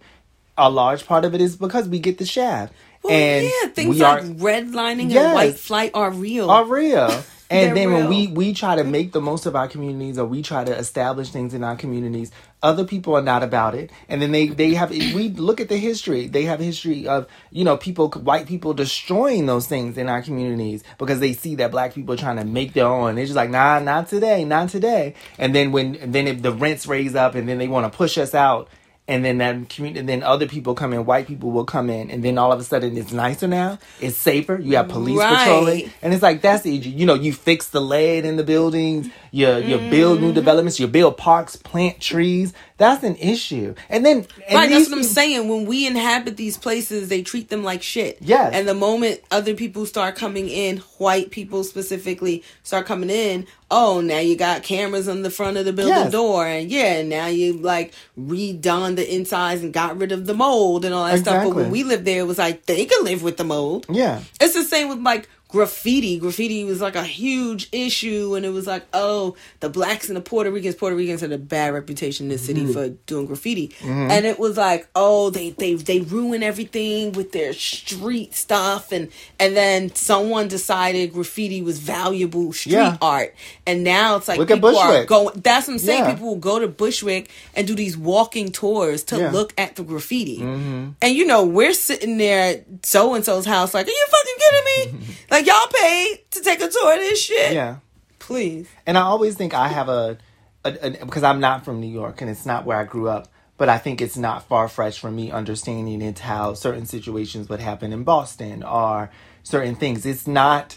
A 0.57 0.71
large 0.71 1.05
part 1.07 1.25
of 1.25 1.35
it 1.35 1.41
is 1.41 1.57
because 1.57 1.89
we 1.89 1.99
get 1.99 2.19
the 2.19 2.27
shaft. 2.27 2.73
Well, 3.05 3.13
and 3.13 3.45
yeah, 3.45 3.69
things 3.69 4.01
like 4.01 4.23
are 4.23 4.27
redlining 4.27 5.11
Yes. 5.11 5.25
and 5.27 5.35
white 5.35 5.59
flight 5.59 5.91
are 5.95 6.11
real. 6.11 6.51
are 6.51 6.65
real. 6.65 7.23
And 7.51 7.77
then 7.77 7.93
when 7.93 8.09
we 8.09 8.27
we 8.29 8.55
try 8.55 8.75
to 8.75 8.85
make 8.85 9.13
the 9.13 9.21
most 9.21 9.45
of 9.47 9.55
our 9.55 9.69
communities 9.69 10.19
or 10.19 10.25
we 10.25 10.43
try 10.43 10.65
to 10.65 10.75
establish 10.77 11.31
things 11.31 11.53
in 11.55 11.63
our 11.63 11.77
communities, 11.77 12.33
other 12.63 12.85
people 12.85 13.15
are 13.15 13.23
not 13.23 13.43
about 13.43 13.75
it. 13.75 13.91
And 14.09 14.21
then 14.21 14.33
they 14.33 14.49
they 14.49 14.75
have 14.75 14.91
we 14.91 15.29
look 15.29 15.61
at 15.61 15.69
the 15.69 15.77
history. 15.77 16.27
They 16.27 16.45
have 16.45 16.61
a 16.61 16.65
history 16.65 17.07
of 17.07 17.27
you 17.53 17.63
know 17.63 17.77
people 17.77 18.09
white 18.11 18.47
people 18.49 18.73
destroying 18.73 19.47
those 19.47 19.67
things 19.69 19.99
in 19.99 20.09
our 20.09 20.23
communities 20.23 20.83
because 20.99 21.21
they 21.21 21.35
see 21.35 21.55
that 21.57 21.71
black 21.71 21.95
people 21.95 22.15
are 22.15 22.19
trying 22.19 22.39
to 22.39 22.45
make 22.45 22.73
their 22.73 22.87
own. 22.87 23.15
They're 23.15 23.27
just 23.27 23.37
like 23.37 23.51
nah, 23.51 23.79
not 23.79 24.09
today, 24.09 24.45
not 24.45 24.71
today. 24.71 25.15
And 25.39 25.55
then 25.55 25.71
when 25.71 25.99
then 26.11 26.27
if 26.27 26.43
the 26.43 26.51
rents 26.53 26.87
raise 26.87 27.15
up 27.15 27.35
and 27.35 27.47
then 27.49 27.59
they 27.59 27.69
want 27.69 27.91
to 27.91 27.97
push 27.97 28.17
us 28.19 28.35
out. 28.35 28.69
And 29.07 29.23
then 29.23 29.37
that 29.37 29.69
community, 29.69 30.01
and 30.01 30.09
then 30.09 30.23
other 30.23 30.47
people 30.47 30.75
come 30.75 30.95
in, 30.95 31.05
white 31.05 31.27
people 31.27 31.51
will 31.51 31.67
come 31.67 31.91
in, 31.91 32.11
and 32.11 32.25
then 32.25 32.39
all 32.39 32.53
of 32.53 32.59
a 32.59 32.65
sudden 32.65 32.97
it's 32.97 33.13
nicer 33.13 33.47
now, 33.47 33.79
it's 34.01 34.17
safer. 34.17 34.59
You 34.59 34.77
have 34.79 34.89
police 34.89 35.19
Right. 35.19 35.37
patrolling, 35.37 35.91
and 36.01 36.15
it's 36.15 36.23
like 36.23 36.41
that's 36.41 36.65
easy. 36.65 36.89
You 36.89 37.05
know, 37.05 37.13
you 37.13 37.35
fix 37.35 37.69
the 37.69 37.83
lead 37.83 38.25
in 38.25 38.37
the 38.37 38.45
buildings, 38.45 39.11
you 39.31 39.47
you 39.59 39.77
build 39.77 40.19
Mm-hmm. 40.21 40.27
new 40.29 40.33
developments, 40.33 40.81
you 40.81 40.87
build 40.89 41.19
parks, 41.19 41.55
plant 41.55 42.01
trees. 42.01 42.55
That's 42.77 43.05
an 43.05 43.15
issue. 43.17 43.75
And 43.89 44.05
then 44.05 44.27
and 44.49 44.55
Right, 44.55 44.69
that's 44.69 44.87
what 44.89 44.95
I'm 44.97 44.99
people- 45.03 45.15
saying. 45.15 45.49
When 45.49 45.65
we 45.67 45.87
inhabit 45.87 46.37
these 46.37 46.57
places, 46.57 47.09
they 47.09 47.23
treat 47.23 47.49
them 47.49 47.63
like 47.63 47.83
shit. 47.83 48.19
Yes. 48.21 48.53
And 48.53 48.67
the 48.67 48.75
moment 48.75 49.21
other 49.31 49.55
people 49.55 49.87
start 49.87 50.17
coming 50.17 50.49
in, 50.49 50.79
white 50.99 51.31
people 51.31 51.63
specifically 51.63 52.43
start 52.65 52.87
coming 52.87 53.11
in, 53.11 53.47
oh, 53.71 54.01
now 54.01 54.19
you 54.19 54.35
got 54.37 54.65
cameras 54.65 55.09
on 55.09 55.23
the 55.23 55.31
front 55.31 55.57
of 55.57 55.65
the 55.65 55.73
building 55.73 55.95
Yes. 55.95 56.11
door, 56.13 56.47
and 56.47 56.69
yeah, 56.71 57.03
now 57.03 57.27
you 57.27 57.53
like 57.55 57.93
redone 58.19 58.97
the 58.97 59.15
insides 59.15 59.63
and 59.63 59.73
got 59.73 59.97
rid 59.99 60.13
of 60.13 60.27
the 60.27 60.35
mold 60.35 60.85
and 60.85 60.95
all 60.95 61.05
that 61.05 61.19
stuff. 61.21 61.45
But 61.45 61.55
when 61.55 61.71
we 61.71 61.85
lived 61.85 62.05
there, 62.05 62.21
it 62.21 62.27
was 62.27 62.39
like 62.39 62.67
they 62.67 62.85
could 62.87 63.05
live 63.05 63.23
with 63.23 63.37
the 63.37 63.45
mold. 63.45 63.87
Yeah. 63.89 64.21
It's 64.41 64.55
the 64.55 64.65
same 64.65 64.89
with 64.89 64.99
like 65.01 65.29
graffiti. 65.55 66.19
Graffiti 66.19 66.65
was 66.65 66.81
like 66.81 66.97
a 66.97 67.05
huge 67.05 67.69
issue, 67.71 68.35
and 68.35 68.45
it 68.45 68.49
was 68.51 68.67
like, 68.67 68.85
oh, 68.93 69.37
the 69.61 69.69
blacks 69.71 70.09
and 70.09 70.17
the 70.17 70.21
Puerto 70.21 70.51
Ricans. 70.51 70.75
Puerto 70.75 70.97
Ricans 70.97 71.21
had 71.21 71.31
a 71.31 71.39
bad 71.39 71.73
reputation 71.73 72.27
in 72.27 72.31
the 72.31 72.39
city 72.39 72.67
for 72.73 72.89
doing 73.07 73.27
graffiti, 73.27 73.73
and 73.83 74.27
it 74.27 74.39
was 74.41 74.57
like, 74.57 74.89
oh, 74.97 75.31
they 75.31 75.51
they 75.51 75.75
they 75.75 76.01
ruin 76.01 76.43
everything 76.43 77.13
with 77.13 77.31
their 77.31 77.53
street 77.53 78.35
stuff, 78.35 78.91
and 78.91 79.11
and 79.39 79.57
then 79.57 79.95
someone 79.95 80.49
decided 80.49 81.13
graffiti 81.13 81.63
was 81.63 81.79
valuable 81.79 82.53
street 82.53 82.73
Yeah. 82.73 82.97
art, 83.01 83.33
and 83.65 83.85
now 83.85 84.17
it's 84.17 84.27
like 84.27 84.39
Look 84.41 84.51
at 84.51 84.57
people 84.57 84.77
are 84.77 85.05
going. 85.05 85.41
That's 85.41 85.69
what 85.69 85.75
I'm 85.75 85.79
saying. 85.79 86.03
Yeah. 86.05 86.15
People 86.15 86.27
will 86.27 86.37
go 86.37 86.59
to 86.59 86.67
Bushwick 86.67 87.31
and 87.55 87.65
do 87.67 87.77
these 87.77 87.97
walking 87.97 88.51
tours 88.51 89.05
to 89.05 89.17
Yeah. 89.17 89.27
Mm-hmm. 89.27 89.35
look 89.37 89.55
at 89.57 89.77
the 89.77 89.85
graffiti. 89.85 90.43
And 90.43 90.97
you 91.15 91.25
know, 91.27 91.45
we're 91.45 91.75
sitting 91.75 92.19
there 92.19 92.41
at 92.57 92.65
so 92.85 93.15
and 93.15 93.25
so's 93.25 93.47
house, 93.47 93.73
like, 93.73 93.87
are 93.87 93.91
you 93.91 94.07
fucking 94.11 94.34
kidding 94.51 94.99
me? 95.01 95.07
like, 95.31 95.47
y'all 95.47 95.67
paid 95.73 96.21
to 96.33 96.41
take 96.41 96.61
a 96.61 96.69
tour 96.69 96.95
of 96.95 97.01
this 97.01 97.23
shit? 97.23 97.53
Yeah. 97.53 97.77
Please. 98.19 98.69
And 98.87 98.97
I 98.97 99.03
always 99.03 99.37
think 99.37 99.55
I 99.55 99.69
have 99.69 99.89
a, 99.89 100.19
a, 100.65 100.71
a 100.83 100.91
because 101.05 101.23
I'm 101.23 101.41
not 101.41 101.65
from 101.65 101.81
New 101.81 101.93
York 101.93 102.23
and 102.23 102.31
it's 102.31 102.47
not 102.47 102.65
where 102.65 102.79
I 102.79 102.85
grew 102.85 103.09
up. 103.09 103.29
But 103.57 103.69
I 103.69 103.79
think 103.79 104.01
it's 104.01 104.17
not 104.17 104.49
far 104.49 104.67
fetched 104.69 104.99
from 104.99 105.15
me 105.15 105.31
understanding 105.31 106.03
it 106.03 106.19
how 106.19 106.55
certain 106.55 106.87
situations 106.87 107.49
would 107.49 107.61
happen 107.61 107.93
in 107.93 108.03
Boston 108.03 108.65
or 108.65 109.11
certain 109.45 109.77
things. 109.77 110.05
It's 110.05 110.27
not 110.27 110.77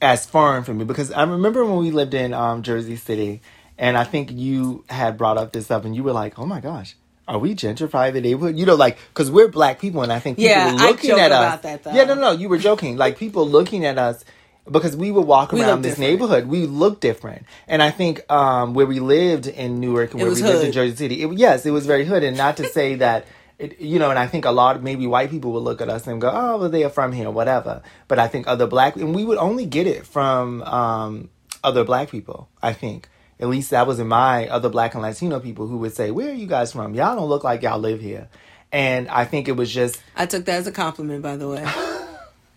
as 0.00 0.24
foreign 0.24 0.64
for 0.64 0.72
me 0.72 0.84
because 0.84 1.12
I 1.12 1.24
remember 1.24 1.64
when 1.64 1.76
we 1.76 1.90
lived 1.90 2.14
in 2.14 2.32
um, 2.32 2.62
Jersey 2.62 2.96
City, 2.96 3.42
and 3.76 3.98
I 3.98 4.04
think 4.04 4.30
you 4.32 4.84
had 4.88 5.18
brought 5.18 5.36
up 5.36 5.52
this 5.52 5.70
up, 5.70 5.84
and 5.84 5.94
you 5.94 6.02
were 6.02 6.12
like, 6.12 6.38
"Oh 6.38 6.46
my 6.46 6.60
gosh." 6.60 6.96
Are 7.30 7.38
we 7.38 7.54
gentrifying 7.54 8.12
the 8.12 8.20
neighborhood? 8.20 8.58
You 8.58 8.66
know, 8.66 8.74
like 8.74 8.98
because 9.10 9.30
we're 9.30 9.46
black 9.48 9.78
people, 9.78 10.02
and 10.02 10.12
I 10.12 10.18
think 10.18 10.36
people 10.38 10.50
Yeah, 10.50 10.74
looking 10.88 11.10
at 11.20 11.30
us. 11.30 11.60
that. 11.62 11.86
Yeah, 11.94 12.02
no, 12.04 12.14
no, 12.14 12.32
you 12.32 12.48
were 12.48 12.58
joking. 12.58 12.96
Like 12.96 13.18
people 13.18 13.48
looking 13.48 13.84
at 13.86 13.98
us 13.98 14.24
because 14.68 14.96
we 14.96 15.12
would 15.12 15.26
walk 15.26 15.52
We 15.52 15.62
around 15.62 15.82
this 15.82 15.92
different. 15.92 16.10
neighborhood. 16.10 16.46
We 16.48 16.66
look 16.66 16.98
different, 17.00 17.46
and 17.68 17.82
I 17.84 17.90
think 17.92 18.28
um, 18.32 18.74
where 18.74 18.84
we 18.86 18.98
lived 18.98 19.46
in 19.46 19.78
Newark 19.78 20.10
and 20.12 20.20
where 20.20 20.30
we 20.30 20.42
lived 20.42 20.64
in. 20.64 20.72
Jersey 20.72 20.96
City, 20.96 21.22
it, 21.22 21.32
yes, 21.38 21.64
it 21.64 21.70
was 21.70 21.86
very 21.86 22.04
hood. 22.04 22.24
And 22.24 22.36
not 22.36 22.56
to 22.56 22.66
say 22.66 22.94
that, 23.04 23.26
it, 23.60 23.80
you 23.80 24.00
know, 24.00 24.10
and 24.10 24.18
I 24.18 24.26
think 24.26 24.44
a 24.44 24.50
lot, 24.50 24.74
of 24.74 24.82
maybe 24.82 25.06
white 25.06 25.30
people 25.30 25.52
would 25.52 25.62
look 25.62 25.80
at 25.80 25.88
us 25.88 26.08
and 26.08 26.20
go, 26.20 26.30
"Oh, 26.34 26.58
well, 26.58 26.68
they 26.68 26.82
are 26.82 26.90
from 26.90 27.12
here, 27.12 27.30
whatever." 27.30 27.80
But 28.08 28.18
I 28.18 28.26
think 28.26 28.48
other 28.48 28.66
black, 28.66 28.96
and 28.96 29.14
we 29.14 29.24
would 29.24 29.38
only 29.38 29.66
get 29.66 29.86
it 29.86 30.04
from 30.04 30.62
um, 30.62 31.30
other 31.62 31.84
black 31.84 32.10
people. 32.10 32.48
I 32.60 32.72
think. 32.72 33.08
At 33.40 33.48
least 33.48 33.70
that 33.70 33.86
was 33.86 33.98
in 33.98 34.06
my 34.08 34.48
other 34.48 34.68
black 34.68 34.94
and 34.94 35.02
Latino 35.02 35.40
people 35.40 35.66
who 35.66 35.78
would 35.78 35.94
say, 35.94 36.10
"Where 36.10 36.30
are 36.30 36.34
you 36.34 36.46
guys 36.46 36.72
from? 36.72 36.94
Y'all 36.94 37.16
don't 37.16 37.28
look 37.28 37.42
like 37.42 37.62
y'all 37.62 37.78
live 37.78 38.00
here." 38.00 38.28
And 38.72 39.08
I 39.08 39.24
think 39.24 39.48
it 39.48 39.56
was 39.56 39.72
just 39.72 40.00
I 40.14 40.26
took 40.26 40.44
that 40.44 40.56
as 40.58 40.66
a 40.66 40.72
compliment, 40.72 41.22
by 41.22 41.36
the 41.36 41.48
way. 41.48 41.64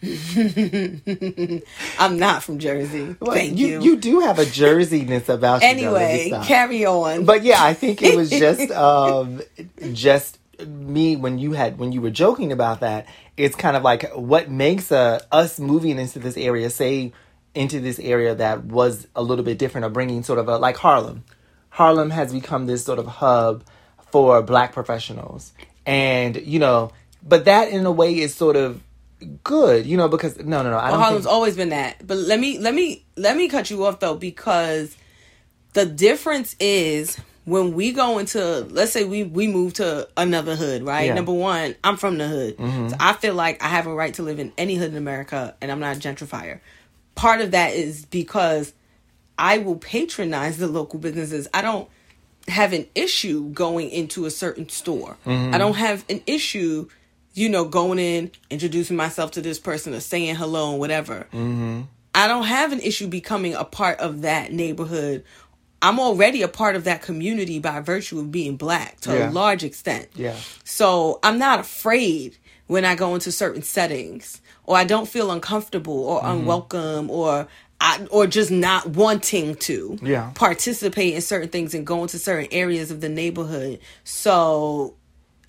I'm 2.00 2.18
not 2.20 2.44
from 2.44 2.60
Jersey. 2.60 3.16
well, 3.20 3.34
Thank 3.34 3.58
you, 3.58 3.68
you. 3.68 3.82
you 3.82 3.96
do 3.98 4.20
have 4.20 4.38
a 4.40 4.44
jerseyness 4.44 5.30
about 5.30 5.62
you. 5.62 5.68
though, 5.86 5.92
let 5.92 6.14
me 6.14 6.22
anyway, 6.32 6.46
carry 6.46 6.86
on. 6.86 7.26
but 7.26 7.44
yeah, 7.44 7.64
I 7.64 7.74
think 7.74 8.02
it 8.02 8.16
was 8.16 8.30
just 8.46 8.70
um 8.72 9.42
just 9.94 10.40
me 10.66 11.16
when 11.16 11.40
you 11.40 11.54
had 11.54 11.78
when 11.80 11.92
you 11.92 12.02
were 12.02 12.10
joking 12.12 12.52
about 12.52 12.82
that. 12.82 13.08
It's 13.38 13.56
kind 13.56 13.76
of 13.78 13.84
like 13.84 14.12
what 14.14 14.50
makes 14.52 14.92
uh, 14.92 15.24
us 15.32 15.60
moving 15.60 15.98
into 15.98 16.20
this 16.20 16.38
area, 16.38 16.70
say 16.70 17.14
into 17.56 17.80
this 17.80 18.00
area 18.00 18.36
that 18.36 18.66
was 18.66 19.08
a 19.16 19.22
little 19.24 19.46
bit 19.46 19.58
different, 19.58 19.86
or 19.86 19.90
bringing 19.90 20.24
sort 20.24 20.40
of 20.40 20.48
a 20.48 20.58
like 20.58 20.78
Harlem. 20.78 21.24
Harlem 21.70 22.10
has 22.12 22.32
become 22.32 22.66
this 22.66 22.84
sort 22.86 23.00
of 23.00 23.08
hub 23.08 23.64
for 24.12 24.42
black 24.42 24.74
professionals, 24.74 25.54
and 25.86 26.36
you 26.38 26.60
know, 26.60 26.92
but 27.28 27.46
that 27.46 27.70
in 27.70 27.86
a 27.86 27.92
way 27.92 28.20
is 28.20 28.34
sort 28.36 28.56
of 28.56 28.82
good, 29.44 29.86
you 29.86 29.98
know, 29.98 30.08
because 30.08 30.38
no, 30.38 30.64
no, 30.64 30.70
no, 30.72 30.78
I 30.78 30.92
Well, 30.92 31.00
Harlem's 31.00 31.24
think. 31.26 31.34
always 31.34 31.56
been 31.56 31.70
that. 31.70 32.06
But 32.06 32.18
let 32.18 32.40
me 32.40 32.60
let 32.60 32.74
me 32.74 33.06
let 33.16 33.38
me 33.38 33.48
cut 33.50 33.70
you 33.70 33.86
off 33.86 34.00
though 34.00 34.16
because 34.16 34.96
the 35.74 35.86
difference 35.86 36.56
is 36.60 37.18
when 37.46 37.74
we 37.74 37.92
go 37.92 38.20
into 38.20 38.60
let's 38.70 38.92
say 38.92 39.04
we 39.04 39.24
we 39.24 39.48
move 39.48 39.74
to 39.76 40.08
another 40.18 40.56
hood, 40.56 40.84
right? 40.84 41.04
Yeah. 41.04 41.08
Mm-hmm. 41.10 41.16
Number 41.16 41.34
one, 41.34 41.76
I'm 41.84 41.98
from 41.98 42.18
the 42.18 42.28
hood. 42.28 42.58
So 42.90 42.98
I 43.00 43.14
feel 43.14 43.34
like 43.34 43.62
I 43.64 43.68
have 43.68 43.88
a 43.88 43.94
right 43.94 44.14
to 44.16 44.24
live 44.24 44.40
in 44.40 44.52
any 44.58 44.76
hood 44.76 44.92
in 44.92 44.98
America 44.98 45.56
and 45.62 45.72
I'm 45.72 45.80
not 45.80 45.96
a 45.98 46.00
gentrifier. 46.00 46.60
Part 47.16 47.42
of 47.42 47.52
that 47.52 47.74
is 47.74 48.06
because 48.06 48.74
I 49.38 49.60
will 49.60 49.76
patronize 49.78 50.58
the 50.58 50.68
local 50.68 51.00
businesses. 51.00 51.48
I 51.54 51.62
don't 51.62 51.90
have 52.48 52.74
an 52.74 52.88
issue 52.96 53.50
going 53.50 53.90
into 53.90 54.26
a 54.26 54.32
certain 54.32 54.68
store. 54.70 55.18
Mm-hmm. 55.26 55.54
I 55.54 55.58
don't 55.58 55.76
have 55.76 56.04
an 56.10 56.22
issue, 56.28 56.88
you 57.34 57.50
know, 57.50 57.66
going 57.66 58.00
in, 58.00 58.32
introducing 58.50 58.98
myself 58.98 59.32
to 59.32 59.42
this 59.42 59.60
person 59.60 59.94
or 59.94 60.00
saying 60.00 60.36
hello 60.36 60.72
and 60.72 60.80
whatever. 60.80 61.28
Mm-hmm. 61.32 61.82
I 62.16 62.28
don't 62.28 62.44
have 62.46 62.72
an 62.72 62.80
issue 62.80 63.08
becoming 63.08 63.54
a 63.56 63.64
part 63.64 64.00
of 64.00 64.22
that 64.22 64.52
neighborhood. 64.52 65.24
I'm 65.82 66.00
already 66.00 66.42
a 66.44 66.48
part 66.48 66.76
of 66.76 66.84
that 66.86 67.02
community 67.02 67.60
by 67.60 67.80
virtue 67.82 68.20
of 68.20 68.32
being 68.32 68.56
black 68.56 69.00
to 69.02 69.14
Yeah. 69.14 69.30
a 69.30 69.32
large 69.32 69.64
extent. 69.64 70.10
Yeah. 70.16 70.36
So 70.64 71.20
I'm 71.24 71.40
not 71.40 71.60
afraid 71.60 72.38
when 72.68 72.86
I 72.86 72.96
go 72.96 73.14
into 73.16 73.32
certain 73.32 73.62
settings 73.64 74.42
or 74.66 74.76
I 74.78 74.84
don't 74.84 75.08
feel 75.08 75.32
uncomfortable 75.32 76.04
or 76.06 76.22
Mm-hmm. 76.22 76.42
unwelcome 76.42 77.10
or 77.12 77.48
I, 77.82 78.06
or 78.12 78.28
just 78.28 78.50
not 78.52 78.88
wanting 78.88 79.56
to 79.56 80.00
Yeah. 80.02 80.32
participate 80.36 81.16
in 81.16 81.22
certain 81.22 81.50
things 81.50 81.74
and 81.74 81.86
go 81.86 82.02
into 82.04 82.18
certain 82.18 82.48
areas 82.52 82.92
of 82.92 83.02
the 83.02 83.10
neighborhood. 83.10 83.80
So 84.04 84.96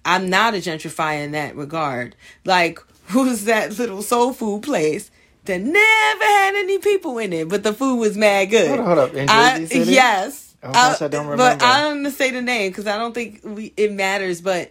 I'm 0.04 0.28
not 0.30 0.54
a 0.54 0.58
gentrifier 0.58 1.22
in 1.24 1.32
that 1.32 1.54
regard. 1.56 2.16
Like, 2.44 2.80
who's 3.08 3.44
that 3.44 3.78
little 3.78 4.02
soul 4.02 4.32
food 4.32 4.62
place 4.62 5.10
that 5.44 5.60
never 5.60 6.24
had 6.24 6.54
any 6.56 6.78
people 6.78 7.18
in 7.18 7.32
it, 7.32 7.48
but 7.48 7.62
the 7.62 7.72
food 7.72 7.96
was 7.96 8.16
mad 8.16 8.46
good? 8.46 8.68
Hold 8.68 8.80
up, 8.80 8.86
hold 8.86 8.98
up. 8.98 9.14
In 9.14 9.28
I- 9.28 9.58
Jersey 9.58 9.78
City? 9.80 9.92
Yes. 9.92 10.56
Oh, 10.66 10.72
gosh, 10.72 11.02
I 11.02 11.08
don't 11.08 11.26
But 11.26 11.32
remember. 11.32 11.64
I 11.64 11.80
don't 11.82 12.10
say 12.10 12.30
the 12.30 12.40
name 12.40 12.70
because 12.70 12.86
I 12.86 12.96
don't 12.96 13.12
think 13.12 13.40
we, 13.44 13.72
it 13.76 13.92
matters. 13.92 14.40
But 14.40 14.70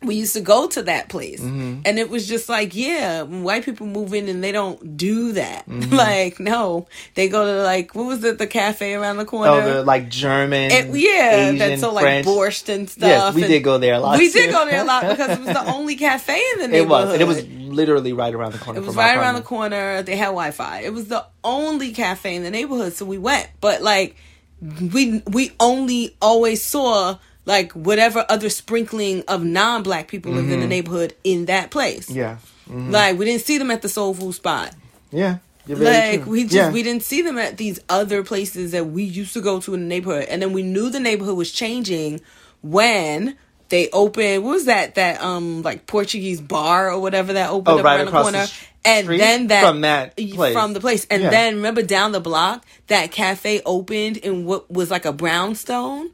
we 0.00 0.14
used 0.14 0.34
to 0.34 0.40
go 0.40 0.68
to 0.68 0.82
that 0.84 1.08
place, 1.08 1.40
Mm-hmm. 1.40 1.80
and 1.84 1.98
it 1.98 2.08
was 2.08 2.28
just 2.28 2.48
like, 2.48 2.76
yeah, 2.76 3.22
white 3.22 3.64
people 3.64 3.84
move 3.86 4.14
in 4.14 4.28
and 4.28 4.44
they 4.44 4.52
don't 4.52 4.96
do 4.96 5.32
that. 5.32 5.68
Mm-hmm. 5.68 5.92
like, 6.06 6.38
no, 6.38 6.86
they 7.14 7.28
go 7.28 7.44
to 7.44 7.62
like 7.64 7.94
what 7.96 8.06
was 8.06 8.22
it, 8.22 8.38
the 8.38 8.46
cafe 8.46 8.94
around 8.94 9.16
the 9.16 9.24
corner? 9.24 9.50
Oh, 9.50 9.74
the 9.74 9.82
like 9.84 10.08
German, 10.08 10.70
It- 10.70 10.94
yeah, 10.94 11.34
Asian, 11.48 11.58
that's 11.58 11.80
so 11.80 11.92
like 11.92 12.02
French. 12.04 12.26
borscht 12.26 12.68
and 12.72 12.88
stuff. 12.88 13.08
Yes, 13.08 13.34
we 13.34 13.42
and 13.42 13.50
did 13.50 13.64
go 13.64 13.78
there 13.78 13.94
a 13.94 13.98
lot, 14.00 14.18
We 14.18 14.28
too. 14.30 14.38
did 14.38 14.52
go 14.52 14.64
there 14.66 14.82
a 14.82 14.84
lot 14.84 15.08
because 15.08 15.30
it 15.30 15.40
was 15.40 15.48
the 15.48 15.66
only 15.74 15.96
cafe 15.96 16.40
in 16.54 16.60
the 16.60 16.68
neighborhood 16.68 16.86
It 16.86 16.88
was. 16.88 17.12
And 17.14 17.22
it 17.22 17.26
was 17.26 17.44
literally 17.76 18.12
right 18.12 18.32
around 18.34 18.52
the 18.52 18.58
corner. 18.58 18.80
It 18.80 18.86
was 18.86 18.94
right 18.94 19.16
around 19.18 19.34
the 19.34 19.42
corner. 19.42 20.02
They 20.02 20.16
had 20.16 20.26
Wi 20.26 20.52
Fi. 20.52 20.80
It 20.82 20.92
was 20.92 21.08
the 21.08 21.24
only 21.42 21.90
cafe 21.92 22.36
in 22.36 22.44
the 22.44 22.50
neighborhood, 22.52 22.92
so 22.92 23.04
we 23.04 23.18
went. 23.18 23.48
But 23.60 23.82
like, 23.82 24.14
we 24.60 25.22
we 25.26 25.52
only 25.60 26.16
always 26.22 26.62
saw 26.64 27.18
like 27.48 27.72
whatever 27.72 28.24
other 28.28 28.48
sprinkling 28.50 29.24
of 29.26 29.42
non 29.42 29.82
black 29.82 30.06
people 30.06 30.30
lived 30.32 30.50
in 30.52 30.60
the 30.60 30.66
neighborhood 30.68 31.14
in 31.24 31.46
that 31.46 31.70
place. 31.72 32.06
Mm-hmm. 32.06 32.18
Yeah. 32.18 32.36
Mhm. 32.70 32.92
Like 32.92 33.18
we 33.18 33.24
didn't 33.24 33.42
see 33.42 33.56
them 33.58 33.70
at 33.72 33.80
the 33.82 33.88
soul 33.88 34.12
food 34.14 34.34
spot. 34.34 34.74
Yeah. 35.10 35.38
Like 35.66 36.22
true. 36.22 36.32
we 36.32 36.42
just 36.44 36.54
Yeah. 36.54 36.70
we 36.70 36.82
didn't 36.82 37.02
see 37.02 37.20
them 37.22 37.36
at 37.38 37.56
these 37.56 37.80
other 37.88 38.22
places 38.22 38.70
that 38.72 38.86
we 38.86 39.02
used 39.02 39.32
to 39.34 39.40
go 39.40 39.60
to 39.60 39.74
in 39.74 39.80
the 39.80 39.86
neighborhood, 39.86 40.26
and 40.30 40.40
then 40.42 40.52
we 40.52 40.62
knew 40.62 40.88
the 40.90 41.00
neighborhood 41.00 41.36
was 41.36 41.50
changing 41.52 42.20
when 42.62 43.36
they 43.70 43.88
opened. 43.92 44.44
What 44.44 44.52
was 44.52 44.64
that? 44.66 44.94
That 44.94 45.20
um 45.22 45.62
like 45.62 45.86
Portuguese 45.86 46.40
bar 46.40 46.90
or 46.92 46.98
whatever 47.00 47.32
that 47.34 47.50
opened 47.50 47.68
Oh, 47.76 47.78
up 47.78 47.84
right 47.84 47.96
around 47.96 48.06
the 48.06 48.10
across 48.12 48.26
the 48.26 48.32
corner. 48.32 48.46
sh- 48.46 48.64
and 48.84 49.04
street? 49.06 49.18
then 49.18 49.46
that 49.48 49.62
from 49.64 49.80
that 49.82 50.16
place. 50.16 50.52
from 50.54 50.72
the 50.72 50.80
place, 50.80 51.06
and 51.10 51.22
Yeah. 51.22 51.30
then 51.30 51.56
remember 51.56 51.82
down 51.82 52.12
the 52.12 52.20
block 52.20 52.64
that 52.86 53.10
cafe 53.10 53.60
opened 53.66 54.16
in 54.18 54.44
what 54.46 54.70
was 54.70 54.90
like 54.90 55.04
a 55.04 55.12
brownstone. 55.12 56.10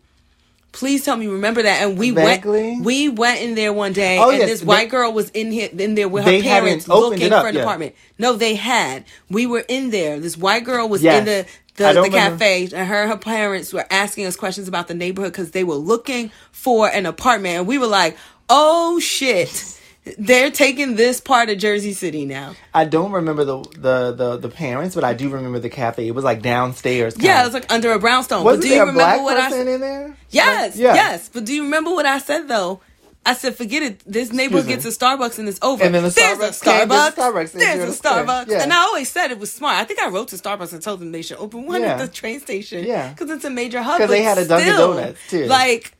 Please 0.75 1.05
tell 1.05 1.17
me, 1.17 1.27
remember 1.29 1.63
that? 1.63 1.83
And 1.83 1.97
we 1.97 2.11
Vaguely. 2.11 2.63
went, 2.73 2.85
we 2.85 3.09
went 3.09 3.41
in 3.41 3.55
there 3.55 3.73
one 3.73 3.93
day, 3.93 4.19
Oh, 4.19 4.31
and 4.31 4.39
yes, 4.41 4.49
this 4.51 4.61
they- 4.61 4.67
white 4.67 4.91
girl 4.91 5.13
was 5.13 5.31
in 5.31 5.51
here, 5.53 5.71
in 5.77 5.95
there 5.95 6.09
with 6.09 6.25
her 6.25 6.43
parents 6.43 6.87
looking 6.89 7.31
for 7.31 7.47
an 7.49 7.55
yet. 7.55 7.63
apartment. 7.63 7.95
No, 8.19 8.35
they 8.35 8.55
had. 8.57 9.05
We 9.31 9.47
were 9.47 9.65
in 9.69 9.91
there. 9.91 10.19
This 10.21 10.37
white 10.37 10.65
girl 10.65 10.89
was 10.89 11.03
Yes. 11.03 11.19
in 11.21 11.25
the 11.25 11.47
the, 11.77 12.03
the 12.03 12.09
cafe, 12.09 12.69
and 12.73 12.87
her 12.89 13.03
and 13.03 13.11
her 13.11 13.17
parents 13.17 13.73
were 13.73 13.85
asking 13.91 14.27
us 14.27 14.37
questions 14.37 14.69
about 14.69 14.87
the 14.87 14.95
neighborhood 14.95 15.33
because 15.33 15.51
they 15.51 15.65
were 15.65 15.75
looking 15.75 16.31
for 16.53 16.89
an 16.89 17.05
apartment, 17.05 17.57
and 17.57 17.67
we 17.67 17.79
were 17.79 17.89
like, 17.89 18.17
"Oh 18.49 19.01
shit." 19.01 19.74
They're 20.19 20.51
taking 20.51 20.97
this 20.97 21.21
part 21.21 21.49
of 21.49 21.57
Jersey 21.59 21.95
City 21.95 22.27
now. 22.27 22.55
I 22.75 22.85
don't 22.85 23.11
remember 23.13 23.45
the, 23.45 23.63
the 23.79 24.13
the 24.13 24.37
the 24.37 24.49
parents, 24.51 24.95
but 24.95 25.03
I 25.03 25.15
do 25.15 25.31
remember 25.31 25.59
the 25.59 25.71
cafe. 25.71 26.07
It 26.07 26.15
was 26.15 26.25
like 26.25 26.43
downstairs. 26.43 27.15
Yeah, 27.17 27.23
kinda. 27.37 27.41
it 27.41 27.45
was 27.47 27.55
like 27.55 27.73
under 27.73 27.93
a 27.93 27.99
brownstone. 27.99 28.45
Wasn't 28.45 28.63
but 28.63 28.69
do 28.69 28.69
there 28.75 28.85
you 28.85 28.91
a 28.91 28.93
black 28.93 29.19
remember 29.19 29.25
what 29.25 29.37
I 29.39 29.45
person 29.49 29.59
said? 29.67 29.75
in 29.75 29.81
there? 29.81 30.17
Yes, 30.31 30.75
Like, 30.77 30.83
yeah. 30.83 30.95
yes. 30.95 31.31
But 31.33 31.45
do 31.47 31.55
you 31.55 31.63
remember 31.65 31.91
what 31.91 32.05
I 32.05 32.19
said 32.19 32.49
though? 32.49 32.81
I 33.27 33.33
said, 33.33 33.57
forget 33.57 33.83
it. 33.83 34.01
This 34.05 34.31
neighborhood 34.35 34.67
gets 34.67 34.85
a 34.85 34.89
Starbucks 34.89 35.39
and 35.39 35.49
it's 35.49 35.59
over. 35.63 35.83
And 35.83 35.95
then 35.95 36.03
the 36.03 36.11
There's 36.11 36.39
Starbucks 36.39 36.63
Starbucks. 36.63 36.89
there's 36.89 37.15
a 37.17 37.23
Starbucks 37.23 37.53
in 37.55 37.59
There's 37.61 37.99
a. 37.99 38.03
Starbucks. 38.03 38.49
Yeah. 38.51 38.63
And 38.63 38.71
I 38.71 38.77
always 38.81 39.09
said 39.09 39.31
it 39.31 39.39
was 39.39 39.51
smart. 39.51 39.77
I 39.79 39.85
think 39.85 39.99
I 40.01 40.11
wrote 40.11 40.29
to 40.29 40.37
Starbucks 40.37 40.75
and 40.75 40.83
told 40.83 41.01
them 41.01 41.11
they 41.13 41.23
should 41.23 41.39
open 41.39 41.65
one 41.65 41.81
Yeah. 41.81 41.93
at 41.95 41.99
the 42.01 42.09
train 42.09 42.41
station. 42.41 42.85
Yeah. 42.85 43.09
Because 43.09 43.31
it's 43.31 43.47
a 43.47 43.49
major 43.51 43.81
hub. 43.81 43.97
'Cause 43.99 44.11
they 44.11 44.21
had 44.21 44.37
a 44.37 44.47
Dunkin' 44.47 44.75
still, 44.75 44.95
Donuts, 44.97 45.21
too. 45.31 45.47
Like, 45.47 45.95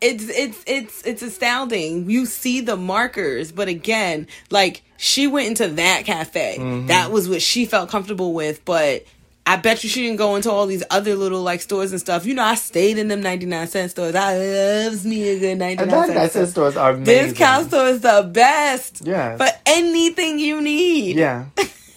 it's 0.00 0.28
it's 0.28 0.62
it's 0.66 1.02
it's 1.06 1.22
astounding. 1.22 2.10
You 2.10 2.26
see 2.26 2.60
the 2.60 2.76
markers, 2.76 3.52
but 3.52 3.68
again, 3.68 4.26
like 4.50 4.82
she 4.96 5.26
went 5.26 5.48
into 5.48 5.68
that 5.74 6.04
cafe. 6.04 6.56
Mm-hmm. 6.58 6.88
That 6.88 7.10
was 7.10 7.28
what 7.28 7.42
she 7.42 7.66
felt 7.66 7.90
comfortable 7.90 8.32
with, 8.34 8.64
but 8.64 9.06
I 9.48 9.56
bet 9.56 9.84
you 9.84 9.88
she 9.88 10.02
didn't 10.02 10.18
go 10.18 10.34
into 10.34 10.50
all 10.50 10.66
these 10.66 10.82
other 10.90 11.14
little 11.14 11.40
like 11.40 11.60
stores 11.60 11.92
and 11.92 12.00
stuff. 12.00 12.26
You 12.26 12.34
know, 12.34 12.42
I 12.42 12.56
stayed 12.56 12.98
in 12.98 13.06
them 13.08 13.22
ninety 13.22 13.46
nine 13.46 13.68
cent 13.68 13.92
stores. 13.92 14.14
I 14.14 14.36
loves 14.36 15.06
me 15.06 15.28
a 15.28 15.38
good 15.38 15.58
ninety 15.58 15.82
And 15.82 15.90
nine 15.92 16.14
that, 16.14 16.32
cent 16.32 16.48
stores 16.48 16.76
are 16.76 16.90
amazing. 16.90 17.28
Discount 17.28 17.68
store 17.68 17.86
is 17.86 18.00
the 18.00 18.28
best. 18.32 19.02
Yeah. 19.06 19.36
For 19.36 19.46
anything 19.64 20.40
you 20.40 20.60
need. 20.60 21.16
Yeah, 21.16 21.46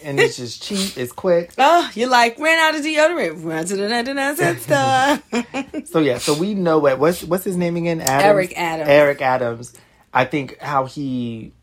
and 0.03 0.19
it's 0.19 0.37
just 0.37 0.61
cheap. 0.63 0.97
It's 0.97 1.11
quick. 1.11 1.51
Oh, 1.57 1.89
you're 1.93 2.09
like 2.09 2.39
ran 2.39 2.57
out 2.59 2.79
of 2.79 2.85
deodorant. 2.85 3.43
Run 3.43 3.65
to 3.65 3.75
the 3.75 3.89
ninety 3.89 4.13
nine 4.13 4.35
cent 4.35 4.59
store. 4.61 5.85
So 5.85 5.99
yeah, 5.99 6.17
so 6.19 6.33
we 6.33 6.53
know 6.53 6.79
what 6.79 6.99
what's 6.99 7.23
what's 7.23 7.43
his 7.43 7.57
name 7.57 7.75
again? 7.75 8.01
Adams? 8.01 8.23
Eric 8.23 8.53
Adams. 8.57 8.89
Eric 8.89 9.21
Adams. 9.21 9.73
I 10.13 10.25
think 10.25 10.57
how 10.59 10.85
he 10.85 11.53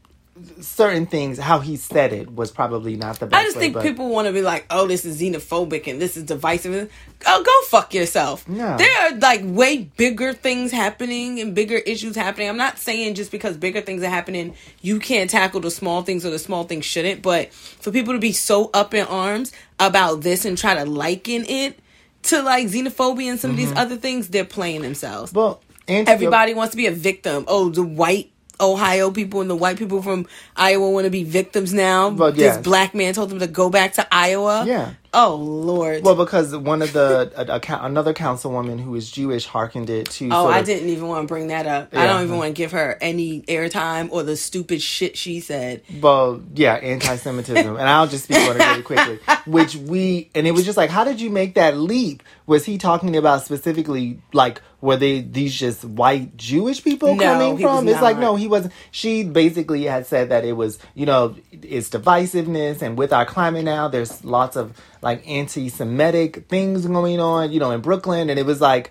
certain 0.61 1.07
things 1.07 1.39
how 1.39 1.61
he 1.61 1.77
said 1.77 2.13
it 2.13 2.31
was 2.35 2.51
probably 2.51 2.97
not 2.97 3.19
the 3.19 3.27
best. 3.27 3.41
I 3.41 3.45
just 3.45 3.57
way, 3.57 3.63
think 3.63 3.75
but- 3.75 3.83
people 3.83 4.09
want 4.11 4.27
to 4.27 4.33
be 4.33 4.43
like, 4.43 4.67
oh, 4.71 4.87
this 4.87 5.05
is 5.05 5.21
xenophobic 5.21 5.87
and 5.87 6.01
this 6.01 6.17
is 6.17 6.25
divisive. 6.25 6.91
Oh, 7.27 7.43
go 7.43 7.67
fuck 7.69 7.95
yourself. 7.95 8.47
No. 8.49 8.77
There 8.77 9.03
are 9.13 9.17
like 9.17 9.41
way 9.45 9.85
bigger 9.97 10.33
things 10.33 10.73
happening 10.73 11.41
and 11.41 11.55
bigger 11.55 11.77
issues 11.77 12.15
happening. 12.17 12.49
I'm 12.49 12.57
not 12.57 12.79
saying 12.79 13.15
just 13.15 13.31
because 13.31 13.57
bigger 13.57 13.81
things 13.81 14.03
are 14.03 14.09
happening, 14.11 14.55
you 14.83 14.99
can't 14.99 15.31
tackle 15.31 15.61
the 15.61 15.71
small 15.71 16.03
things 16.03 16.27
or 16.27 16.31
the 16.31 16.39
small 16.39 16.65
things 16.65 16.85
shouldn't. 16.85 17.23
But 17.23 17.53
for 17.53 17.91
people 17.91 18.13
to 18.13 18.21
be 18.21 18.33
so 18.33 18.71
up 18.75 18.93
in 18.95 19.07
arms 19.07 19.53
about 19.81 20.21
this 20.21 20.45
and 20.45 20.57
try 20.59 20.75
to 20.75 20.85
liken 20.85 21.45
it 21.49 21.79
to 22.25 22.43
like 22.43 22.67
xenophobia 22.69 23.31
and 23.31 23.41
some 23.41 23.53
of 23.53 23.57
these 23.57 23.69
Mm-hmm. 23.69 23.79
other 23.79 23.97
things, 23.97 24.29
they're 24.29 24.45
playing 24.45 24.83
themselves. 24.83 25.33
Well, 25.33 25.63
and 25.89 26.09
Everybody 26.09 26.53
wants 26.53 26.73
to 26.73 26.77
be 26.77 26.87
a 26.87 26.91
victim. 26.93 27.45
Oh, 27.47 27.69
the 27.71 27.85
white 27.85 28.33
Ohio 28.61 29.11
people 29.11 29.41
and 29.41 29.51
the 29.51 29.57
white 29.57 29.79
people 29.79 30.03
from 30.03 30.27
Iowa 30.57 30.91
want 30.91 31.05
to 31.05 31.11
be 31.11 31.25
victims 31.25 31.73
now. 31.75 32.11
But, 32.11 32.37
this 32.37 32.59
black 32.59 32.95
man 32.95 33.15
told 33.15 33.31
them 33.31 33.39
to 33.41 33.47
go 33.47 33.71
back 33.71 33.95
to 33.95 34.07
Iowa. 34.11 34.65
Yeah. 34.67 34.95
Oh 35.13 35.35
Lord. 35.37 36.03
Well, 36.03 36.15
because 36.15 36.57
one 36.57 36.83
of 36.83 36.93
the 36.93 37.33
a, 37.37 37.57
a, 37.57 37.85
another 37.85 38.15
councilwoman 38.15 38.81
who 38.81 38.95
is 38.95 39.11
Jewish 39.11 39.47
hearkened 39.47 39.91
it 39.91 40.11
to. 40.11 40.29
oh, 40.31 40.47
I 40.47 40.61
of- 40.61 40.67
didn't 40.67 40.89
even 40.89 41.09
want 41.09 41.27
to 41.27 41.29
bring 41.29 41.49
that 41.49 41.67
up. 41.67 41.95
I 41.95 42.07
don't 42.07 42.25
even 42.25 42.37
want 42.37 42.55
to 42.55 42.55
give 42.55 42.73
her 42.73 42.99
any 43.01 43.43
airtime 43.43 44.09
or 44.11 44.23
the 44.23 44.37
stupid 44.37 44.83
shit 44.83 45.17
she 45.17 45.41
said. 45.41 45.83
Well, 46.01 46.43
yeah, 46.55 46.75
anti-Semitism, 46.75 47.77
and 47.77 47.89
I'll 47.89 48.07
just 48.07 48.25
speak 48.25 48.39
on 48.49 48.61
it 48.61 48.65
really 48.65 48.83
quickly. 48.83 49.19
Which 49.47 49.77
we, 49.77 50.31
and 50.35 50.47
it 50.47 50.53
was 50.53 50.65
just 50.65 50.77
like, 50.77 50.91
how 50.91 51.05
did 51.05 51.21
you 51.21 51.31
make 51.31 51.55
that 51.55 51.77
leap? 51.77 52.23
Was 52.47 52.65
he 52.65 52.79
talking 52.79 53.17
about 53.17 53.43
specifically 53.45 54.21
like 54.33 54.61
were 54.81 54.97
they 54.97 55.21
these 55.21 55.55
just 55.55 55.85
white 55.85 56.37
Jewish 56.37 56.83
people 56.85 57.15
No, 57.15 57.23
coming 57.23 57.59
from? 57.59 57.89
It's 57.89 58.01
like 58.01 58.19
no, 58.19 58.37
he 58.37 58.47
wasn't. 58.47 58.73
She 58.91 59.25
basically 59.25 59.85
had 59.85 60.07
said 60.07 60.29
that 60.29 60.45
it 60.45 60.53
was, 60.53 60.79
you 60.95 61.07
know, 61.07 61.35
it's 61.51 61.89
divisiveness, 61.89 62.83
and 62.83 62.97
with 62.97 63.13
our 63.13 63.25
climate 63.27 63.65
now, 63.65 63.89
there's 63.89 64.25
lots 64.25 64.57
of 64.57 64.81
like 65.07 65.27
anti-Semitic 65.29 66.49
things 66.49 66.85
going 66.85 67.21
on, 67.21 67.53
you 67.53 67.61
know, 67.61 67.71
in 67.71 67.81
Brooklyn, 67.81 68.29
and 68.29 68.39
it 68.39 68.45
was 68.45 68.61
like 68.61 68.91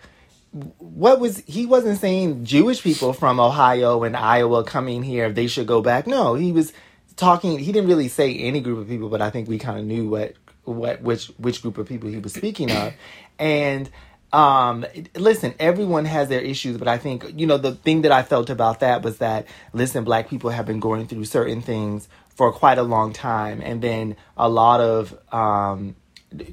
what 0.80 1.20
was 1.20 1.40
he 1.46 1.66
wasn't 1.66 2.00
saying 2.00 2.46
Jewish 2.46 2.82
people 2.82 3.12
from 3.12 3.42
Ohio 3.42 4.04
and 4.04 4.16
Iowa 4.16 4.64
coming 4.64 5.04
here 5.04 5.30
they 5.30 5.48
should 5.48 5.68
go 5.68 5.82
back. 5.82 6.08
No, 6.08 6.34
he 6.36 6.54
was 6.54 6.72
talking 7.18 7.60
he 7.60 7.74
didn't 7.74 7.90
really 7.90 8.08
say 8.08 8.34
any 8.38 8.62
group 8.62 8.80
of 8.80 8.88
people, 8.88 9.10
but 9.10 9.22
I 9.22 9.30
think 9.30 9.50
we 9.50 9.60
kind 9.60 9.78
of 9.78 9.86
knew 9.86 10.08
what 10.08 10.36
what 10.64 11.02
which 11.02 11.28
which 11.38 11.62
group 11.62 11.78
of 11.78 11.88
people 11.88 12.10
he 12.10 12.20
was 12.20 12.34
speaking 12.34 12.72
of. 12.72 12.94
And 13.38 13.90
um 14.32 14.86
listen, 15.14 15.54
everyone 15.60 16.06
has 16.06 16.30
their 16.30 16.42
issues, 16.42 16.78
but 16.78 16.88
I 16.88 16.98
think 17.00 17.26
you 17.36 17.46
know 17.46 17.58
the 17.58 17.76
thing 17.76 18.04
that 18.04 18.14
I 18.14 18.24
felt 18.24 18.50
about 18.50 18.80
that 18.80 19.04
was 19.04 19.18
that 19.18 19.48
listen, 19.74 20.06
black 20.06 20.30
people 20.30 20.52
have 20.52 20.66
been 20.66 20.80
going 20.80 21.08
through 21.08 21.26
certain 21.26 21.62
things 21.62 22.08
for 22.36 22.54
quite 22.54 22.78
a 22.78 22.84
long 22.84 23.12
time 23.12 23.62
and 23.62 23.82
then 23.82 24.16
a 24.38 24.48
lot 24.48 24.80
of 24.80 25.18
um 25.34 25.98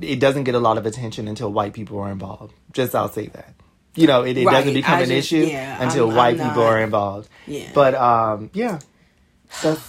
it 0.00 0.20
doesn't 0.20 0.44
get 0.44 0.54
a 0.54 0.58
lot 0.60 0.78
of 0.78 0.86
attention 0.86 1.28
until 1.28 1.52
white 1.52 1.72
people 1.72 1.98
are 2.00 2.10
involved. 2.10 2.54
Just 2.72 2.94
I'll 2.94 3.08
say 3.08 3.26
that. 3.28 3.54
You 3.94 4.06
know, 4.06 4.22
it, 4.22 4.38
it 4.38 4.46
Right, 4.46 4.52
doesn't 4.52 4.72
become 4.74 4.94
I 4.98 5.02
an 5.02 5.08
just- 5.10 5.32
issue 5.32 5.44
yeah, 5.46 5.82
until 5.82 6.06
I'm- 6.08 6.16
white 6.16 6.40
I'm 6.40 6.48
people 6.48 6.62
not- 6.64 6.72
are 6.72 6.80
involved. 6.80 7.28
Yeah. 7.46 7.70
But 7.74 7.94
um, 7.94 8.50
yeah, 8.54 8.78
that's 9.62 9.80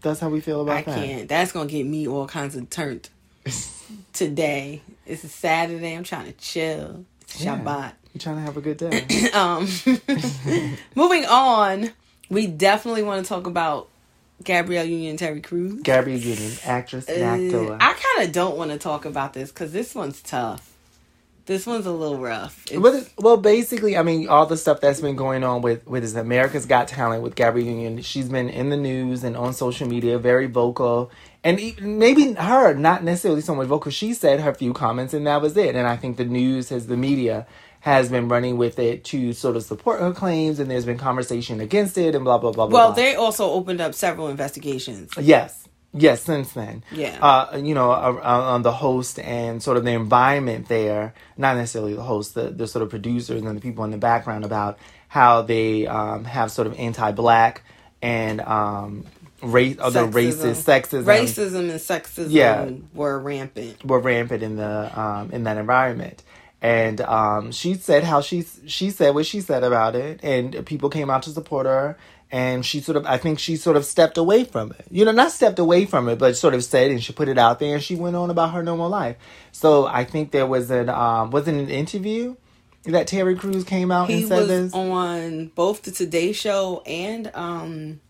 that's 0.00 0.20
how 0.20 0.30
we 0.30 0.40
feel 0.40 0.62
about 0.62 0.78
I 0.78 0.82
that. 0.82 0.94
can't. 1.04 1.28
That's 1.28 1.52
gonna 1.52 1.68
get 1.68 1.84
me 1.84 2.08
all 2.08 2.26
kinds 2.26 2.56
of 2.56 2.70
turned 2.70 3.10
today. 4.12 4.80
It's 5.06 5.24
a 5.24 5.28
Saturday. 5.28 5.94
I'm 5.94 6.04
trying 6.04 6.26
to 6.26 6.32
chill. 6.32 7.04
It's 7.22 7.42
Yeah. 7.44 7.58
Shabbat. 7.58 7.92
You're 8.14 8.20
trying 8.20 8.36
to 8.36 8.42
have 8.42 8.56
a 8.56 8.60
good 8.60 8.78
day. 8.78 9.06
Um, 9.34 9.68
moving 10.96 11.26
on, 11.26 11.90
we 12.30 12.46
definitely 12.46 13.02
want 13.02 13.24
to 13.24 13.28
talk 13.28 13.46
about 13.46 13.88
Gabrielle 14.42 14.86
Union 14.86 15.16
Terry 15.16 15.40
Crews. 15.40 15.82
Gabrielle 15.82 16.18
Union, 16.18 16.52
actress 16.64 17.06
and 17.08 17.22
actor. 17.22 17.72
Uh, 17.74 17.78
I 17.80 17.92
kind 17.94 18.26
of 18.26 18.32
don't 18.32 18.56
want 18.56 18.70
to 18.70 18.78
talk 18.78 19.04
about 19.04 19.32
this 19.34 19.50
because 19.50 19.72
this 19.72 19.94
one's 19.94 20.22
tough. 20.22 20.66
This 21.46 21.66
one's 21.66 21.86
a 21.86 21.90
little 21.90 22.18
rough. 22.18 22.64
Well, 22.72 23.04
well, 23.18 23.36
basically, 23.36 23.96
I 23.96 24.04
mean, 24.04 24.28
all 24.28 24.46
the 24.46 24.56
stuff 24.56 24.80
that's 24.80 25.00
been 25.00 25.16
going 25.16 25.42
on 25.42 25.62
with 25.62 25.84
with 25.86 26.04
is 26.04 26.14
America's 26.14 26.64
Got 26.64 26.86
Talent 26.86 27.22
with 27.22 27.34
Gabrielle 27.34 27.66
Union. 27.66 28.02
She's 28.02 28.28
been 28.28 28.48
in 28.48 28.68
the 28.68 28.76
news 28.76 29.24
and 29.24 29.36
on 29.36 29.52
social 29.52 29.88
media, 29.88 30.18
very 30.18 30.46
vocal, 30.46 31.10
and 31.42 31.58
even, 31.58 31.98
maybe 31.98 32.34
her 32.34 32.74
not 32.74 33.02
necessarily 33.02 33.40
so 33.40 33.54
much 33.54 33.66
vocal. 33.66 33.90
She 33.90 34.14
said 34.14 34.40
her 34.40 34.54
few 34.54 34.72
comments, 34.72 35.12
and 35.12 35.26
that 35.26 35.42
was 35.42 35.56
it. 35.56 35.74
And 35.74 35.88
I 35.88 35.96
think 35.96 36.18
the 36.18 36.24
news 36.24 36.68
has 36.68 36.86
the 36.86 36.96
media 36.96 37.46
has 37.80 38.10
been 38.10 38.28
running 38.28 38.56
with 38.58 38.78
it 38.78 39.04
to 39.04 39.32
sort 39.32 39.56
of 39.56 39.62
support 39.62 40.00
her 40.00 40.12
claims, 40.12 40.58
and 40.58 40.70
there's 40.70 40.84
been 40.84 40.98
conversation 40.98 41.60
against 41.60 41.96
it, 41.98 42.14
and 42.14 42.24
blah 42.24 42.38
blah 42.38 42.52
blah 42.52 42.66
blah. 42.66 42.78
well, 42.78 42.88
blah. 42.88 42.94
they 42.96 43.14
also 43.14 43.50
opened 43.50 43.80
up 43.80 43.94
several 43.94 44.28
investigations. 44.28 45.10
Yes. 45.18 45.66
Yes, 45.92 46.22
since 46.22 46.52
then. 46.52 46.84
Yeah. 46.92 47.18
Uh, 47.20 47.56
you 47.56 47.74
know, 47.74 47.90
uh, 47.90 48.20
uh, 48.22 48.52
on 48.52 48.62
the 48.62 48.70
host 48.70 49.18
and 49.18 49.60
sort 49.60 49.76
of 49.76 49.84
the 49.84 49.90
environment 49.90 50.68
there, 50.68 51.14
not 51.36 51.56
necessarily 51.56 51.94
the 51.94 52.02
host, 52.02 52.34
the, 52.34 52.50
the 52.50 52.68
sort 52.68 52.84
of 52.84 52.90
producers 52.90 53.42
and 53.42 53.56
the 53.56 53.60
people 53.60 53.82
in 53.82 53.90
the 53.90 53.98
background 53.98 54.44
about 54.44 54.78
how 55.08 55.42
they 55.42 55.88
um, 55.88 56.22
have 56.24 56.52
sort 56.52 56.68
of 56.68 56.78
anti-black 56.78 57.64
and 58.00 58.40
um, 58.42 59.04
race, 59.42 59.78
other 59.80 60.06
racist, 60.06 60.62
sexism, 60.64 61.02
Racism 61.02 61.70
and 61.70 61.80
sexism 61.80 62.26
Yeah. 62.30 62.70
were 62.94 63.18
rampant. 63.18 63.84
were 63.84 63.98
rampant 63.98 64.44
in 64.44 64.54
the 64.54 65.00
um, 65.00 65.32
in 65.32 65.42
that 65.42 65.56
environment. 65.56 66.22
And 66.62 67.00
um, 67.00 67.52
she 67.52 67.74
said 67.74 68.04
how 68.04 68.20
she 68.20 68.44
she 68.66 68.90
said 68.90 69.14
what 69.14 69.26
she 69.26 69.40
said 69.40 69.64
about 69.64 69.94
it, 69.94 70.20
and 70.22 70.64
people 70.66 70.90
came 70.90 71.08
out 71.10 71.22
to 71.24 71.30
support 71.30 71.66
her. 71.66 71.96
And 72.32 72.64
she 72.64 72.80
sort 72.80 72.96
of, 72.96 73.06
I 73.06 73.18
think 73.18 73.40
she 73.40 73.56
sort 73.56 73.76
of 73.76 73.84
stepped 73.84 74.16
away 74.16 74.44
from 74.44 74.70
it. 74.70 74.84
You 74.88 75.04
know, 75.04 75.10
not 75.10 75.32
stepped 75.32 75.58
away 75.58 75.84
from 75.84 76.08
it, 76.08 76.16
but 76.20 76.36
sort 76.36 76.54
of 76.54 76.62
said, 76.62 76.92
and 76.92 77.02
she 77.02 77.12
put 77.12 77.28
it 77.28 77.38
out 77.38 77.58
there, 77.58 77.74
and 77.74 77.82
she 77.82 77.96
went 77.96 78.14
on 78.14 78.30
about 78.30 78.52
her 78.52 78.62
normal 78.62 78.88
life. 78.88 79.16
So 79.50 79.86
I 79.86 80.04
think 80.04 80.30
there 80.30 80.46
was 80.46 80.70
an 80.70 80.88
um, 80.90 81.30
was 81.32 81.48
it 81.48 81.54
an 81.54 81.68
interview 81.68 82.36
that 82.84 83.06
Terry 83.08 83.34
Crews 83.34 83.64
came 83.64 83.90
out 83.90 84.08
He 84.08 84.20
and 84.20 84.28
said 84.28 84.38
was 84.38 84.48
this. 84.48 84.74
on 84.74 85.46
both 85.48 85.82
the 85.82 85.90
Today 85.90 86.32
Show 86.32 86.82
and 86.86 87.30
um, 87.34 88.00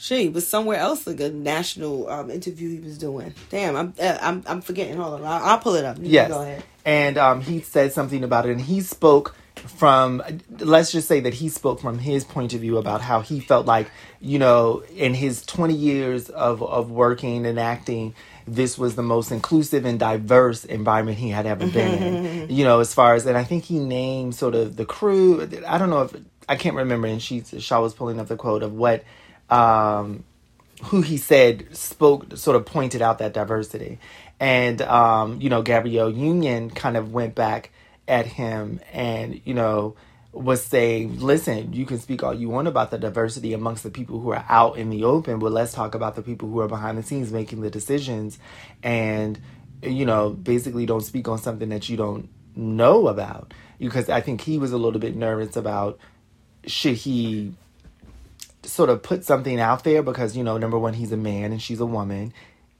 she 0.00 0.28
was 0.28 0.46
somewhere 0.46 0.78
else 0.78 1.06
like 1.06 1.20
a 1.20 1.28
national 1.28 2.08
um 2.08 2.30
interview 2.30 2.70
he 2.70 2.80
was 2.80 2.96
doing. 2.96 3.34
Damn, 3.50 3.76
I'm 3.76 3.94
uh, 4.00 4.16
I'm 4.22 4.44
I'm 4.46 4.60
forgetting. 4.62 4.96
Hold 4.96 5.20
on, 5.20 5.26
I'll, 5.26 5.44
I'll 5.44 5.58
pull 5.58 5.74
it 5.74 5.84
up. 5.84 5.98
You 5.98 6.04
Yes. 6.06 6.30
go 6.30 6.40
ahead. 6.40 6.62
And 6.86 7.18
um, 7.18 7.42
he 7.42 7.60
said 7.60 7.92
something 7.92 8.24
about 8.24 8.46
it, 8.46 8.52
and 8.52 8.60
he 8.60 8.80
spoke 8.80 9.34
from 9.66 10.22
let's 10.60 10.92
just 10.92 11.08
say 11.08 11.18
that 11.20 11.34
he 11.34 11.48
spoke 11.48 11.80
from 11.80 11.98
his 11.98 12.22
point 12.24 12.54
of 12.54 12.60
view 12.60 12.78
about 12.78 13.00
how 13.00 13.20
he 13.20 13.40
felt 13.40 13.66
like 13.66 13.90
you 14.20 14.38
know 14.38 14.84
in 14.94 15.14
his 15.14 15.44
20 15.46 15.74
years 15.74 16.30
of 16.30 16.62
of 16.62 16.92
working 16.92 17.44
and 17.44 17.58
acting 17.58 18.14
this 18.46 18.78
was 18.78 18.94
the 18.94 19.02
most 19.02 19.32
inclusive 19.32 19.84
and 19.84 19.98
diverse 19.98 20.64
environment 20.64 21.18
he 21.18 21.28
had 21.30 21.44
ever 21.44 21.66
been 21.72 21.92
in 21.92 22.50
you 22.50 22.62
know 22.62 22.78
as 22.78 22.94
far 22.94 23.14
as 23.14 23.26
and 23.26 23.36
i 23.36 23.42
think 23.42 23.64
he 23.64 23.80
named 23.80 24.32
sort 24.32 24.54
of 24.54 24.76
the 24.76 24.84
crew 24.86 25.42
i 25.66 25.76
don't 25.76 25.90
know 25.90 26.02
if 26.02 26.14
i 26.48 26.54
can't 26.54 26.76
remember 26.76 27.08
and 27.08 27.20
she 27.20 27.42
shaw 27.58 27.82
was 27.82 27.94
pulling 27.94 28.20
up 28.20 28.28
the 28.28 28.36
quote 28.36 28.62
of 28.62 28.72
what 28.72 29.02
um 29.50 30.24
who 30.84 31.00
he 31.00 31.16
said 31.16 31.66
spoke 31.76 32.36
sort 32.36 32.56
of 32.56 32.64
pointed 32.64 33.02
out 33.02 33.18
that 33.18 33.32
diversity 33.32 33.98
and 34.38 34.80
um 34.82 35.40
you 35.40 35.50
know 35.50 35.62
gabrielle 35.62 36.10
union 36.10 36.70
kind 36.70 36.96
of 36.96 37.12
went 37.12 37.34
back 37.34 37.70
at 38.08 38.26
him 38.26 38.80
and, 38.92 39.40
you 39.44 39.54
know, 39.54 39.94
was 40.32 40.62
saying, 40.64 41.20
listen, 41.20 41.72
you 41.72 41.84
can 41.84 41.98
speak 41.98 42.22
all 42.22 42.34
you 42.34 42.48
want 42.48 42.66
about 42.66 42.90
the 42.90 42.98
diversity 42.98 43.52
amongst 43.52 43.82
the 43.82 43.90
people 43.90 44.18
who 44.18 44.30
are 44.30 44.44
out 44.48 44.78
in 44.78 44.90
the 44.90 45.04
open, 45.04 45.38
but 45.38 45.52
let's 45.52 45.72
talk 45.72 45.94
about 45.94 46.16
the 46.16 46.22
people 46.22 46.48
who 46.48 46.60
are 46.60 46.68
behind 46.68 46.96
the 46.96 47.02
scenes 47.02 47.30
making 47.30 47.60
the 47.60 47.70
decisions 47.70 48.38
and, 48.82 49.38
you 49.82 50.06
know, 50.06 50.30
basically 50.30 50.86
don't 50.86 51.02
speak 51.02 51.28
on 51.28 51.38
something 51.38 51.68
that 51.68 51.88
you 51.88 51.96
don't 51.96 52.28
know 52.56 53.08
about. 53.08 53.52
Because 53.78 54.08
I 54.08 54.20
think 54.20 54.40
he 54.40 54.58
was 54.58 54.72
a 54.72 54.78
little 54.78 55.00
bit 55.00 55.14
nervous 55.14 55.56
about 55.56 55.98
should 56.66 56.94
he 56.94 57.54
sort 58.62 58.90
of 58.90 59.02
put 59.02 59.24
something 59.24 59.60
out 59.60 59.84
there 59.84 60.02
because, 60.02 60.36
you 60.36 60.44
know, 60.44 60.58
number 60.58 60.78
one, 60.78 60.94
he's 60.94 61.12
a 61.12 61.16
man 61.16 61.52
and 61.52 61.62
she's 61.62 61.80
a 61.80 61.86
woman. 61.86 62.32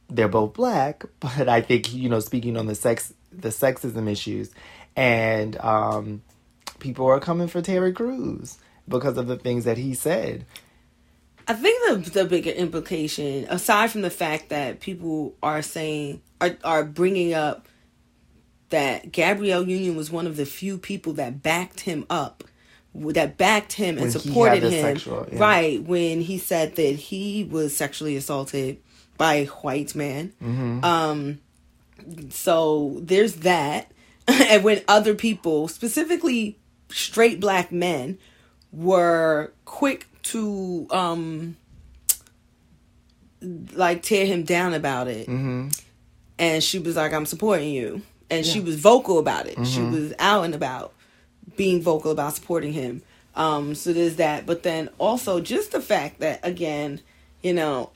They're 0.09 0.29
both 0.29 0.55
black, 0.55 1.05
but 1.21 1.49
I 1.49 1.61
think, 1.61 1.93
you 1.93 2.09
know, 2.09 2.21
speaking 2.21 2.57
on 2.57 2.67
the 2.67 2.75
sex 2.75 3.13
the 3.31 3.51
sexism 3.51 4.11
issues 4.11 4.51
and 4.97 5.57
um, 5.59 6.23
people 6.81 7.07
are 7.07 7.21
coming 7.21 7.47
for 7.47 7.63
Terry 7.63 7.93
Crews 7.93 8.59
because 8.89 9.17
of 9.17 9.29
the 9.29 9.37
things 9.37 9.65
that 9.65 9.79
he 9.79 9.95
said. 9.95 10.45
I 11.47 11.55
think 11.55 12.05
the 12.05 12.11
the 12.11 12.25
bigger 12.25 12.51
implication, 12.51 13.47
aside 13.49 13.91
from 13.91 14.03
the 14.03 14.11
fact 14.11 14.51
that 14.51 14.81
people 14.81 15.35
are 15.43 15.63
saying 15.63 16.21
are 16.41 16.57
are 16.65 16.85
bringing 16.85 17.33
up 17.33 17.69
that 18.71 19.13
Gabrielle 19.13 19.67
Union 19.67 19.97
was 19.97 20.11
one 20.11 20.27
of 20.27 20.37
the 20.37 20.45
few 20.45 20.77
people 20.77 21.15
that 21.15 21.43
backed 21.43 21.81
him 21.81 22.05
up, 22.11 22.45
that 23.13 23.37
backed 23.37 23.73
him 23.73 23.97
when 23.97 24.05
and 24.05 24.13
supported 24.13 24.63
him, 24.63 24.83
sexual, 24.83 25.27
yeah. 25.33 25.39
right 25.39 25.83
when 25.83 26.21
he 26.21 26.39
said 26.39 26.77
that 26.77 26.97
he 26.97 27.45
was 27.45 27.77
sexually 27.77 28.17
assaulted 28.17 28.79
by 29.17 29.35
a 29.35 29.47
white 29.47 29.95
man. 29.95 30.33
Mm-hmm. 30.43 30.85
Um, 30.85 31.41
so 32.31 32.97
there's 33.01 33.37
that. 33.37 33.91
and 34.29 34.63
when 34.63 34.83
other 34.89 35.15
people, 35.15 35.69
specifically 35.69 36.59
straight 36.91 37.41
black 37.41 37.73
men, 37.73 38.19
were 38.73 39.53
quick 39.65 40.07
to 40.23 40.87
um 40.91 41.57
like 43.75 44.03
tear 44.03 44.27
him 44.27 44.43
down 44.45 44.75
about 44.75 45.09
it. 45.09 45.29
Mm-hmm. 45.29 45.69
And 46.39 46.63
she 46.63 46.79
was 46.79 46.97
like, 46.97 47.13
I'm 47.13 47.27
supporting 47.27 47.71
you. 47.71 48.03
And 48.31 48.45
yeah. 48.45 48.53
she 48.53 48.61
was 48.61 48.77
vocal 48.77 49.19
about 49.19 49.47
it. 49.47 49.57
Mm-hmm. 49.57 49.65
She 49.65 49.81
was 49.81 50.13
out 50.19 50.45
and 50.45 50.55
about 50.55 50.93
being 51.57 51.83
vocal 51.83 52.11
about 52.11 52.35
supporting 52.35 52.73
him. 52.73 53.03
Um, 53.35 53.75
so 53.75 53.93
there's 53.93 54.17
that. 54.17 54.47
But 54.47 54.63
then 54.63 54.89
also 54.99 55.41
just 55.41 55.73
the 55.73 55.81
fact 55.81 56.21
that, 56.21 56.41
again, 56.43 57.01
you 57.43 57.53
know, 57.53 57.91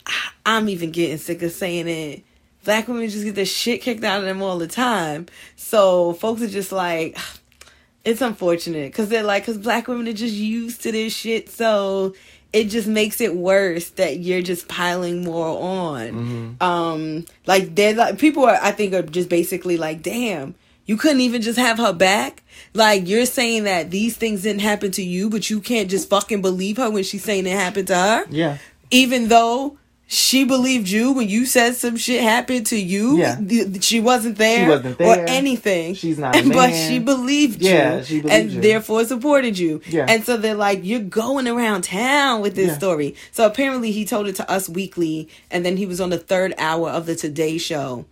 I'm 0.45 0.69
even 0.69 0.91
getting 0.91 1.17
sick 1.17 1.41
of 1.41 1.51
saying 1.51 1.87
it 1.87 2.23
black 2.63 2.87
women 2.87 3.07
just 3.09 3.23
get 3.23 3.35
the 3.35 3.45
shit 3.45 3.81
kicked 3.81 4.03
out 4.03 4.19
of 4.19 4.25
them 4.25 4.41
all 4.41 4.57
the 4.57 4.67
time. 4.67 5.27
So 5.55 6.13
folks 6.13 6.41
are 6.41 6.47
just 6.47 6.71
like, 6.71 7.17
it's 8.05 8.21
unfortunate 8.21 8.91
because 8.91 9.09
they're 9.09 9.23
like, 9.23 9.43
because 9.43 9.57
black 9.57 9.87
women 9.87 10.07
are 10.07 10.13
just 10.13 10.35
used 10.35 10.81
to 10.83 10.91
this 10.91 11.15
shit. 11.15 11.49
So 11.49 12.15
it 12.51 12.65
just 12.65 12.87
makes 12.87 13.21
it 13.21 13.35
worse 13.35 13.89
that 13.91 14.19
you're 14.19 14.41
just 14.41 14.67
piling 14.67 15.23
more 15.23 15.47
on. 15.47 16.07
Mm-hmm. 16.09 16.63
Um, 16.63 17.25
like 17.45 17.75
they're 17.75 17.95
like 17.95 18.19
people 18.19 18.45
are, 18.45 18.59
I 18.61 18.71
think, 18.71 18.93
are 18.93 19.01
just 19.01 19.29
basically 19.29 19.77
like, 19.77 20.01
damn. 20.01 20.55
You 20.85 20.97
couldn't 20.97 21.21
even 21.21 21.41
just 21.41 21.57
have 21.57 21.77
her 21.77 21.93
back. 21.93 22.43
Like 22.73 23.07
you're 23.07 23.25
saying 23.25 23.63
that 23.63 23.91
these 23.91 24.17
things 24.17 24.43
didn't 24.43 24.61
happen 24.61 24.91
to 24.91 25.03
you, 25.03 25.29
but 25.29 25.49
you 25.49 25.61
can't 25.61 25.89
just 25.89 26.09
fucking 26.09 26.41
believe 26.41 26.77
her 26.77 26.89
when 26.89 27.03
she's 27.03 27.23
saying 27.23 27.45
it 27.47 27.51
happened 27.51 27.87
to 27.87 27.95
her. 27.95 28.25
Yeah. 28.29 28.57
Even 28.91 29.27
though 29.29 29.77
she 30.05 30.43
believed 30.43 30.89
you 30.89 31.13
when 31.13 31.27
you 31.27 31.45
said 31.45 31.75
some 31.75 31.95
shit 31.97 32.21
happened 32.21 32.67
to 32.67 32.77
you. 32.77 33.17
Yeah. 33.17 33.39
She 33.79 33.99
wasn't 33.99 34.37
there, 34.37 34.65
she 34.65 34.69
wasn't 34.69 34.97
there. 34.97 35.23
or 35.23 35.25
anything. 35.27 35.95
She's 35.95 36.19
not 36.19 36.33
But 36.53 36.73
she 36.73 36.99
believed 36.99 37.61
you. 37.61 37.69
Yeah, 37.69 38.03
she 38.03 38.21
believed 38.21 38.41
and 38.41 38.51
you. 38.51 38.61
therefore 38.61 39.05
supported 39.05 39.57
you. 39.57 39.81
Yeah. 39.87 40.05
And 40.07 40.23
so 40.23 40.37
they're 40.37 40.53
like, 40.53 40.81
you're 40.83 40.99
going 40.99 41.47
around 41.47 41.85
town 41.85 42.41
with 42.41 42.55
this 42.55 42.67
yeah. 42.67 42.77
story. 42.77 43.15
So 43.31 43.45
apparently 43.45 43.91
he 43.91 44.05
told 44.05 44.27
it 44.27 44.35
to 44.35 44.51
Us 44.51 44.69
Weekly 44.69 45.29
and 45.49 45.65
then 45.65 45.77
he 45.77 45.85
was 45.85 45.99
on 45.99 46.09
the 46.09 46.19
third 46.19 46.53
hour 46.57 46.89
of 46.89 47.05
the 47.05 47.15
Today 47.15 47.57
show 47.57 48.05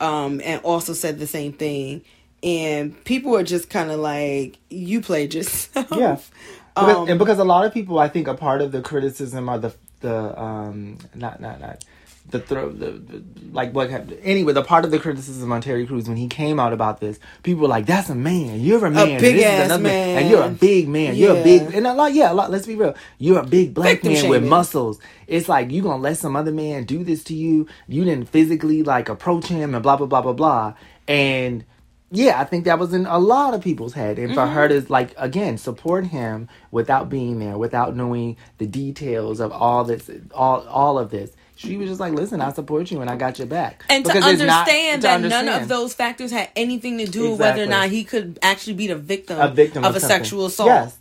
um, 0.00 0.40
and 0.44 0.60
also 0.62 0.92
said 0.92 1.18
the 1.18 1.26
same 1.26 1.52
thing. 1.52 2.02
And 2.44 3.04
people 3.04 3.34
are 3.36 3.42
just 3.42 3.70
kind 3.70 3.90
of 3.90 3.98
like, 3.98 4.58
you 4.68 5.00
played 5.00 5.34
yourself. 5.34 5.88
Yeah. 5.92 6.18
Because, 6.76 6.96
um, 6.96 7.08
and 7.08 7.20
because 7.20 7.38
a 7.38 7.44
lot 7.44 7.64
of 7.64 7.72
people, 7.72 8.00
I 8.00 8.08
think, 8.08 8.26
a 8.26 8.34
part 8.34 8.60
of 8.60 8.72
the 8.72 8.82
criticism 8.82 9.48
are 9.48 9.58
the 9.58 9.72
the 10.00 10.40
um 10.40 10.98
not 11.14 11.40
not 11.40 11.60
not 11.60 11.84
the 12.30 12.40
throw 12.40 12.70
the, 12.70 12.92
the, 12.92 13.22
like 13.52 13.72
what 13.74 13.90
anyway 14.22 14.52
the 14.52 14.62
part 14.62 14.84
of 14.84 14.90
the 14.90 14.98
criticism 14.98 15.52
on 15.52 15.60
Terry 15.60 15.86
Crews 15.86 16.08
when 16.08 16.16
he 16.16 16.26
came 16.26 16.58
out 16.58 16.72
about 16.72 17.00
this 17.00 17.18
people 17.42 17.62
were 17.62 17.68
like 17.68 17.86
that's 17.86 18.08
a 18.08 18.14
man 18.14 18.60
you're 18.60 18.84
a 18.84 18.90
man 18.90 19.16
a 19.16 19.20
big 19.20 19.42
ass 19.42 19.68
man. 19.68 19.82
man. 19.82 20.18
and 20.18 20.30
you're 20.30 20.42
a 20.42 20.50
big 20.50 20.88
man 20.88 21.14
yeah. 21.14 21.26
you're 21.26 21.36
a 21.36 21.42
big 21.42 21.74
and 21.74 21.86
a 21.86 21.92
lot 21.92 22.14
yeah 22.14 22.32
a 22.32 22.34
lot 22.34 22.50
let's 22.50 22.66
be 22.66 22.74
real 22.74 22.94
you're 23.18 23.40
a 23.40 23.46
big 23.46 23.74
black 23.74 23.96
Victim 23.96 24.12
man 24.12 24.22
shaming. 24.22 24.30
with 24.30 24.48
muscles 24.48 24.98
it's 25.26 25.48
like 25.48 25.70
you 25.70 25.82
gonna 25.82 26.02
let 26.02 26.16
some 26.16 26.34
other 26.34 26.52
man 26.52 26.84
do 26.84 27.04
this 27.04 27.22
to 27.24 27.34
you 27.34 27.66
you 27.88 28.04
didn't 28.04 28.28
physically 28.28 28.82
like 28.82 29.08
approach 29.10 29.46
him 29.46 29.74
and 29.74 29.82
blah 29.82 29.96
blah 29.96 30.06
blah 30.06 30.22
blah 30.22 30.32
blah 30.32 30.74
and 31.06 31.64
yeah, 32.10 32.40
I 32.40 32.44
think 32.44 32.64
that 32.64 32.78
was 32.78 32.94
in 32.94 33.06
a 33.06 33.18
lot 33.18 33.54
of 33.54 33.60
people's 33.60 33.94
head. 33.94 34.18
And 34.18 34.28
mm-hmm. 34.28 34.34
for 34.34 34.46
her 34.46 34.68
to 34.68 34.84
like 34.88 35.14
again 35.16 35.58
support 35.58 36.06
him 36.06 36.48
without 36.70 37.08
being 37.08 37.38
there, 37.38 37.58
without 37.58 37.96
knowing 37.96 38.36
the 38.58 38.66
details 38.66 39.40
of 39.40 39.52
all 39.52 39.84
this 39.84 40.10
all 40.32 40.66
all 40.68 40.98
of 40.98 41.10
this. 41.10 41.32
She 41.56 41.76
was 41.76 41.88
just 41.88 42.00
like, 42.00 42.12
"Listen, 42.12 42.40
I 42.40 42.52
support 42.52 42.90
you, 42.90 43.00
and 43.00 43.08
I 43.08 43.16
got 43.16 43.38
your 43.38 43.46
back." 43.46 43.84
And 43.88 44.02
because 44.02 44.24
to 44.24 44.28
understand 44.28 45.02
not, 45.02 45.08
that 45.08 45.14
understand. 45.14 45.46
none 45.46 45.62
of 45.62 45.68
those 45.68 45.94
factors 45.94 46.32
had 46.32 46.50
anything 46.56 46.98
to 46.98 47.06
do 47.06 47.10
exactly. 47.10 47.30
with 47.30 47.40
whether 47.40 47.62
or 47.62 47.66
not 47.66 47.90
he 47.90 48.02
could 48.02 48.40
actually 48.42 48.72
be 48.74 48.88
the 48.88 48.96
victim, 48.96 49.40
a 49.40 49.48
victim 49.48 49.84
of, 49.84 49.90
of 49.90 49.96
a 49.96 50.00
something. 50.00 50.16
sexual 50.16 50.46
assault. 50.46 50.68
Yes, 50.68 50.98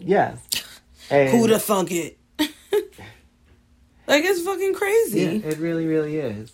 yes. 0.00 0.64
And 1.08 1.30
Who 1.30 1.46
the 1.46 1.60
fuck 1.60 1.90
it? 1.92 2.18
like 2.38 4.24
it's 4.24 4.42
fucking 4.42 4.74
crazy. 4.74 5.20
Yeah, 5.20 5.50
it 5.50 5.58
really, 5.58 5.86
really 5.86 6.18
is. 6.18 6.52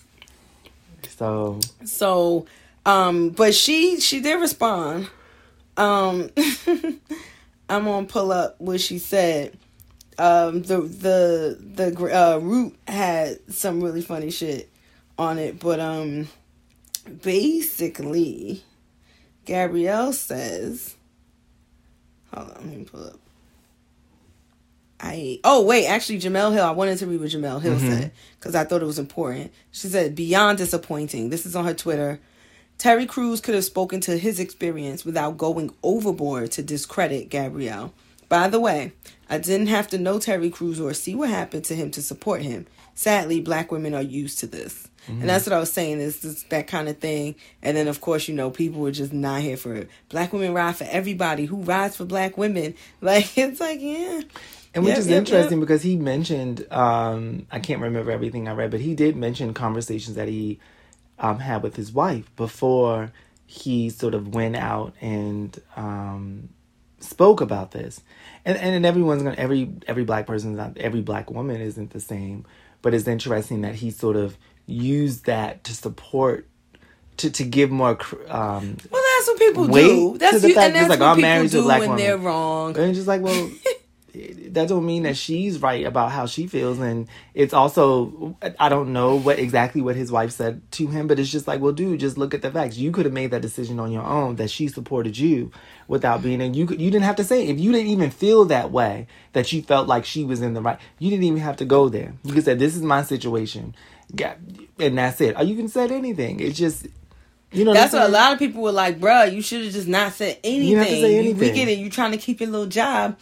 So, 1.09 1.61
so 1.85 2.47
um, 2.89 3.29
but 3.31 3.55
she 3.55 4.01
she 4.01 4.21
did 4.21 4.41
respond. 4.41 5.11
Um, 5.77 6.31
I'm 7.69 7.85
gonna 7.85 8.07
pull 8.07 8.33
up 8.33 8.59
what 8.59 8.81
she 8.81 8.99
said. 8.99 9.59
Um, 10.19 10.63
the 10.63 10.81
the 10.81 11.59
the 11.61 12.19
uh, 12.19 12.39
Root 12.39 12.75
had 12.87 13.53
some 13.53 13.83
really 13.83 14.01
funny 14.01 14.31
shit 14.31 14.71
on 15.19 15.39
it, 15.39 15.61
but 15.61 15.81
um, 15.81 16.29
basically, 17.23 18.65
Gabrielle 19.45 20.15
says, 20.15 20.97
"Hold 22.33 22.53
on, 22.53 22.55
let 22.55 22.79
me 22.79 22.85
pull 22.85 23.05
up." 23.05 23.21
I 24.99 25.41
oh 25.45 25.63
wait, 25.63 25.87
actually 25.87 26.21
Jemele 26.21 26.55
Hill. 26.55 26.65
I 26.65 26.71
wanted 26.71 26.97
to 26.99 27.07
read 27.07 27.21
what 27.21 27.29
Jemele 27.29 27.61
Hill 27.61 27.77
mm-hmm. 27.77 27.87
said 27.87 28.13
because 28.41 28.55
I 28.55 28.65
thought 28.65 28.81
it 28.81 28.87
was 28.87 28.99
important. 28.99 29.53
She 29.73 29.89
said, 29.89 30.15
"Beyond 30.15 30.57
disappointing." 30.57 31.29
This 31.29 31.45
is 31.45 31.55
on 31.55 31.67
her 31.67 31.75
Twitter. 31.75 32.19
Terry 32.79 33.07
Crews 33.07 33.41
could 33.41 33.57
have 33.57 33.65
spoken 33.65 34.01
to 34.03 34.17
his 34.17 34.39
experience 34.39 35.05
without 35.05 35.37
going 35.37 35.75
overboard 35.83 36.53
to 36.53 36.63
discredit 36.63 37.29
Gabrielle. 37.29 37.93
By 38.29 38.49
the 38.49 38.61
way, 38.61 38.93
I 39.29 39.39
didn't 39.39 39.67
have 39.67 39.89
to 39.89 39.99
know 39.99 40.19
Terry 40.21 40.49
Crews 40.49 40.81
or 40.81 40.95
see 40.95 41.15
what 41.15 41.29
happened 41.29 41.65
to 41.65 41.75
him 41.75 41.91
to 41.93 42.03
support 42.03 42.43
him. 42.43 42.67
Sadly, 42.95 43.41
black 43.41 43.73
women 43.73 43.95
are 43.95 44.03
used 44.03 44.39
to 44.41 44.47
this. 44.47 44.89
Mm-hmm. 45.09 45.21
And 45.21 45.31
that's 45.31 45.47
what 45.47 45.55
I 45.55 45.59
was 45.59 45.73
saying 45.73 46.01
is 46.01 46.21
this, 46.21 46.43
that 46.45 46.67
kind 46.67 46.89
of 46.89 46.99
thing. 46.99 47.35
And 47.63 47.77
then, 47.77 47.89
of 47.89 48.01
course, 48.01 48.29
you 48.29 48.35
know, 48.35 48.51
people 48.51 48.81
were 48.81 48.93
just 48.93 49.13
not 49.13 49.41
here 49.41 49.57
for 49.57 49.75
it. 49.75 49.89
Black 50.09 50.33
women 50.33 50.53
ride 50.53 50.77
for 50.77 50.85
everybody. 50.85 51.47
Who 51.47 51.63
rides 51.63 51.97
for 51.97 52.05
black 52.05 52.37
women? 52.37 52.75
Like, 53.01 53.37
it's 53.39 53.61
like, 53.61 53.81
yeah. 53.81 54.23
And 54.75 54.85
which 54.85 54.91
yep, 54.91 54.99
is 54.99 55.09
yep, 55.09 55.19
interesting 55.19 55.59
yep. 55.59 55.67
because 55.67 55.83
he 55.83 55.97
mentioned, 55.97 56.67
um, 56.71 57.47
I 57.51 57.61
can't 57.61 57.81
remember 57.81 58.11
everything 58.11 58.49
I 58.49 58.53
read, 58.53 58.71
but 58.71 58.81
he 58.81 58.95
did 58.95 59.17
mention 59.17 59.55
conversations 59.55 60.17
that 60.17 60.29
he 60.29 60.59
um, 61.19 61.39
had 61.41 61.63
with 61.63 61.77
his 61.77 61.93
wife 61.93 62.35
before 62.37 63.13
he 63.47 63.89
sort 63.91 64.15
of 64.15 64.35
went 64.35 64.57
out 64.57 64.95
and 65.01 65.59
um, 65.77 66.49
spoke 67.01 67.41
about 67.41 67.71
this. 67.73 68.01
And, 68.45 68.57
and 68.59 68.87
everyone's 68.87 69.23
gonna 69.23 69.37
every 69.37 69.71
every 69.87 70.05
black 70.05 70.27
person's 70.27 70.57
not 70.57 70.77
every 70.79 71.01
black 71.01 71.31
woman 71.31 71.61
isn't 71.61 71.91
the 71.91 72.01
same, 72.01 72.47
but 72.83 72.95
it's 72.95 73.09
interesting 73.09 73.63
that 73.63 73.77
he 73.77 73.91
sort 73.91 74.17
of 74.17 74.37
used 74.67 75.25
that 75.27 75.65
to 75.65 75.75
support 75.75 76.47
to 77.19 77.31
to 77.31 77.45
give 77.45 77.71
more 77.71 77.99
um, 78.29 78.77
well 78.91 79.03
that's 79.17 79.27
what 79.27 79.39
people 79.39 79.67
do. 79.67 80.19
That's 80.19 80.35
to 80.37 80.41
the 80.41 80.49
you, 80.49 80.55
fact 80.55 80.67
and 80.67 80.75
that's 80.77 80.85
it's 80.85 80.91
like, 80.91 81.01
what 81.01 81.09
I'm 81.09 81.21
married 81.21 81.51
to 81.51 81.61
a 81.61 81.63
black 81.63 81.81
when 81.81 81.91
woman. 81.91 82.05
they're 82.05 82.19
wrong. 82.19 82.77
And 82.77 82.87
it's 82.91 82.99
just 82.99 83.09
like, 83.09 83.21
well, 83.23 83.51
that 84.53 84.69
don't 84.69 84.85
mean 84.87 85.05
that 85.05 85.17
she's 85.17 85.61
right 85.61 85.85
about 85.87 86.11
how 86.11 86.27
she 86.27 86.47
feels, 86.47 86.79
and 86.79 87.09
it's 87.35 87.55
also 87.55 88.37
I 88.59 88.69
don't 88.69 88.93
know 88.93 89.17
what 89.17 89.39
exactly 89.39 89.81
what 89.81 89.97
his 89.97 90.11
wife 90.11 90.33
said 90.33 90.61
to 90.73 90.87
him, 90.89 91.07
but 91.07 91.19
it's 91.19 91.31
just 91.31 91.47
like, 91.47 91.61
well, 91.61 91.73
dude, 91.73 92.01
just 92.01 92.19
look 92.19 92.35
at 92.35 92.43
the 92.43 92.51
facts. 92.51 92.77
You 92.77 92.91
could 92.91 93.05
have 93.05 93.13
made 93.15 93.31
that 93.31 93.43
decision 93.43 93.79
on 93.79 93.93
your 93.93 94.03
own 94.05 94.37
that 94.37 94.51
she 94.51 94.69
supported 94.69 95.17
you 95.17 95.51
without 95.87 96.23
being, 96.23 96.41
and 96.43 96.55
you 96.57 96.67
could, 96.67 96.81
you 96.81 96.91
didn't 96.91 97.05
have 97.05 97.17
to 97.17 97.25
say 97.25 97.47
it. 97.47 97.51
if 97.51 97.61
you 97.61 97.73
didn't 97.73 97.89
even 97.89 98.11
feel 98.11 98.45
that 98.47 98.71
way 98.71 99.07
that 99.33 99.53
you 99.53 99.63
felt 99.63 99.89
like 99.89 100.05
she 100.05 100.25
was 100.25 100.43
in 100.43 100.55
the 100.55 100.61
right. 100.61 100.79
You 100.99 101.11
didn't 101.11 101.25
even 101.25 101.39
have 101.41 101.57
to 101.59 101.65
go 101.65 101.89
there. 101.89 102.15
You 102.25 102.35
could 102.35 102.45
say, 102.45 102.55
this 102.55 102.75
is 102.77 102.83
my 102.83 103.03
situation, 103.03 103.75
and 104.79 104.99
that's 104.99 105.21
it. 105.21 105.37
Or 105.39 105.45
you 105.45 105.57
can 105.57 105.69
say 105.69 105.87
anything. 105.89 106.41
It's 106.41 106.59
just. 106.59 106.87
You 107.51 107.65
know, 107.65 107.73
That's 107.73 107.95
what 107.95 108.01
what 108.01 108.11
a 108.11 108.13
lot 108.13 108.33
of 108.35 108.39
people 108.39 108.61
were 108.63 108.73
like, 108.73 109.01
bruh, 109.01 109.33
you 109.33 109.41
should 109.41 109.65
have 109.65 109.73
just 109.73 109.89
not 109.89 110.13
said 110.13 110.37
anything. 110.45 110.69
didn't 110.69 110.79
have 110.81 110.87
to 110.89 111.01
say 111.01 111.13
You- 111.15 111.19
anything. 111.21 111.39
We 111.41 111.51
get 111.51 111.69
it. 111.69 111.79
You 111.79 111.89
trying 111.89 112.13
to 112.13 112.19
keep 112.19 112.41
your 112.41 112.51
little 112.51 112.67
job, 112.67 113.17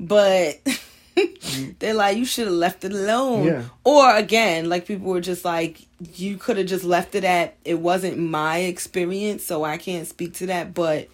but 0.00 0.64
mm. 0.64 1.78
they're 1.78 1.94
like, 1.94 2.16
you 2.16 2.24
should 2.24 2.46
have 2.46 2.56
left 2.56 2.84
it 2.84 2.92
alone. 2.92 3.46
Yeah. 3.46 3.62
Or 3.84 4.16
again, 4.16 4.68
like 4.68 4.86
people 4.86 5.08
were 5.08 5.20
just 5.20 5.44
like, 5.44 5.86
you 6.14 6.36
could 6.36 6.56
have 6.56 6.66
just 6.66 6.84
left 6.84 7.14
it 7.14 7.24
at, 7.24 7.56
it 7.64 7.78
wasn't 7.78 8.18
my 8.18 8.58
experience, 8.58 9.44
so 9.44 9.62
I 9.64 9.76
can't 9.76 10.06
speak 10.06 10.34
to 10.34 10.46
that, 10.46 10.74
but 10.74 11.08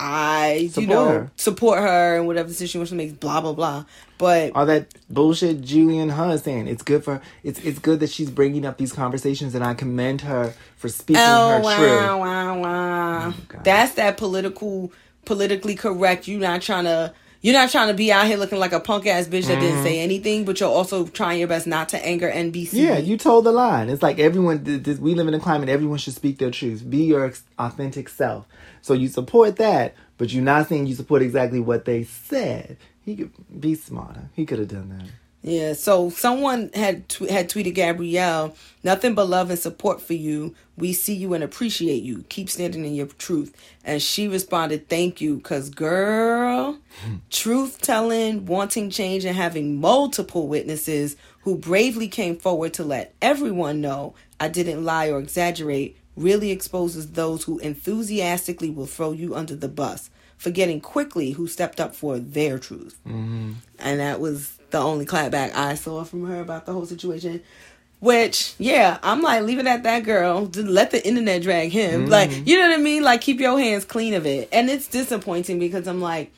I, 0.00 0.70
you 0.74 0.86
know, 0.86 1.08
her. 1.08 1.30
support 1.36 1.78
her 1.78 2.16
and 2.16 2.26
whatever 2.26 2.48
decision 2.48 2.84
she 2.86 2.94
makes, 2.94 3.12
blah, 3.12 3.42
blah, 3.42 3.52
blah. 3.52 3.84
But 4.16 4.52
all 4.54 4.64
that 4.66 4.94
bullshit 5.10 5.60
Julian 5.60 6.08
Huh 6.08 6.30
is 6.30 6.42
saying. 6.42 6.68
It's 6.68 6.82
good 6.82 7.04
for 7.04 7.20
it's 7.42 7.58
it's 7.60 7.78
good 7.78 8.00
that 8.00 8.10
she's 8.10 8.30
bringing 8.30 8.66
up 8.66 8.76
these 8.76 8.92
conversations, 8.92 9.54
and 9.54 9.64
I 9.64 9.74
commend 9.74 10.22
her 10.22 10.54
for 10.76 10.88
speaking 10.88 11.22
Oh 11.24 11.56
her 11.56 11.60
wow, 11.60 11.76
truth. 11.78 12.20
wow, 12.20 12.58
wow! 12.58 13.34
Oh, 13.34 13.60
That's 13.62 13.94
that 13.94 14.18
political, 14.18 14.92
politically 15.24 15.74
correct. 15.74 16.28
You're 16.28 16.40
not 16.40 16.62
trying 16.62 16.84
to. 16.84 17.14
You're 17.42 17.54
not 17.54 17.70
trying 17.70 17.88
to 17.88 17.94
be 17.94 18.12
out 18.12 18.26
here 18.26 18.36
looking 18.36 18.58
like 18.58 18.72
a 18.72 18.80
punk 18.80 19.06
ass 19.06 19.26
bitch 19.26 19.46
that 19.46 19.60
didn't 19.60 19.82
say 19.82 19.98
anything, 20.00 20.44
but 20.44 20.60
you're 20.60 20.68
also 20.68 21.06
trying 21.06 21.38
your 21.38 21.48
best 21.48 21.66
not 21.66 21.88
to 21.90 22.06
anger 22.06 22.30
NBC. 22.30 22.68
Mm-hmm. 22.68 22.76
Yeah, 22.76 22.98
you 22.98 23.16
told 23.16 23.46
the 23.46 23.52
line. 23.52 23.88
It's 23.88 24.02
like 24.02 24.18
everyone. 24.18 24.62
We 25.00 25.14
live 25.14 25.26
in 25.26 25.32
a 25.34 25.40
climate. 25.40 25.70
Everyone 25.70 25.96
should 25.98 26.14
speak 26.14 26.38
their 26.38 26.50
truth. 26.50 26.88
Be 26.88 27.04
your 27.04 27.24
ex- 27.24 27.42
authentic 27.58 28.10
self. 28.10 28.46
So 28.82 28.92
you 28.92 29.08
support 29.08 29.56
that, 29.56 29.94
but 30.18 30.32
you're 30.32 30.42
not 30.44 30.68
saying 30.68 30.86
you 30.86 30.94
support 30.94 31.22
exactly 31.22 31.60
what 31.60 31.86
they 31.86 32.04
said. 32.04 32.76
He 33.06 33.16
could 33.16 33.32
be 33.58 33.74
smarter. 33.74 34.28
He 34.34 34.44
could 34.44 34.58
have 34.58 34.68
done 34.68 34.90
that. 34.90 35.08
Yeah, 35.42 35.72
so 35.72 36.10
someone 36.10 36.70
had 36.74 37.08
tw- 37.08 37.30
had 37.30 37.48
tweeted 37.48 37.74
Gabrielle, 37.74 38.54
nothing 38.84 39.14
but 39.14 39.28
love 39.28 39.48
and 39.48 39.58
support 39.58 40.02
for 40.02 40.12
you. 40.12 40.54
We 40.76 40.92
see 40.92 41.14
you 41.14 41.32
and 41.32 41.42
appreciate 41.42 42.02
you. 42.02 42.26
Keep 42.28 42.50
standing 42.50 42.84
in 42.84 42.94
your 42.94 43.06
truth. 43.06 43.56
And 43.82 44.02
she 44.02 44.28
responded, 44.28 44.90
"Thank 44.90 45.22
you, 45.22 45.40
cause 45.40 45.70
girl, 45.70 46.76
hmm. 47.02 47.14
truth 47.30 47.80
telling, 47.80 48.44
wanting 48.44 48.90
change, 48.90 49.24
and 49.24 49.34
having 49.34 49.80
multiple 49.80 50.46
witnesses 50.46 51.16
who 51.44 51.56
bravely 51.56 52.08
came 52.08 52.36
forward 52.36 52.74
to 52.74 52.84
let 52.84 53.14
everyone 53.22 53.80
know 53.80 54.14
I 54.38 54.48
didn't 54.48 54.84
lie 54.84 55.08
or 55.08 55.18
exaggerate." 55.18 55.96
Really 56.16 56.50
exposes 56.50 57.12
those 57.12 57.44
who 57.44 57.58
enthusiastically 57.60 58.68
will 58.68 58.84
throw 58.84 59.12
you 59.12 59.34
under 59.34 59.56
the 59.56 59.68
bus, 59.68 60.09
forgetting 60.40 60.80
quickly 60.80 61.32
who 61.32 61.46
stepped 61.46 61.78
up 61.80 61.94
for 61.94 62.18
their 62.18 62.58
truth 62.58 62.98
mm-hmm. 63.06 63.52
and 63.78 64.00
that 64.00 64.18
was 64.18 64.58
the 64.70 64.78
only 64.78 65.04
clapback 65.04 65.54
I 65.54 65.74
saw 65.74 66.04
from 66.04 66.26
her 66.26 66.40
about 66.40 66.66
the 66.66 66.72
whole 66.72 66.86
situation. 66.86 67.42
Which, 68.00 68.54
yeah, 68.58 68.98
I'm 69.02 69.20
like, 69.20 69.42
leave 69.42 69.58
it 69.58 69.66
at 69.66 69.82
that 69.82 70.04
girl. 70.04 70.46
Just 70.46 70.66
let 70.68 70.90
the 70.90 71.06
internet 71.06 71.42
drag 71.42 71.70
him. 71.70 72.02
Mm-hmm. 72.02 72.10
Like, 72.10 72.30
you 72.46 72.58
know 72.58 72.68
what 72.70 72.78
I 72.78 72.82
mean? 72.82 73.02
Like, 73.02 73.20
keep 73.20 73.40
your 73.40 73.58
hands 73.58 73.84
clean 73.84 74.14
of 74.14 74.24
it. 74.24 74.48
And 74.52 74.70
it's 74.70 74.88
disappointing 74.88 75.58
because 75.58 75.86
I'm 75.86 76.00
like, 76.00 76.32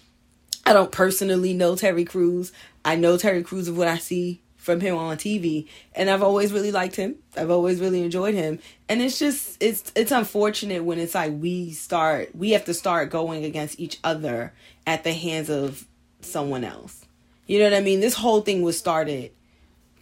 I 0.66 0.72
don't 0.72 0.90
personally 0.90 1.54
know 1.54 1.76
Terry 1.76 2.04
Crews. 2.04 2.52
I 2.84 2.96
know 2.96 3.16
Terry 3.16 3.44
Crews 3.44 3.68
of 3.68 3.76
what 3.76 3.86
I 3.86 3.98
see 3.98 4.41
from 4.62 4.80
him 4.80 4.96
on 4.96 5.16
TV, 5.16 5.66
and 5.92 6.08
I've 6.08 6.22
always 6.22 6.52
really 6.52 6.70
liked 6.70 6.94
him. 6.94 7.16
I've 7.36 7.50
always 7.50 7.80
really 7.80 8.00
enjoyed 8.04 8.34
him, 8.34 8.60
and 8.88 9.02
it's 9.02 9.18
just 9.18 9.60
it's 9.60 9.90
it's 9.96 10.12
unfortunate 10.12 10.84
when 10.84 11.00
it's 11.00 11.16
like 11.16 11.32
we 11.36 11.72
start 11.72 12.34
we 12.34 12.52
have 12.52 12.64
to 12.66 12.74
start 12.74 13.10
going 13.10 13.44
against 13.44 13.80
each 13.80 13.98
other 14.04 14.52
at 14.86 15.02
the 15.02 15.12
hands 15.12 15.50
of 15.50 15.84
someone 16.20 16.62
else. 16.62 17.04
You 17.48 17.58
know 17.58 17.64
what 17.64 17.74
I 17.74 17.80
mean? 17.80 17.98
This 17.98 18.14
whole 18.14 18.40
thing 18.40 18.62
was 18.62 18.78
started 18.78 19.32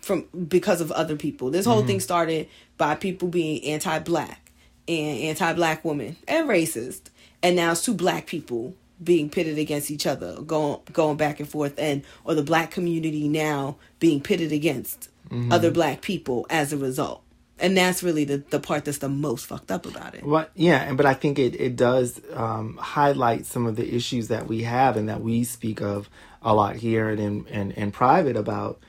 from 0.02 0.26
because 0.46 0.82
of 0.82 0.92
other 0.92 1.16
people. 1.16 1.50
This 1.50 1.64
whole 1.64 1.78
mm-hmm. 1.78 1.86
thing 1.86 2.00
started 2.00 2.46
by 2.76 2.96
people 2.96 3.28
being 3.28 3.64
anti-black 3.64 4.52
and 4.86 5.18
anti-black 5.20 5.86
women 5.86 6.16
and 6.28 6.46
racist, 6.50 7.08
and 7.42 7.56
now 7.56 7.72
it's 7.72 7.82
two 7.82 7.94
black 7.94 8.26
people 8.26 8.74
being 9.02 9.30
pitted 9.30 9.58
against 9.58 9.90
each 9.90 10.06
other, 10.06 10.40
going 10.42 10.80
going 10.92 11.16
back 11.16 11.40
and 11.40 11.48
forth, 11.48 11.74
and 11.78 12.02
or 12.24 12.34
the 12.34 12.42
black 12.42 12.70
community 12.70 13.28
now 13.28 13.76
being 13.98 14.20
pitted 14.20 14.52
against 14.52 15.08
mm-hmm. 15.28 15.52
other 15.52 15.70
black 15.70 16.00
people 16.00 16.46
as 16.50 16.72
a 16.72 16.76
result. 16.76 17.22
And 17.58 17.76
that's 17.76 18.02
really 18.02 18.24
the, 18.24 18.38
the 18.38 18.58
part 18.58 18.86
that's 18.86 18.98
the 18.98 19.08
most 19.10 19.44
fucked 19.46 19.70
up 19.70 19.84
about 19.84 20.14
it. 20.14 20.24
Well, 20.24 20.48
yeah, 20.54 20.82
and 20.82 20.96
but 20.96 21.06
I 21.06 21.14
think 21.14 21.38
it 21.38 21.54
it 21.60 21.76
does 21.76 22.20
um, 22.32 22.78
highlight 22.78 23.46
some 23.46 23.66
of 23.66 23.76
the 23.76 23.94
issues 23.94 24.28
that 24.28 24.46
we 24.46 24.62
have 24.62 24.96
and 24.96 25.08
that 25.08 25.20
we 25.20 25.44
speak 25.44 25.80
of 25.82 26.08
a 26.42 26.54
lot 26.54 26.76
here 26.76 27.08
and 27.10 27.20
in 27.20 27.46
and, 27.50 27.72
in 27.72 27.92
private 27.92 28.36
about. 28.36 28.80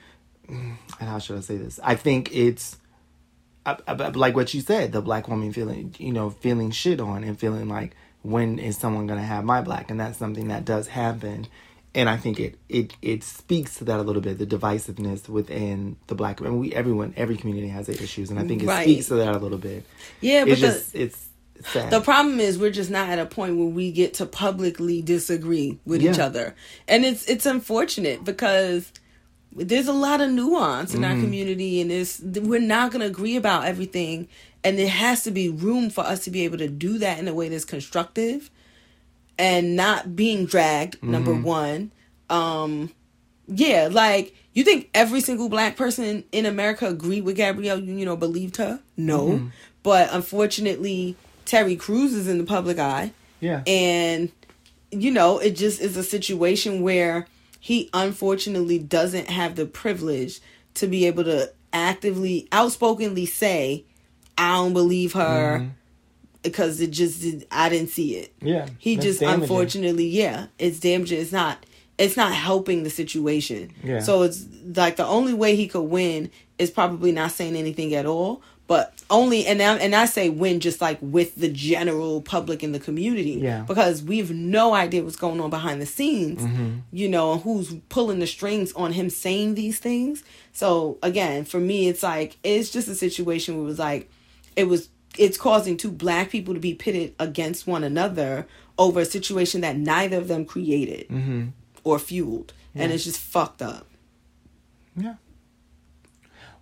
And 0.47 0.78
how 0.99 1.20
should 1.20 1.38
I 1.38 1.41
say 1.41 1.57
this? 1.57 1.80
I 1.84 1.95
think 1.95 2.34
it's 2.34 2.78
I- 3.66 3.78
I- 3.88 3.93
like 3.93 4.36
what 4.36 4.53
you 4.53 4.62
said, 4.62 4.91
the 4.91 5.01
black 5.01 5.28
woman 5.28 5.51
feeling 5.51 5.93
you 5.97 6.14
know 6.14 6.30
feeling 6.30 6.72
shit 6.72 7.01
on 7.01 7.24
and 7.24 7.38
feeling 7.38 7.68
like 7.68 7.95
when 8.24 8.59
is 8.59 8.78
someone 8.78 9.07
gonna 9.07 9.24
have 9.24 9.43
my 9.43 9.61
black, 9.61 9.89
and 9.91 9.99
that's 9.99 10.17
something 10.17 10.47
that 10.49 10.65
does 10.65 10.88
happen. 10.88 11.47
And 11.93 12.07
I 12.09 12.17
think 12.17 12.39
it 12.39 12.57
it 12.69 12.93
it 13.01 13.24
speaks 13.24 13.76
to 13.80 13.84
that 13.86 13.99
a 13.99 14.03
little 14.03 14.22
bit, 14.22 14.38
the 14.38 14.45
divisiveness 14.45 15.28
within 15.28 15.97
the 16.07 16.15
black. 16.15 16.39
And 16.39 16.59
we 16.59 16.74
everyone 16.74 17.13
every 17.17 17.36
community 17.38 17.67
has 17.67 17.88
their 17.88 18.01
issues, 18.01 18.30
and 18.30 18.39
I 18.39 18.47
think 18.47 18.63
it 18.63 18.67
Right. 18.67 18.84
speaks 18.84 19.07
to 19.07 19.15
that 19.15 19.36
a 19.36 19.39
little 19.39 19.57
bit. 19.57 19.86
Yeah, 20.22 20.43
but 20.43 20.51
it's 20.53 20.61
the, 20.61 20.67
just 20.67 20.95
it's 20.95 21.30
sad. 21.65 21.91
The 21.91 21.99
problem 22.01 22.39
is 22.39 22.57
we're 22.57 22.72
just 22.72 22.89
not 22.91 23.09
at 23.09 23.19
a 23.19 23.26
point 23.26 23.57
where 23.57 23.67
we 23.67 23.91
get 23.91 24.13
to 24.15 24.26
publicly 24.26 25.01
disagree 25.01 25.80
with 25.86 26.01
each 26.01 26.19
other. 26.19 26.55
And 26.88 27.03
it's 27.05 27.26
it's 27.26 27.45
unfortunate 27.45 28.24
because 28.24 28.91
there's 29.54 29.88
a 29.88 29.93
lot 29.93 30.22
of 30.22 30.30
nuance 30.32 30.93
in 30.93 31.04
our 31.04 31.12
Mm-hmm. 31.12 31.22
community 31.24 31.82
and 31.82 31.91
it's 31.91 32.20
we're 32.22 32.60
not 32.60 32.91
going 32.91 33.02
to 33.02 33.08
agree 33.08 33.36
about 33.36 33.66
everything 33.66 34.28
and 34.64 34.78
there 34.78 34.88
has 34.88 35.24
to 35.24 35.32
be 35.32 35.49
room 35.49 35.89
for 35.89 36.02
us 36.02 36.24
to 36.24 36.32
be 36.32 36.43
able 36.45 36.58
to 36.60 36.68
do 36.70 36.97
that 36.99 37.20
in 37.20 37.28
a 37.28 37.34
way 37.34 37.49
that's 37.49 37.66
constructive 37.66 38.49
and 39.38 39.76
not 39.76 40.16
being 40.16 40.45
dragged 40.45 41.02
number 41.04 41.32
Mm-hmm. 41.32 41.43
1 41.43 41.91
um 42.30 42.91
yeah 43.47 43.89
like 43.91 44.36
you 44.54 44.64
think 44.64 44.89
every 44.93 45.20
single 45.22 45.49
black 45.49 45.76
person 45.76 46.24
in 46.32 46.45
america 46.45 46.88
agreed 46.88 47.22
with 47.26 47.36
gabrielle 47.36 47.80
you 47.80 48.06
know 48.06 48.16
believed 48.16 48.58
her 48.58 48.80
no 48.95 49.28
Mm-hmm. 49.28 49.47
but 49.84 50.10
unfortunately 50.14 51.16
terry 51.45 51.76
Crews 51.76 52.14
is 52.14 52.28
in 52.28 52.38
the 52.38 52.43
public 52.45 52.80
eye 52.80 53.12
yeah. 53.41 53.64
and 53.68 54.32
you 54.91 55.12
know 55.12 55.39
it 55.39 55.52
just 55.58 55.82
is 55.82 55.97
a 55.97 56.04
situation 56.04 56.82
where 56.82 57.28
he 57.64 57.89
unfortunately 57.93 58.80
doesn't 58.80 59.30
have 59.30 59.55
the 59.55 59.66
privilege 59.68 60.41
to 60.74 60.88
be 60.88 61.05
able 61.05 61.24
to 61.24 61.49
actively 61.72 62.47
outspokenly 62.51 63.26
say 63.26 63.86
i 64.38 64.55
don't 64.55 64.74
believe 64.74 65.14
her 65.14 65.59
mm-hmm. 65.59 65.70
because 66.41 66.82
it 66.82 66.91
just 66.91 67.22
did, 67.22 67.47
i 67.51 67.70
didn't 67.70 67.89
see 67.89 68.18
it 68.18 68.34
Yeah, 68.41 68.68
he 68.78 68.97
just 68.97 69.22
damaging. 69.22 69.43
unfortunately 69.43 70.07
yeah 70.07 70.47
it's 70.59 70.80
damaging 70.80 71.22
it's 71.22 71.32
not 71.32 71.66
it's 71.97 72.18
not 72.18 72.34
helping 72.34 72.84
the 72.84 72.89
situation 72.89 73.72
Yeah. 73.84 73.99
so 73.99 74.24
it's 74.24 74.45
like 74.76 74.95
the 74.97 75.05
only 75.05 75.34
way 75.34 75.55
he 75.55 75.68
could 75.68 75.84
win 75.84 76.32
is 76.57 76.72
probably 76.72 77.12
not 77.12 77.32
saying 77.32 77.55
anything 77.55 77.93
at 77.93 78.05
all 78.05 78.41
but 78.72 78.86
only 79.09 79.39
and 79.45 79.61
I, 79.61 79.76
and 79.86 79.93
I 80.03 80.05
say 80.05 80.26
when 80.30 80.59
just 80.67 80.80
like 80.88 80.97
with 81.01 81.32
the 81.36 81.49
general 81.49 82.22
public 82.22 82.59
in 82.63 82.72
the 82.72 82.80
community 82.88 83.32
Yeah. 83.49 83.61
because 83.72 84.01
we 84.09 84.15
have 84.19 84.32
no 84.57 84.65
idea 84.86 85.03
what's 85.03 85.22
going 85.26 85.39
on 85.45 85.49
behind 85.49 85.78
the 85.82 85.86
scenes 85.97 86.41
Mm-hmm. 86.41 86.72
you 87.01 87.07
know 87.09 87.26
and 87.34 87.41
who's 87.45 87.69
pulling 87.95 88.19
the 88.19 88.28
strings 88.38 88.69
on 88.84 88.89
him 88.99 89.09
saying 89.09 89.55
these 89.55 89.78
things 89.88 90.24
so 90.61 90.97
again 91.03 91.43
for 91.51 91.59
me 91.59 91.78
it's 91.91 92.03
like 92.13 92.38
it's 92.51 92.69
just 92.78 92.88
a 92.88 92.95
situation 93.05 93.55
where 93.55 93.63
it 93.65 93.67
was 93.74 93.80
like 93.89 94.03
it 94.55 94.67
was 94.74 94.82
it's 95.26 95.38
causing 95.47 95.76
two 95.78 95.91
black 96.05 96.30
people 96.30 96.53
to 96.53 96.59
be 96.69 96.74
pitted 96.74 97.13
against 97.28 97.67
one 97.67 97.84
another 97.84 98.47
over 98.78 99.01
a 99.01 99.05
situation 99.17 99.59
that 99.61 99.76
neither 99.76 100.17
of 100.17 100.28
them 100.32 100.43
created 100.53 101.05
Mm-hmm. 101.09 101.41
or 101.84 101.99
fueled 101.99 102.53
and 102.74 102.88
it's 102.93 103.03
just 103.09 103.19
fucked 103.19 103.61
up 103.61 103.86
Yeah. 104.95 105.15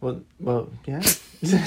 Well, 0.02 0.22
well, 0.40 0.70
yeah. 0.86 1.02
You're 1.42 1.60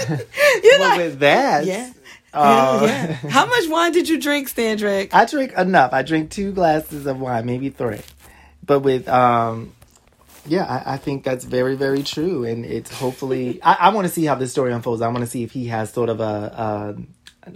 well, 0.79 0.89
like, 0.89 0.99
with 0.99 1.19
that, 1.21 1.65
yeah. 1.65 1.93
uh, 2.33 2.81
yeah. 2.83 3.13
How 3.31 3.47
much 3.47 3.69
wine 3.69 3.93
did 3.93 4.09
you 4.09 4.21
drink, 4.21 4.49
Standrick? 4.49 5.11
I 5.13 5.25
drink 5.25 5.53
enough. 5.53 5.93
I 5.93 6.03
drink 6.03 6.31
two 6.31 6.53
glasses 6.53 7.07
of 7.07 7.21
wine, 7.21 7.47
maybe 7.47 7.71
three. 7.71 8.01
But 8.65 8.81
with 8.81 9.09
um, 9.09 9.73
yeah, 10.47 10.65
I, 10.65 10.95
I 10.95 10.97
think 10.97 11.25
that's 11.25 11.45
very, 11.45 11.75
very 11.75 12.03
true, 12.03 12.45
and 12.45 12.65
it's 12.65 12.93
hopefully. 12.93 13.61
I, 13.65 13.75
I 13.81 13.89
want 13.91 14.07
to 14.07 14.13
see 14.13 14.25
how 14.25 14.35
this 14.35 14.51
story 14.53 14.73
unfolds. 14.73 15.03
I 15.03 15.09
want 15.09 15.21
to 15.21 15.27
see 15.27 15.43
if 15.43 15.53
he 15.53 15.67
has 15.69 15.93
sort 15.93 16.09
of 16.09 16.21
a, 16.21 16.97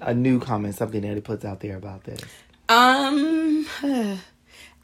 a 0.03 0.15
new 0.15 0.41
comment, 0.41 0.75
something 0.75 1.01
that 1.03 1.15
he 1.15 1.21
puts 1.21 1.45
out 1.45 1.61
there 1.61 1.77
about 1.77 2.05
this? 2.05 2.21
Um, 2.69 3.67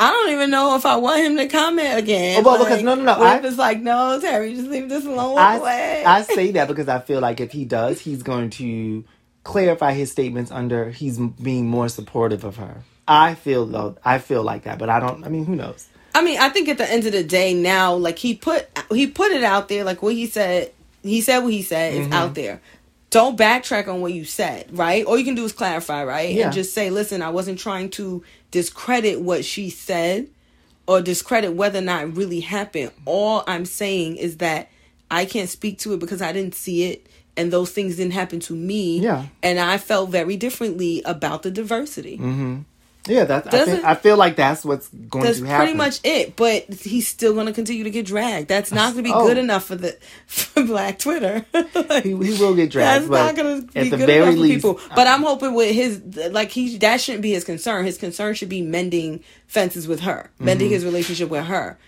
I 0.02 0.10
don't 0.10 0.32
even 0.32 0.50
know 0.50 0.74
if 0.74 0.84
I 0.84 0.96
want 0.96 1.22
him 1.22 1.36
to 1.36 1.46
comment 1.48 1.98
again. 1.98 2.40
Oh, 2.40 2.42
well, 2.42 2.58
because- 2.64 2.82
no, 2.82 2.94
no, 2.94 3.02
no, 3.04 3.18
What 3.18 3.28
I- 3.28 3.38
if 3.38 3.44
it's 3.44 3.58
like, 3.58 3.80
no, 3.80 4.18
Terry, 4.20 4.54
just 4.54 4.68
leave 4.68 4.88
this 4.88 5.04
alone. 5.04 5.38
I. 5.38 6.02
I 6.04 6.22
say 6.22 6.50
that 6.52 6.66
because 6.68 6.88
I 6.88 6.98
feel 6.98 7.20
like 7.20 7.40
if 7.40 7.52
he 7.52 7.64
does, 7.64 8.00
he's 8.00 8.22
going 8.22 8.50
to 8.50 9.04
clarify 9.44 9.92
his 9.92 10.10
statements 10.10 10.50
under 10.50 10.90
he's 10.90 11.18
being 11.18 11.66
more 11.66 11.88
supportive 11.88 12.44
of 12.44 12.56
her. 12.56 12.82
I 13.06 13.34
feel 13.34 13.66
though, 13.66 13.96
I 14.04 14.18
feel 14.18 14.42
like 14.42 14.64
that, 14.64 14.78
but 14.78 14.88
I 14.88 15.00
don't. 15.00 15.24
I 15.24 15.28
mean, 15.28 15.44
who 15.44 15.56
knows? 15.56 15.88
I 16.14 16.22
mean, 16.22 16.38
I 16.38 16.48
think 16.50 16.68
at 16.68 16.78
the 16.78 16.90
end 16.90 17.06
of 17.06 17.12
the 17.12 17.24
day, 17.24 17.54
now, 17.54 17.94
like 17.94 18.18
he 18.18 18.34
put 18.34 18.68
he 18.90 19.06
put 19.06 19.32
it 19.32 19.42
out 19.44 19.68
there, 19.68 19.84
like 19.84 20.02
what 20.02 20.14
he 20.14 20.26
said. 20.26 20.72
He 21.02 21.20
said 21.20 21.40
what 21.40 21.52
he 21.52 21.62
said. 21.62 21.94
Mm-hmm. 21.94 22.04
It's 22.06 22.14
out 22.14 22.34
there. 22.34 22.60
Don't 23.12 23.38
backtrack 23.38 23.88
on 23.88 24.00
what 24.00 24.14
you 24.14 24.24
said, 24.24 24.66
right? 24.76 25.04
All 25.04 25.18
you 25.18 25.24
can 25.24 25.34
do 25.34 25.44
is 25.44 25.52
clarify, 25.52 26.02
right? 26.02 26.30
Yeah. 26.30 26.46
And 26.46 26.52
just 26.52 26.72
say, 26.72 26.88
listen, 26.88 27.20
I 27.20 27.28
wasn't 27.28 27.58
trying 27.58 27.90
to 27.90 28.24
discredit 28.50 29.20
what 29.20 29.44
she 29.44 29.68
said 29.68 30.28
or 30.86 31.02
discredit 31.02 31.52
whether 31.52 31.78
or 31.78 31.82
not 31.82 32.04
it 32.04 32.06
really 32.06 32.40
happened. 32.40 32.90
All 33.04 33.44
I'm 33.46 33.66
saying 33.66 34.16
is 34.16 34.38
that 34.38 34.70
I 35.10 35.26
can't 35.26 35.50
speak 35.50 35.78
to 35.80 35.92
it 35.92 36.00
because 36.00 36.22
I 36.22 36.32
didn't 36.32 36.54
see 36.54 36.84
it 36.84 37.06
and 37.36 37.52
those 37.52 37.70
things 37.70 37.96
didn't 37.96 38.14
happen 38.14 38.40
to 38.40 38.54
me. 38.54 39.00
Yeah. 39.00 39.26
And 39.42 39.60
I 39.60 39.76
felt 39.76 40.08
very 40.08 40.38
differently 40.38 41.02
about 41.04 41.42
the 41.42 41.50
diversity. 41.50 42.16
Mm-hmm. 42.16 42.60
Yeah, 43.06 43.24
that's. 43.24 43.48
I, 43.48 43.64
think, 43.64 43.84
I 43.84 43.94
feel 43.96 44.16
like 44.16 44.36
that's 44.36 44.64
what's 44.64 44.88
going 44.88 45.24
That's 45.24 45.40
to 45.40 45.46
happen. 45.46 45.76
That's 45.76 45.98
pretty 46.00 46.12
much 46.14 46.26
it. 46.28 46.36
But 46.36 46.72
he's 46.82 47.08
still 47.08 47.34
going 47.34 47.46
to 47.46 47.52
continue 47.52 47.82
to 47.84 47.90
get 47.90 48.06
dragged. 48.06 48.46
That's 48.48 48.70
not 48.70 48.92
going 48.92 49.04
to 49.04 49.08
be 49.10 49.12
Oh. 49.14 49.26
good 49.26 49.38
enough 49.38 49.64
for 49.64 49.74
the 49.74 49.96
for 50.26 50.64
Black 50.64 50.98
Twitter. 50.98 51.44
He, 52.02 52.10
he 52.10 52.14
will 52.14 52.54
get 52.54 52.70
dragged. 52.70 53.02
That's 53.04 53.08
but 53.08 53.24
not 53.26 53.36
going 53.36 53.66
to 53.66 53.72
be 53.72 53.90
good 53.90 54.08
enough 54.08 54.34
for 54.34 54.40
people. 54.42 54.80
But 54.94 55.06
I'm 55.08 55.22
hoping 55.22 55.54
with 55.54 55.74
his 55.74 56.00
like 56.32 56.50
he 56.50 56.78
that 56.78 57.00
shouldn't 57.00 57.22
be 57.22 57.32
his 57.32 57.44
concern. 57.44 57.84
His 57.84 57.98
concern 57.98 58.34
should 58.34 58.48
be 58.48 58.62
mending 58.62 59.22
fences 59.46 59.86
with 59.88 60.00
her, 60.00 60.30
mending 60.38 60.68
Mm-hmm. 60.68 60.74
his 60.74 60.84
relationship 60.84 61.28
with 61.28 61.44
her. 61.44 61.78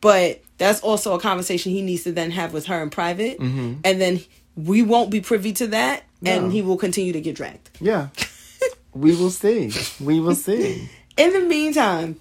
But 0.00 0.42
that's 0.58 0.80
also 0.80 1.14
a 1.14 1.20
conversation 1.20 1.72
he 1.72 1.82
needs 1.82 2.04
to 2.04 2.12
then 2.12 2.30
have 2.32 2.52
with 2.52 2.66
her 2.66 2.82
in 2.82 2.90
private, 2.90 3.38
Mm-hmm. 3.38 3.80
and 3.84 4.00
then 4.00 4.20
we 4.56 4.82
won't 4.82 5.10
be 5.10 5.20
privy 5.20 5.52
to 5.54 5.66
that, 5.68 6.02
No. 6.20 6.30
and 6.32 6.52
he 6.52 6.60
will 6.62 6.76
continue 6.76 7.12
to 7.12 7.20
get 7.20 7.34
dragged. 7.36 7.70
yeah, 7.80 8.08
we 8.94 9.14
will 9.14 9.30
see. 9.30 9.72
We 10.00 10.20
will 10.20 10.34
see. 10.34 10.88
In 11.16 11.32
the 11.32 11.40
meantime, 11.40 12.18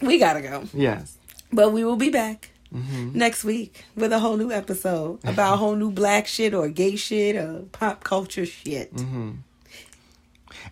we 0.00 0.18
gotta 0.18 0.40
go. 0.40 0.64
Yes. 0.72 1.16
But 1.52 1.72
we 1.72 1.84
will 1.84 1.96
be 1.96 2.10
back 2.10 2.50
Mm-hmm. 2.74 3.16
next 3.16 3.44
week 3.44 3.86
with 3.96 4.12
a 4.12 4.18
whole 4.18 4.36
new 4.36 4.52
episode 4.52 5.20
about 5.24 5.54
a 5.54 5.56
whole 5.56 5.74
new 5.74 5.90
black 5.90 6.26
shit 6.26 6.52
or 6.52 6.68
gay 6.68 6.96
shit 6.96 7.34
or 7.34 7.60
pop 7.72 8.04
culture 8.04 8.44
shit. 8.44 8.94
Mm-hmm. 8.94 9.30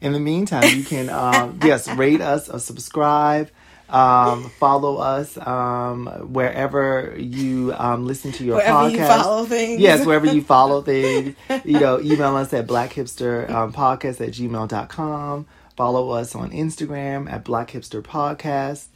In 0.02 0.12
the 0.12 0.20
meantime, 0.20 0.64
you 0.76 0.84
can 0.84 1.08
um, 1.08 1.58
yes 1.64 1.88
rate 1.88 2.20
us 2.20 2.50
or 2.50 2.58
subscribe. 2.58 3.48
Um, 3.88 4.50
follow 4.50 4.96
us 4.96 5.36
um, 5.38 6.06
wherever 6.32 7.14
you 7.16 7.72
um, 7.76 8.06
listen 8.06 8.32
to 8.32 8.44
your 8.44 8.56
Wherever 8.56 8.78
podcast. 8.78 8.92
you 8.92 9.06
follow 9.06 9.44
things. 9.44 9.80
Yes, 9.80 10.04
wherever 10.04 10.26
you 10.26 10.42
follow 10.42 10.82
things. 10.82 11.36
You 11.64 11.78
know, 11.78 12.00
email 12.00 12.36
us 12.36 12.52
at 12.52 12.66
blackhipster 12.66 13.48
um, 13.48 13.72
podcast 13.72 14.20
at 14.20 14.32
gmail.com. 14.32 15.46
Follow 15.76 16.10
us 16.10 16.34
on 16.34 16.50
Instagram 16.50 17.30
at 17.30 17.44
Black 17.44 17.70
Hipster 17.70 18.02
Podcast. 18.02 18.86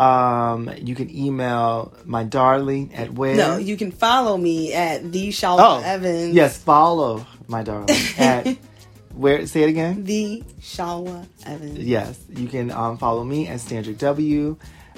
Um, 0.00 0.70
you 0.80 0.94
can 0.94 1.14
email 1.14 1.92
my 2.04 2.22
darling 2.22 2.94
at 2.94 3.12
where? 3.12 3.34
No, 3.34 3.56
you 3.56 3.76
can 3.76 3.90
follow 3.90 4.36
me 4.36 4.72
at 4.72 5.10
the 5.10 5.30
Shalva 5.30 5.80
oh, 5.80 5.82
Evans. 5.84 6.34
Yes, 6.34 6.56
follow 6.56 7.26
my 7.48 7.64
darling 7.64 7.96
at 8.16 8.56
where? 9.18 9.46
Say 9.46 9.64
it 9.64 9.68
again. 9.68 10.04
The 10.04 10.42
Shalwa 10.60 11.26
Evans. 11.44 11.78
Yes, 11.78 12.18
you 12.30 12.48
can 12.48 12.70
um, 12.70 12.96
follow 12.98 13.24
me 13.24 13.48
at 13.48 13.58
Standrick 13.58 13.98
W 13.98 14.56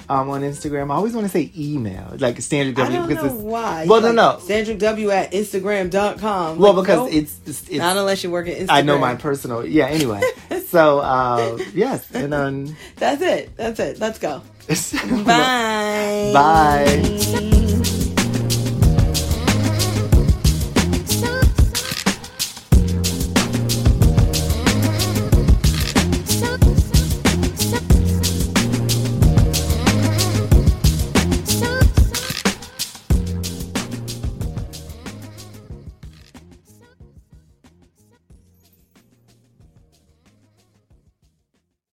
um, 0.09 0.29
on 0.29 0.41
Instagram. 0.41 0.91
I 0.91 0.95
always 0.95 1.13
want 1.13 1.25
to 1.25 1.31
say 1.31 1.51
email, 1.57 2.15
like 2.19 2.37
Standrick 2.37 2.77
I 2.79 2.83
W, 2.83 2.97
don't 2.97 3.07
because 3.07 3.23
know 3.23 3.33
it's 3.33 3.41
why. 3.43 3.85
well, 3.87 4.01
no, 4.01 4.11
no. 4.11 4.39
Standrick 4.41 4.79
W 4.79 5.11
at 5.11 5.31
Instagram.com. 5.31 6.57
well 6.57 6.73
Like, 6.73 6.83
because 6.83 6.97
nope. 6.97 7.13
it's, 7.13 7.39
it's, 7.45 7.69
it's 7.69 7.77
not 7.77 7.97
unless 7.97 8.23
you 8.23 8.31
work 8.31 8.47
at 8.47 8.57
Instagram. 8.57 8.69
I 8.69 8.81
know 8.81 8.97
my 8.97 9.15
personal. 9.15 9.65
Yeah. 9.65 9.87
Anyway, 9.87 10.21
so 10.67 10.99
uh, 10.99 11.57
yes, 11.73 12.09
and 12.11 12.31
then 12.31 12.75
That's 12.97 13.21
it. 13.21 13.55
That's 13.57 13.79
it. 13.79 13.99
Let's 13.99 14.19
go. 14.19 14.41
Bye. 15.25 16.31
Bye. 16.33 17.57